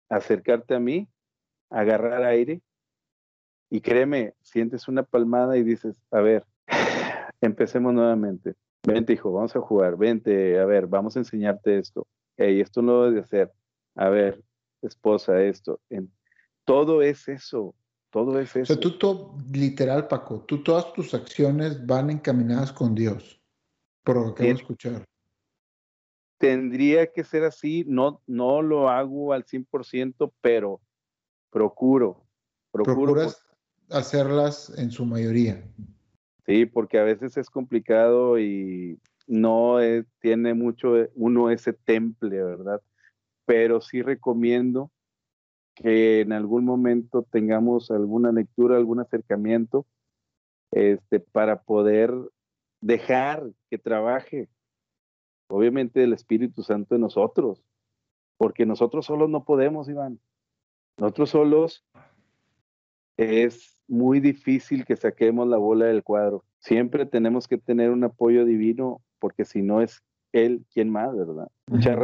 acercarte 0.09 0.75
a 0.75 0.79
mí, 0.79 1.07
agarrar 1.69 2.23
aire 2.23 2.61
y 3.69 3.81
créeme, 3.81 4.33
sientes 4.41 4.87
una 4.87 5.03
palmada 5.03 5.57
y 5.57 5.63
dices, 5.63 6.01
a 6.11 6.21
ver, 6.21 6.45
Empecemos 7.41 7.93
nuevamente. 7.93 8.55
Vente, 8.83 9.13
hijo, 9.13 9.31
vamos 9.31 9.55
a 9.55 9.61
jugar. 9.61 9.97
Vente, 9.97 10.59
a 10.59 10.65
ver, 10.65 10.87
vamos 10.87 11.15
a 11.15 11.19
enseñarte 11.19 11.77
esto. 11.77 12.07
Hey, 12.37 12.61
esto 12.61 12.81
no 12.81 13.03
debe 13.03 13.15
de 13.15 13.21
hacer. 13.21 13.51
A 13.95 14.09
ver, 14.09 14.41
esposa, 14.81 15.41
esto. 15.41 15.79
todo 16.65 17.01
es 17.01 17.27
eso. 17.27 17.75
Todo 18.09 18.39
es 18.39 18.55
eso. 18.55 18.73
O 18.73 18.75
sea, 18.75 18.79
tú, 18.79 18.97
todo, 18.97 19.37
literal, 19.51 20.07
Paco, 20.07 20.43
tú 20.45 20.63
todas 20.63 20.91
tus 20.93 21.13
acciones 21.13 21.85
van 21.85 22.09
encaminadas 22.09 22.71
con 22.71 22.95
Dios. 22.95 23.39
Por 24.03 24.15
lo 24.15 24.33
que 24.33 24.43
acabo 24.43 24.59
escuchar. 24.59 25.05
Tendría 26.39 27.11
que 27.11 27.23
ser 27.23 27.43
así. 27.43 27.85
No, 27.87 28.21
no 28.25 28.61
lo 28.61 28.89
hago 28.89 29.33
al 29.33 29.45
100%, 29.45 30.31
pero 30.41 30.81
procuro. 31.51 32.25
procuro 32.71 32.95
Procuras 32.95 33.45
hacerlas 33.89 34.71
en 34.77 34.89
su 34.89 35.05
mayoría. 35.05 35.63
Sí, 36.49 36.65
porque 36.65 36.97
a 36.97 37.03
veces 37.03 37.37
es 37.37 37.47
complicado 37.51 38.39
y 38.39 38.99
no 39.27 39.77
tiene 40.19 40.55
mucho 40.55 40.95
uno 41.13 41.51
ese 41.51 41.73
temple, 41.73 42.41
¿verdad? 42.43 42.81
Pero 43.45 43.81
sí 43.81 44.01
recomiendo 44.01 44.89
que 45.75 46.21
en 46.21 46.33
algún 46.33 46.65
momento 46.65 47.21
tengamos 47.21 47.91
alguna 47.91 48.31
lectura, 48.31 48.77
algún 48.77 48.99
acercamiento, 48.99 49.85
este, 50.71 51.19
para 51.19 51.61
poder 51.61 52.11
dejar 52.81 53.43
que 53.69 53.77
trabaje, 53.77 54.49
obviamente, 55.49 56.03
el 56.03 56.13
Espíritu 56.13 56.63
Santo 56.63 56.95
en 56.95 57.01
nosotros, 57.01 57.63
porque 58.37 58.65
nosotros 58.65 59.05
solos 59.05 59.29
no 59.29 59.43
podemos, 59.43 59.87
Iván. 59.87 60.19
Nosotros 60.97 61.29
solos 61.29 61.85
es 63.17 63.78
muy 63.89 64.19
difícil 64.19 64.85
que 64.85 64.95
saquemos 64.95 65.47
la 65.47 65.57
bola 65.57 65.85
del 65.85 66.03
cuadro. 66.03 66.45
Siempre 66.59 67.05
tenemos 67.05 67.47
que 67.47 67.57
tener 67.57 67.89
un 67.89 68.03
apoyo 68.03 68.45
divino 68.45 69.01
porque 69.19 69.45
si 69.45 69.61
no 69.61 69.81
es 69.81 70.01
él 70.31 70.65
quien 70.71 70.89
más, 70.89 71.15
¿verdad? 71.15 71.49
Mucha 71.67 71.95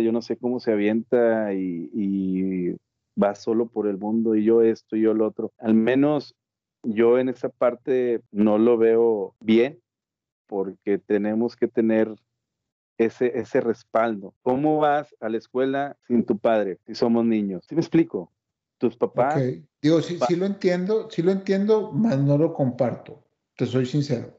yo 0.00 0.12
no 0.12 0.20
sé 0.20 0.36
cómo 0.36 0.60
se 0.60 0.72
avienta 0.72 1.54
y, 1.54 2.76
va 3.22 3.34
solo 3.34 3.66
por 3.66 3.86
el 3.86 3.98
mundo 3.98 4.34
y 4.34 4.42
yo 4.42 4.62
esto 4.62 4.96
y 4.96 5.02
yo 5.02 5.12
lo 5.12 5.26
otro. 5.26 5.52
Al 5.58 5.74
menos 5.74 6.34
yo 6.82 7.18
en 7.18 7.28
esa 7.28 7.50
parte 7.50 8.22
no 8.30 8.56
lo 8.56 8.78
veo 8.78 9.34
bien 9.40 9.78
porque 10.46 10.98
tenemos 10.98 11.54
que 11.54 11.68
tener 11.68 12.14
ese, 12.96 13.38
ese 13.38 13.60
respaldo. 13.60 14.34
¿Cómo 14.40 14.78
vas 14.78 15.14
a 15.20 15.28
la 15.28 15.36
escuela 15.36 15.98
sin 16.06 16.24
tu 16.24 16.38
padre 16.38 16.78
si 16.86 16.94
somos 16.94 17.26
niños? 17.26 17.66
¿Sí 17.68 17.74
me 17.74 17.82
explico? 17.82 18.32
Tus 18.82 18.96
papás. 18.96 19.40
Digo, 19.80 20.02
sí, 20.02 20.18
sí, 20.26 20.34
lo 20.34 20.44
entiendo, 20.44 21.08
sí 21.08 21.22
lo 21.22 21.30
entiendo, 21.30 21.92
más 21.92 22.18
no 22.18 22.36
lo 22.36 22.52
comparto, 22.52 23.24
te 23.56 23.64
soy 23.64 23.86
sincero. 23.86 24.36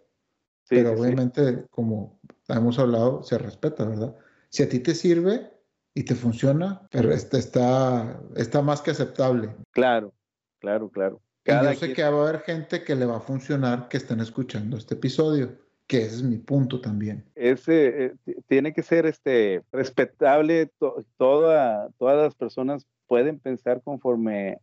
Pero 0.67 0.91
obviamente, 0.91 1.65
como 1.69 2.19
hemos 2.49 2.77
hablado, 2.77 3.23
se 3.23 3.37
respeta, 3.37 3.85
¿verdad? 3.85 4.15
Si 4.49 4.61
a 4.61 4.67
ti 4.67 4.79
te 4.79 4.95
sirve 4.95 5.49
y 5.93 6.03
te 6.03 6.15
funciona, 6.15 6.85
pero 6.91 7.13
este 7.13 7.37
está, 7.37 8.21
está 8.35 8.61
más 8.61 8.81
que 8.81 8.91
aceptable. 8.91 9.55
Claro, 9.71 10.13
claro, 10.59 10.89
claro. 10.89 11.21
yo 11.45 11.73
sé 11.75 11.93
que 11.93 12.03
va 12.03 12.09
a 12.09 12.29
haber 12.29 12.41
gente 12.41 12.83
que 12.83 12.95
le 12.95 13.05
va 13.05 13.17
a 13.17 13.21
funcionar 13.21 13.87
que 13.87 13.97
estén 13.97 14.19
escuchando 14.19 14.75
este 14.75 14.95
episodio, 14.95 15.57
que 15.87 15.97
ese 15.97 16.15
es 16.15 16.23
mi 16.23 16.37
punto 16.37 16.81
también. 16.81 17.23
Ese, 17.35 18.05
eh, 18.05 18.13
tiene 18.47 18.73
que 18.73 18.83
ser 18.83 19.05
este, 19.05 19.63
respetable 19.71 20.71
toda, 21.17 21.89
todas 21.97 22.17
las 22.17 22.35
personas 22.35 22.87
pueden 23.07 23.39
pensar 23.39 23.81
conforme 23.83 24.57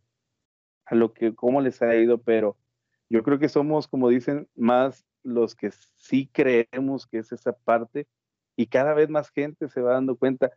a 0.85 0.95
lo 0.95 1.13
que, 1.13 1.33
cómo 1.33 1.61
les 1.61 1.81
ha 1.81 1.95
ido, 1.95 2.17
pero 2.17 2.57
yo 3.09 3.23
creo 3.23 3.39
que 3.39 3.49
somos, 3.49 3.87
como 3.87 4.09
dicen, 4.09 4.47
más 4.55 5.05
los 5.23 5.55
que 5.55 5.71
sí 5.97 6.29
creemos 6.31 7.05
que 7.07 7.19
es 7.19 7.31
esa 7.31 7.53
parte 7.53 8.07
y 8.55 8.67
cada 8.67 8.93
vez 8.93 9.09
más 9.09 9.29
gente 9.29 9.69
se 9.69 9.81
va 9.81 9.93
dando 9.93 10.15
cuenta. 10.15 10.51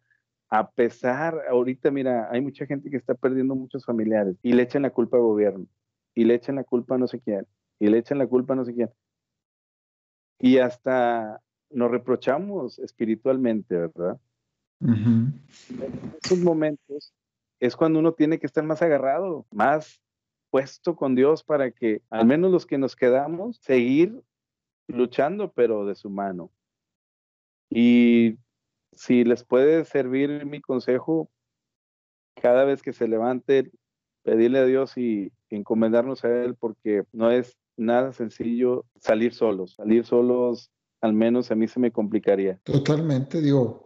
A 0.49 0.71
pesar, 0.71 1.41
ahorita, 1.49 1.91
mira, 1.91 2.29
hay 2.31 2.41
mucha 2.41 2.67
gente 2.67 2.91
que 2.91 2.97
está 2.97 3.15
perdiendo 3.15 3.55
muchos 3.55 3.85
familiares 3.85 4.37
y 4.43 4.53
le 4.53 4.62
echan 4.62 4.83
la 4.83 4.91
culpa 4.91 5.17
al 5.17 5.25
gobierno 5.25 5.67
y 6.15 6.25
le 6.25 6.35
echan 6.35 6.57
la 6.57 6.65
culpa 6.65 6.95
a 6.95 6.99
no 6.99 7.09
sé 7.09 7.21
quién 7.21 7.47
y 7.79 7.89
le 7.89 7.99
echan 7.99 8.19
la 8.19 8.27
culpa 8.27 8.55
a 8.55 8.57
no 8.57 8.65
sé 8.65 8.75
quién. 8.75 8.91
Y 10.45 10.59
hasta 10.59 11.40
nos 11.70 11.90
reprochamos 11.90 12.78
espiritualmente, 12.78 13.78
¿verdad? 13.78 14.20
En 14.78 15.40
esos 16.22 16.38
momentos 16.38 17.14
es 17.61 17.74
cuando 17.74 17.99
uno 17.99 18.12
tiene 18.12 18.38
que 18.38 18.45
estar 18.45 18.62
más 18.62 18.82
agarrado, 18.82 19.47
más 19.51 20.03
puesto 20.51 20.97
con 20.97 21.14
Dios 21.14 21.42
para 21.42 21.70
que 21.70 22.03
al 22.11 22.26
menos 22.26 22.53
los 22.53 22.66
que 22.66 22.76
nos 22.76 22.95
quedamos, 22.95 23.57
seguir 23.57 24.22
luchando, 24.86 25.51
pero 25.51 25.86
de 25.86 25.95
su 25.95 26.11
mano. 26.11 26.51
Y 27.70 28.36
si 28.92 29.24
les 29.24 29.45
puede 29.45 29.86
servir 29.86 30.45
mi 30.45 30.61
consejo, 30.61 31.30
cada 32.34 32.64
vez 32.64 32.82
que 32.82 32.92
se 32.92 33.09
levante, 33.09 33.70
pedirle 34.22 34.59
a 34.59 34.66
Dios 34.66 34.99
y 34.99 35.32
encomendarnos 35.49 36.22
a 36.22 36.28
Él, 36.28 36.55
porque 36.55 37.05
no 37.12 37.30
es 37.30 37.57
nada 37.77 38.12
sencillo 38.12 38.85
salir 39.01 39.35
solos. 39.35 39.75
Salir 39.75 40.05
solos, 40.05 40.70
al 41.01 41.12
menos 41.12 41.51
a 41.51 41.55
mí 41.55 41.68
se 41.68 41.81
me 41.81 41.91
complicaría. 41.93 42.59
Totalmente, 42.64 43.41
digo, 43.41 43.85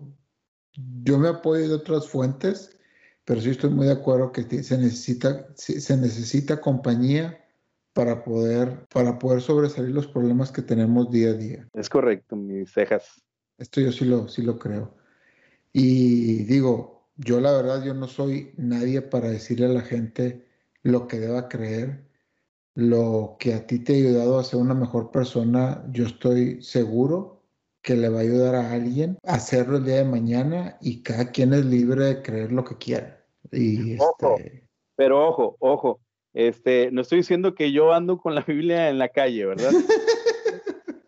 yo 1.04 1.18
me 1.18 1.28
apoyo 1.28 1.68
de 1.68 1.74
otras 1.74 2.08
fuentes, 2.08 2.78
pero 3.24 3.40
sí 3.40 3.50
estoy 3.50 3.70
muy 3.70 3.86
de 3.86 3.92
acuerdo 3.92 4.32
que 4.32 4.42
se 4.62 4.78
necesita, 4.78 5.48
se 5.54 5.96
necesita 5.96 6.60
compañía 6.60 7.44
para 7.92 8.22
poder, 8.22 8.86
para 8.92 9.18
poder 9.18 9.40
sobresalir 9.40 9.90
los 9.92 10.06
problemas 10.06 10.52
que 10.52 10.62
tenemos 10.62 11.10
día 11.10 11.30
a 11.30 11.34
día. 11.34 11.68
Es 11.72 11.88
correcto, 11.88 12.36
mis 12.36 12.70
cejas. 12.70 13.22
Esto 13.58 13.80
yo 13.80 13.90
sí 13.90 14.04
lo, 14.04 14.28
sí 14.28 14.42
lo 14.42 14.58
creo. 14.58 14.94
Y 15.72 16.44
digo, 16.44 17.08
yo 17.16 17.40
la 17.40 17.52
verdad, 17.52 17.84
yo 17.84 17.94
no 17.94 18.06
soy 18.06 18.52
nadie 18.56 19.02
para 19.02 19.28
decirle 19.30 19.66
a 19.66 19.70
la 19.70 19.80
gente 19.80 20.46
lo 20.82 21.08
que 21.08 21.18
deba 21.18 21.48
creer. 21.48 22.07
Lo 22.78 23.34
que 23.40 23.54
a 23.54 23.66
ti 23.66 23.80
te 23.80 23.92
ha 23.92 23.96
ayudado 23.96 24.38
a 24.38 24.44
ser 24.44 24.60
una 24.60 24.72
mejor 24.72 25.10
persona, 25.10 25.84
yo 25.90 26.06
estoy 26.06 26.62
seguro 26.62 27.42
que 27.82 27.96
le 27.96 28.08
va 28.08 28.18
a 28.18 28.22
ayudar 28.22 28.54
a 28.54 28.70
alguien 28.70 29.18
a 29.24 29.34
hacerlo 29.34 29.78
el 29.78 29.84
día 29.84 29.96
de 29.96 30.04
mañana 30.04 30.78
y 30.80 31.02
cada 31.02 31.32
quien 31.32 31.54
es 31.54 31.64
libre 31.64 32.04
de 32.04 32.22
creer 32.22 32.52
lo 32.52 32.62
que 32.62 32.76
quiera. 32.76 33.24
Y 33.50 33.98
ojo, 33.98 34.36
este 34.38 34.68
pero 34.94 35.26
ojo, 35.26 35.56
ojo, 35.58 36.00
este, 36.32 36.92
no 36.92 37.00
estoy 37.00 37.18
diciendo 37.18 37.56
que 37.56 37.72
yo 37.72 37.92
ando 37.92 38.18
con 38.18 38.36
la 38.36 38.42
Biblia 38.46 38.90
en 38.90 38.98
la 38.98 39.08
calle, 39.08 39.46
¿verdad? 39.46 39.72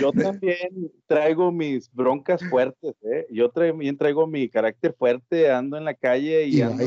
Yo, 0.00 0.12
también 0.12 0.92
traigo 1.06 1.52
mis 1.52 1.92
broncas 1.92 2.40
fuertes, 2.48 2.94
¿eh? 3.02 3.26
Yo 3.30 3.50
también 3.50 3.96
traigo 3.96 4.26
mi 4.26 4.48
carácter 4.48 4.94
fuerte, 4.96 5.50
ando 5.50 5.76
en 5.76 5.84
la 5.84 5.94
calle 5.94 6.46
y, 6.46 6.60
ando 6.60 6.84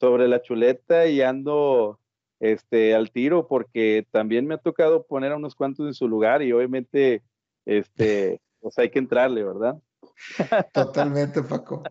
sobre 0.00 0.26
la 0.26 0.40
chuleta 0.40 1.06
y 1.06 1.20
ando 1.20 2.00
este, 2.40 2.94
al 2.94 3.10
tiro 3.10 3.46
porque 3.46 4.06
también 4.10 4.46
me 4.46 4.54
ha 4.54 4.58
tocado 4.58 5.06
poner 5.06 5.32
a 5.32 5.36
unos 5.36 5.54
cuantos 5.54 5.86
en 5.86 5.94
su 5.94 6.08
lugar 6.08 6.42
y 6.42 6.52
obviamente 6.52 7.22
este, 7.64 8.40
pues 8.60 8.78
hay 8.78 8.90
que 8.90 8.98
entrarle, 8.98 9.42
¿verdad? 9.42 9.76
Totalmente, 10.72 11.42
Paco. 11.42 11.82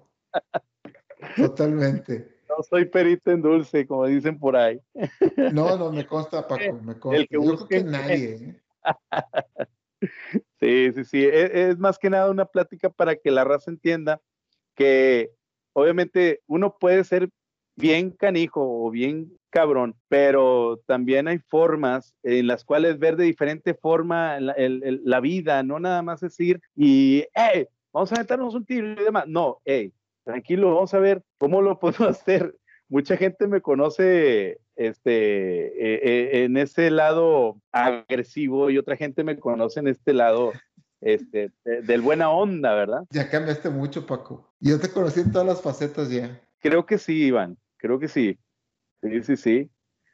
Totalmente. 1.35 2.33
No 2.49 2.63
soy 2.63 2.85
perito 2.85 3.31
en 3.31 3.41
dulce, 3.41 3.87
como 3.87 4.05
dicen 4.05 4.37
por 4.37 4.55
ahí. 4.55 4.79
No, 5.53 5.77
no, 5.77 5.91
me 5.91 6.05
consta, 6.05 6.47
Paco, 6.47 6.73
me 6.83 6.99
consta. 6.99 7.21
El 7.21 7.27
que 7.27 7.35
Yo 7.35 7.41
creo 7.41 7.67
que 7.67 7.83
nadie. 7.83 8.35
¿eh? 8.35 8.61
Sí, 10.59 10.91
sí, 10.93 11.05
sí. 11.05 11.23
E, 11.23 11.69
es, 11.69 11.77
más 11.77 11.97
que 11.97 12.09
nada 12.09 12.29
una 12.29 12.45
plática 12.45 12.89
para 12.89 13.15
que 13.15 13.31
la 13.31 13.43
raza 13.43 13.71
entienda 13.71 14.21
que 14.75 15.31
obviamente 15.73 16.41
uno 16.47 16.77
puede 16.77 17.03
ser 17.03 17.29
bien 17.75 18.11
canijo 18.11 18.61
o 18.61 18.89
bien 18.91 19.31
cabrón, 19.49 19.95
pero 20.09 20.81
también 20.87 21.27
hay 21.27 21.39
formas 21.39 22.13
en 22.23 22.47
las 22.47 22.65
cuales 22.65 22.99
ver 22.99 23.15
de 23.15 23.25
diferente 23.25 23.73
forma 23.75 24.39
la, 24.39 25.19
vida, 25.19 25.63
no 25.63 25.79
nada 25.79 26.01
más 26.01 26.21
decir 26.21 26.59
y, 26.75 27.25
hey, 27.35 27.67
vamos 27.93 28.11
a 28.11 28.17
meternos 28.17 28.55
un 28.55 28.65
tiro 28.65 28.91
y 28.91 29.03
demás. 29.03 29.25
No, 29.27 29.59
hey, 29.63 29.93
tranquilo, 30.23 30.73
vamos 30.73 30.93
a 30.93 30.99
ver 30.99 31.21
cómo 31.37 31.61
lo 31.61 31.79
podemos 31.79 32.09
hacer. 32.09 32.55
Mucha 32.89 33.15
gente 33.15 33.47
me 33.47 33.61
conoce 33.61 34.59
este, 34.75 35.67
eh, 35.67 35.99
eh, 36.03 36.43
en 36.43 36.57
ese 36.57 36.91
lado 36.91 37.57
agresivo 37.71 38.69
y 38.69 38.77
otra 38.77 38.97
gente 38.97 39.23
me 39.23 39.39
conoce 39.39 39.79
en 39.79 39.87
este 39.87 40.13
lado 40.13 40.51
este, 40.99 41.51
del 41.63 42.01
buena 42.01 42.29
onda, 42.29 42.73
¿verdad? 42.73 43.03
Ya 43.11 43.29
cambiaste 43.29 43.69
mucho, 43.69 44.05
Paco. 44.05 44.53
Yo 44.59 44.79
te 44.79 44.89
conocí 44.89 45.19
en 45.19 45.31
todas 45.31 45.47
las 45.47 45.61
facetas 45.61 46.09
ya. 46.09 46.41
Creo 46.59 46.85
que 46.85 46.97
sí, 46.97 47.25
Iván, 47.25 47.57
creo 47.83 47.99
que 47.99 48.07
sí. 48.07 48.39
Sí, 49.01 49.21
sí, 49.23 49.35
sí. 49.35 49.71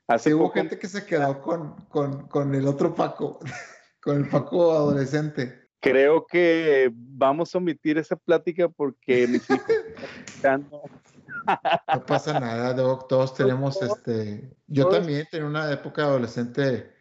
Hace 0.08 0.34
hubo 0.34 0.50
gente 0.50 0.80
que 0.80 0.88
se 0.88 1.06
quedó 1.06 1.40
con, 1.40 1.86
con, 1.86 2.28
con 2.28 2.56
el 2.56 2.68
otro 2.68 2.96
Paco, 2.96 3.40
con 4.02 4.18
el 4.18 4.28
Paco 4.28 4.72
adolescente. 4.72 5.70
Creo 5.80 6.26
que 6.26 6.92
vamos 6.92 7.54
a 7.54 7.60
omitir 7.60 8.00
esa 8.00 8.16
plática 8.16 8.68
porque 8.68 9.28
mis 9.28 9.48
hijos 9.50 9.68
están 10.28 10.68
no 10.72 12.06
pasa 12.06 12.40
nada, 12.40 12.74
Doc. 12.74 13.08
Todos 13.08 13.36
tenemos 13.36 13.82
este. 13.82 14.52
Yo 14.68 14.88
también 14.90 15.28
tenía 15.32 15.48
una 15.48 15.72
época 15.72 16.04
adolescente 16.04 16.92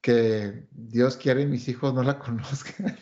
que 0.00 0.68
Dios 0.70 1.16
quiere 1.16 1.42
y 1.42 1.46
mis 1.46 1.68
hijos 1.68 1.94
no 1.94 2.02
la 2.02 2.18
conozcan. 2.18 2.96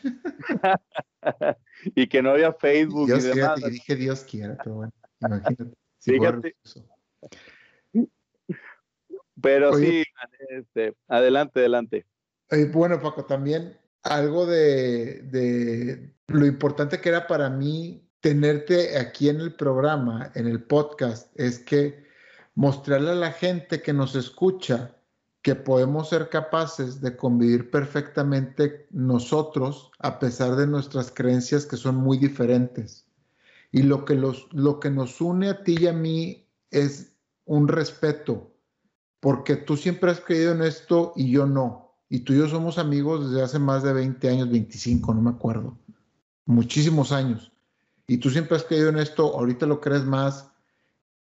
y 1.95 2.07
que 2.07 2.23
no 2.23 2.31
había 2.31 2.53
Facebook 2.53 3.07
Dios 3.07 3.25
y 3.25 3.29
demás. 3.29 3.61
y 3.61 3.71
dije 3.71 3.97
Dios 3.97 4.21
quiere, 4.25 4.57
pero 4.63 4.77
bueno, 4.77 4.93
imagínate. 5.21 5.77
Fíjate. 5.99 6.57
Pero 9.41 9.75
sí, 9.75 10.03
este, 10.49 10.95
adelante, 11.09 11.61
adelante. 11.61 12.07
bueno, 12.73 13.01
Paco, 13.01 13.25
también 13.27 13.77
algo 14.03 14.47
de, 14.47 15.23
de 15.23 16.15
lo 16.29 16.47
importante 16.47 17.01
que 17.01 17.11
era 17.11 17.27
para 17.27 17.51
mí 17.51 18.09
tenerte 18.21 18.99
aquí 18.99 19.29
en 19.29 19.41
el 19.41 19.55
programa, 19.55 20.33
en 20.35 20.47
el 20.47 20.63
podcast, 20.63 21.29
es 21.39 21.59
que 21.59 22.07
mostrarle 22.55 23.11
a 23.11 23.15
la 23.15 23.33
gente 23.33 23.83
que 23.83 23.93
nos 23.93 24.17
escucha 24.17 24.97
que 25.43 25.55
podemos 25.55 26.09
ser 26.09 26.29
capaces 26.29 27.01
de 27.01 27.17
convivir 27.17 27.71
perfectamente 27.71 28.89
nosotros 28.91 29.93
a 30.01 30.19
pesar 30.19 30.57
de 30.57 30.67
nuestras 30.67 31.13
creencias 31.13 31.67
que 31.67 31.77
son 31.77 31.95
muy 31.95 32.19
diferentes. 32.19 33.07
Y 33.71 33.83
lo 33.83 34.05
que, 34.05 34.15
los, 34.15 34.49
lo 34.53 34.81
que 34.81 34.91
nos 34.91 35.21
une 35.21 35.51
a 35.51 35.63
ti 35.63 35.77
y 35.79 35.87
a 35.87 35.93
mí 35.93 36.49
es 36.73 37.16
un 37.47 37.69
respeto, 37.69 38.53
porque 39.21 39.57
tú 39.57 39.77
siempre 39.77 40.11
has 40.11 40.21
creído 40.21 40.53
en 40.53 40.63
esto 40.63 41.15
y 41.17 41.31
yo 41.31 41.47
no. 41.47 41.95
Y 42.09 42.21
tú 42.21 42.35
y 42.35 42.39
yo 42.39 42.49
somos 42.49 42.79
amigos 42.79 43.31
desde 43.31 43.43
hace 43.43 43.59
más 43.59 43.83
de 43.83 43.93
20 43.93 44.29
años, 44.29 44.51
25, 44.51 45.15
no 45.15 45.23
me 45.23 45.31
acuerdo. 45.31 45.79
Muchísimos 46.45 47.11
años 47.11 47.53
y 48.07 48.19
tú 48.19 48.31
siempre 48.31 48.57
has 48.57 48.65
creído 48.65 48.89
en 48.89 48.99
esto, 48.99 49.37
ahorita 49.37 49.67
lo 49.67 49.81
crees 49.81 50.05
más 50.05 50.49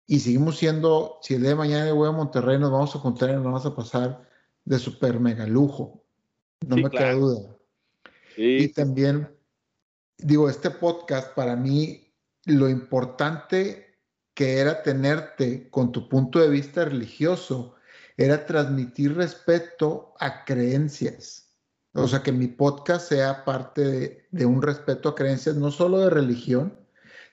y 0.08 0.20
seguimos 0.20 0.58
siendo, 0.58 1.20
si 1.22 1.36
el 1.36 1.42
día 1.42 1.52
de 1.52 1.56
mañana 1.56 1.94
voy 1.94 2.10
a 2.10 2.12
Monterrey, 2.12 2.58
nos 2.58 2.72
vamos 2.72 2.96
a 2.96 3.00
juntar 3.00 3.30
y 3.30 3.34
nos 3.34 3.44
vamos 3.44 3.66
a 3.66 3.76
pasar 3.76 4.28
de 4.66 4.80
super 4.80 5.20
mega 5.20 5.46
lujo. 5.46 6.04
No 6.68 6.76
me 6.76 6.90
queda 6.90 7.14
duda. 7.14 7.56
y 8.36 8.68
también, 8.70 9.30
digo, 10.18 10.50
este 10.50 10.72
podcast 10.72 11.34
para 11.36 11.56
mí, 11.56 12.12
lo 12.46 12.68
importante 12.68 13.93
que 14.34 14.60
era 14.60 14.84
tenerte 14.84 15.70
con 15.70 15.92
tu 15.92 16.10
punto 16.10 16.40
de 16.40 16.50
vista 16.50 16.86
religioso 16.86 17.76
era 18.18 18.46
transmitir 18.46 19.16
respeto 19.16 20.14
a 20.20 20.46
creencias. 20.46 21.44
O 21.94 22.08
sea, 22.08 22.24
que 22.24 22.32
mi 22.32 22.48
podcast 22.48 23.10
sea 23.10 23.46
parte 23.46 24.28
de, 24.32 24.46
un 24.46 24.62
respeto 24.62 25.10
a 25.10 25.16
creencias, 25.16 25.56
no 25.56 25.70
solo 25.70 26.00
de 26.00 26.10
religión, 26.10 26.80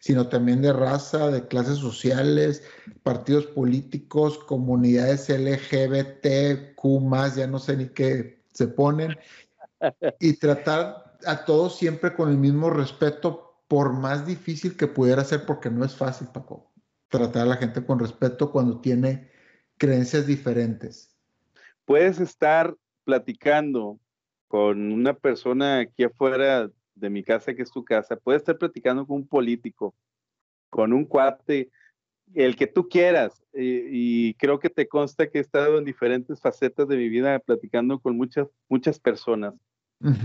sino 0.00 0.28
también 0.28 0.60
de 0.62 0.72
raza, 0.72 1.30
de 1.30 1.46
clases 1.48 1.78
sociales, 1.78 2.62
partidos 3.02 3.46
políticos, 3.46 4.38
comunidades 4.38 5.28
LGBT, 5.28 6.74
Q 6.74 7.10
ya 7.36 7.46
no 7.46 7.58
sé 7.58 7.76
ni 7.76 7.88
qué 7.88 8.42
se 8.52 8.68
ponen, 8.68 9.16
y 10.18 10.34
tratar 10.34 11.16
a 11.26 11.44
todos 11.44 11.76
siempre 11.76 12.14
con 12.14 12.30
el 12.30 12.38
mismo 12.38 12.70
respeto, 12.70 13.46
por 13.68 13.92
más 13.92 14.26
difícil 14.26 14.76
que 14.76 14.88
pudiera 14.88 15.22
ser, 15.24 15.46
porque 15.46 15.70
no 15.70 15.84
es 15.84 15.94
fácil, 15.94 16.26
Paco, 16.28 16.69
tratar 17.10 17.42
a 17.42 17.50
la 17.50 17.56
gente 17.56 17.84
con 17.84 17.98
respeto 17.98 18.50
cuando 18.50 18.80
tiene 18.80 19.28
creencias 19.76 20.26
diferentes. 20.26 21.14
Puedes 21.84 22.20
estar 22.20 22.74
platicando 23.04 23.98
con 24.48 24.92
una 24.92 25.12
persona 25.14 25.80
aquí 25.80 26.04
afuera 26.04 26.70
de 26.94 27.10
mi 27.10 27.22
casa, 27.22 27.54
que 27.54 27.62
es 27.62 27.70
tu 27.70 27.84
casa, 27.84 28.16
puedes 28.16 28.42
estar 28.42 28.58
platicando 28.58 29.06
con 29.06 29.16
un 29.18 29.26
político, 29.26 29.94
con 30.70 30.92
un 30.92 31.04
cuate, 31.04 31.70
el 32.34 32.56
que 32.56 32.66
tú 32.66 32.88
quieras. 32.88 33.42
Y, 33.52 34.34
creo 34.34 34.60
que 34.60 34.70
te 34.70 34.86
consta 34.86 35.28
que 35.28 35.38
he 35.38 35.40
estado 35.40 35.78
en 35.78 35.84
diferentes 35.84 36.40
facetas 36.40 36.86
de 36.86 36.96
mi 36.96 37.08
vida 37.08 37.38
platicando 37.40 37.98
con 37.98 38.16
muchas, 38.16 38.48
muchas 38.68 39.00
personas, 39.00 39.54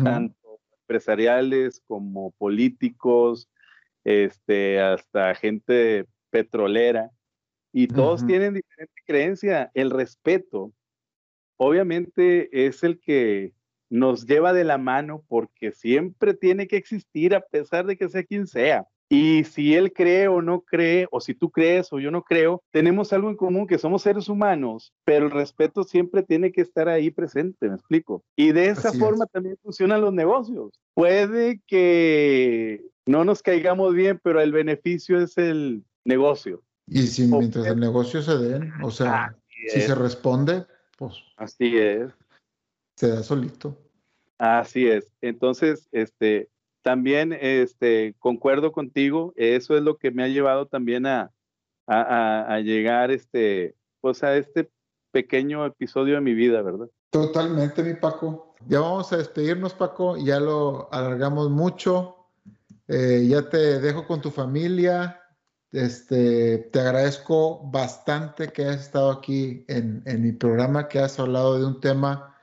tanto 0.03 0.59
empresariales 0.81 1.81
como 1.87 2.31
políticos, 2.31 3.49
este, 4.03 4.79
hasta 4.79 5.33
gente 5.33 6.05
petrolera. 6.29 7.11
Y 7.71 7.87
todos 7.87 8.25
tienen 8.25 8.53
diferente 8.53 9.01
creencia. 9.05 9.69
El 9.73 9.91
respeto, 9.91 10.71
obviamente, 11.57 12.67
es 12.67 12.83
el 12.83 12.99
que 12.99 13.53
nos 13.89 14.25
lleva 14.25 14.53
de 14.53 14.63
la 14.63 14.77
mano 14.77 15.23
porque 15.27 15.71
siempre 15.71 16.33
tiene 16.33 16.67
que 16.67 16.77
existir 16.77 17.35
a 17.35 17.41
pesar 17.41 17.85
de 17.85 17.97
que 17.97 18.09
sea 18.09 18.23
quien 18.23 18.47
sea. 18.47 18.87
Y 19.07 19.43
si 19.43 19.75
él 19.75 19.93
cree 19.93 20.27
o 20.27 20.41
no 20.41 20.61
cree, 20.61 21.07
o 21.11 21.21
si 21.21 21.35
tú 21.35 21.51
crees 21.51 21.93
o 21.93 21.99
yo 21.99 22.09
no 22.09 22.23
creo, 22.23 22.63
tenemos 22.71 23.13
algo 23.13 23.29
en 23.29 23.35
común 23.35 23.67
que 23.67 23.77
somos 23.77 24.01
seres 24.01 24.29
humanos, 24.29 24.93
pero 25.03 25.27
el 25.27 25.31
respeto 25.31 25.83
siempre 25.83 26.23
tiene 26.23 26.51
que 26.51 26.61
estar 26.61 26.89
ahí 26.89 27.11
presente, 27.11 27.69
me 27.69 27.75
explico. 27.75 28.23
Y 28.35 28.51
de 28.51 28.69
esa 28.69 28.91
forma 28.93 29.27
también 29.27 29.57
funcionan 29.61 30.01
los 30.01 30.13
negocios. 30.13 30.79
Puede 30.95 31.61
que 31.67 32.83
no 33.05 33.23
nos 33.25 33.43
caigamos 33.43 33.93
bien, 33.93 34.19
pero 34.23 34.41
el 34.41 34.51
beneficio 34.51 35.21
es 35.21 35.37
el 35.37 35.83
negocio. 36.05 36.63
Y 36.87 37.07
si 37.07 37.27
mientras 37.27 37.65
el 37.65 37.79
negocio 37.79 38.21
se 38.21 38.37
den, 38.37 38.71
o 38.83 38.91
sea, 38.91 39.35
si 39.67 39.81
se 39.81 39.95
responde, 39.95 40.65
pues. 40.97 41.15
Así 41.35 41.77
es. 41.77 42.11
Se 42.95 43.09
da 43.09 43.23
solito. 43.23 43.77
Así 44.37 44.87
es. 44.87 45.11
Entonces, 45.21 45.87
este, 45.91 46.49
también 46.83 47.33
este, 47.33 48.15
concuerdo 48.19 48.71
contigo, 48.71 49.33
eso 49.35 49.75
es 49.75 49.83
lo 49.83 49.97
que 49.97 50.11
me 50.11 50.23
ha 50.23 50.27
llevado 50.27 50.67
también 50.67 51.05
a, 51.05 51.31
a, 51.87 52.59
llegar 52.59 53.11
este, 53.11 53.75
pues 54.01 54.23
a 54.23 54.35
este 54.35 54.69
pequeño 55.11 55.65
episodio 55.65 56.15
de 56.15 56.21
mi 56.21 56.33
vida, 56.33 56.61
¿verdad? 56.61 56.87
Totalmente, 57.09 57.83
mi 57.83 57.95
Paco. 57.95 58.55
Ya 58.67 58.79
vamos 58.79 59.11
a 59.13 59.17
despedirnos, 59.17 59.73
Paco, 59.73 60.17
ya 60.17 60.39
lo 60.39 60.89
alargamos 60.91 61.49
mucho. 61.49 62.15
Eh, 62.87 63.25
ya 63.27 63.49
te 63.49 63.79
dejo 63.79 64.05
con 64.05 64.21
tu 64.21 64.29
familia. 64.29 65.21
Este, 65.75 66.69
te 66.71 66.79
agradezco 66.79 67.59
bastante 67.69 68.47
que 68.47 68.63
hayas 68.63 68.81
estado 68.81 69.11
aquí 69.11 69.65
en, 69.67 70.01
en 70.05 70.21
mi 70.21 70.31
programa, 70.31 70.87
que 70.87 70.99
has 70.99 71.19
hablado 71.19 71.59
de 71.59 71.65
un 71.65 71.81
tema 71.81 72.35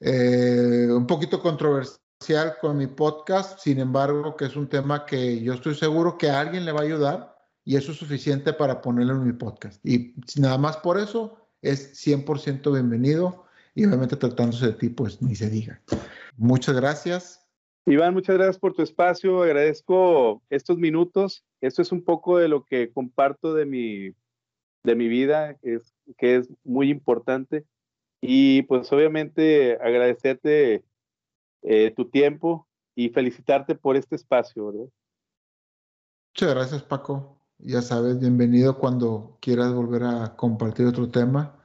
eh, 0.00 0.88
un 0.90 1.06
poquito 1.06 1.40
controversial 1.40 2.56
con 2.60 2.78
mi 2.78 2.86
podcast, 2.86 3.58
sin 3.60 3.78
embargo, 3.78 4.36
que 4.36 4.46
es 4.46 4.56
un 4.56 4.68
tema 4.68 5.04
que 5.04 5.42
yo 5.42 5.54
estoy 5.54 5.74
seguro 5.74 6.16
que 6.16 6.30
a 6.30 6.40
alguien 6.40 6.64
le 6.64 6.72
va 6.72 6.80
a 6.80 6.84
ayudar 6.84 7.36
y 7.64 7.76
eso 7.76 7.92
es 7.92 7.98
suficiente 7.98 8.52
para 8.52 8.80
ponerlo 8.80 9.14
en 9.14 9.24
mi 9.24 9.32
podcast. 9.32 9.84
Y 9.84 10.14
nada 10.36 10.56
más 10.56 10.78
por 10.78 10.98
eso 10.98 11.48
es 11.60 11.94
100% 12.06 12.72
bienvenido 12.72 13.44
y 13.74 13.84
obviamente 13.84 14.16
tratándose 14.16 14.68
de 14.68 14.72
ti, 14.72 14.88
pues 14.88 15.20
ni 15.20 15.34
se 15.34 15.50
diga. 15.50 15.82
Muchas 16.36 16.74
gracias. 16.74 17.45
Iván, 17.88 18.14
muchas 18.14 18.34
gracias 18.34 18.58
por 18.58 18.74
tu 18.74 18.82
espacio. 18.82 19.42
Agradezco 19.42 20.42
estos 20.50 20.76
minutos. 20.76 21.44
Esto 21.60 21.82
es 21.82 21.92
un 21.92 22.02
poco 22.02 22.36
de 22.36 22.48
lo 22.48 22.64
que 22.64 22.90
comparto 22.92 23.54
de 23.54 23.64
mi, 23.64 24.12
de 24.82 24.96
mi 24.96 25.06
vida, 25.06 25.56
es, 25.62 25.94
que 26.18 26.34
es 26.36 26.48
muy 26.64 26.90
importante. 26.90 27.64
Y 28.20 28.62
pues 28.62 28.92
obviamente 28.92 29.78
agradecerte 29.80 30.84
eh, 31.62 31.92
tu 31.94 32.10
tiempo 32.10 32.66
y 32.96 33.10
felicitarte 33.10 33.76
por 33.76 33.94
este 33.96 34.16
espacio, 34.16 34.66
¿verdad? 34.66 34.88
Muchas 36.34 36.54
gracias, 36.54 36.82
Paco. 36.82 37.40
Ya 37.58 37.82
sabes, 37.82 38.18
bienvenido 38.18 38.78
cuando 38.78 39.38
quieras 39.40 39.72
volver 39.72 40.02
a 40.02 40.34
compartir 40.34 40.86
otro 40.86 41.08
tema. 41.08 41.56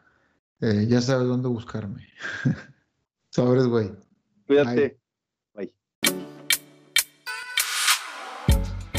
Eh, 0.60 0.86
ya 0.88 1.02
sabes 1.02 1.28
dónde 1.28 1.48
buscarme. 1.48 2.08
Sabres, 3.32 3.66
güey. 3.66 3.92
Cuídate. 4.46 4.90
Bye. 4.90 5.01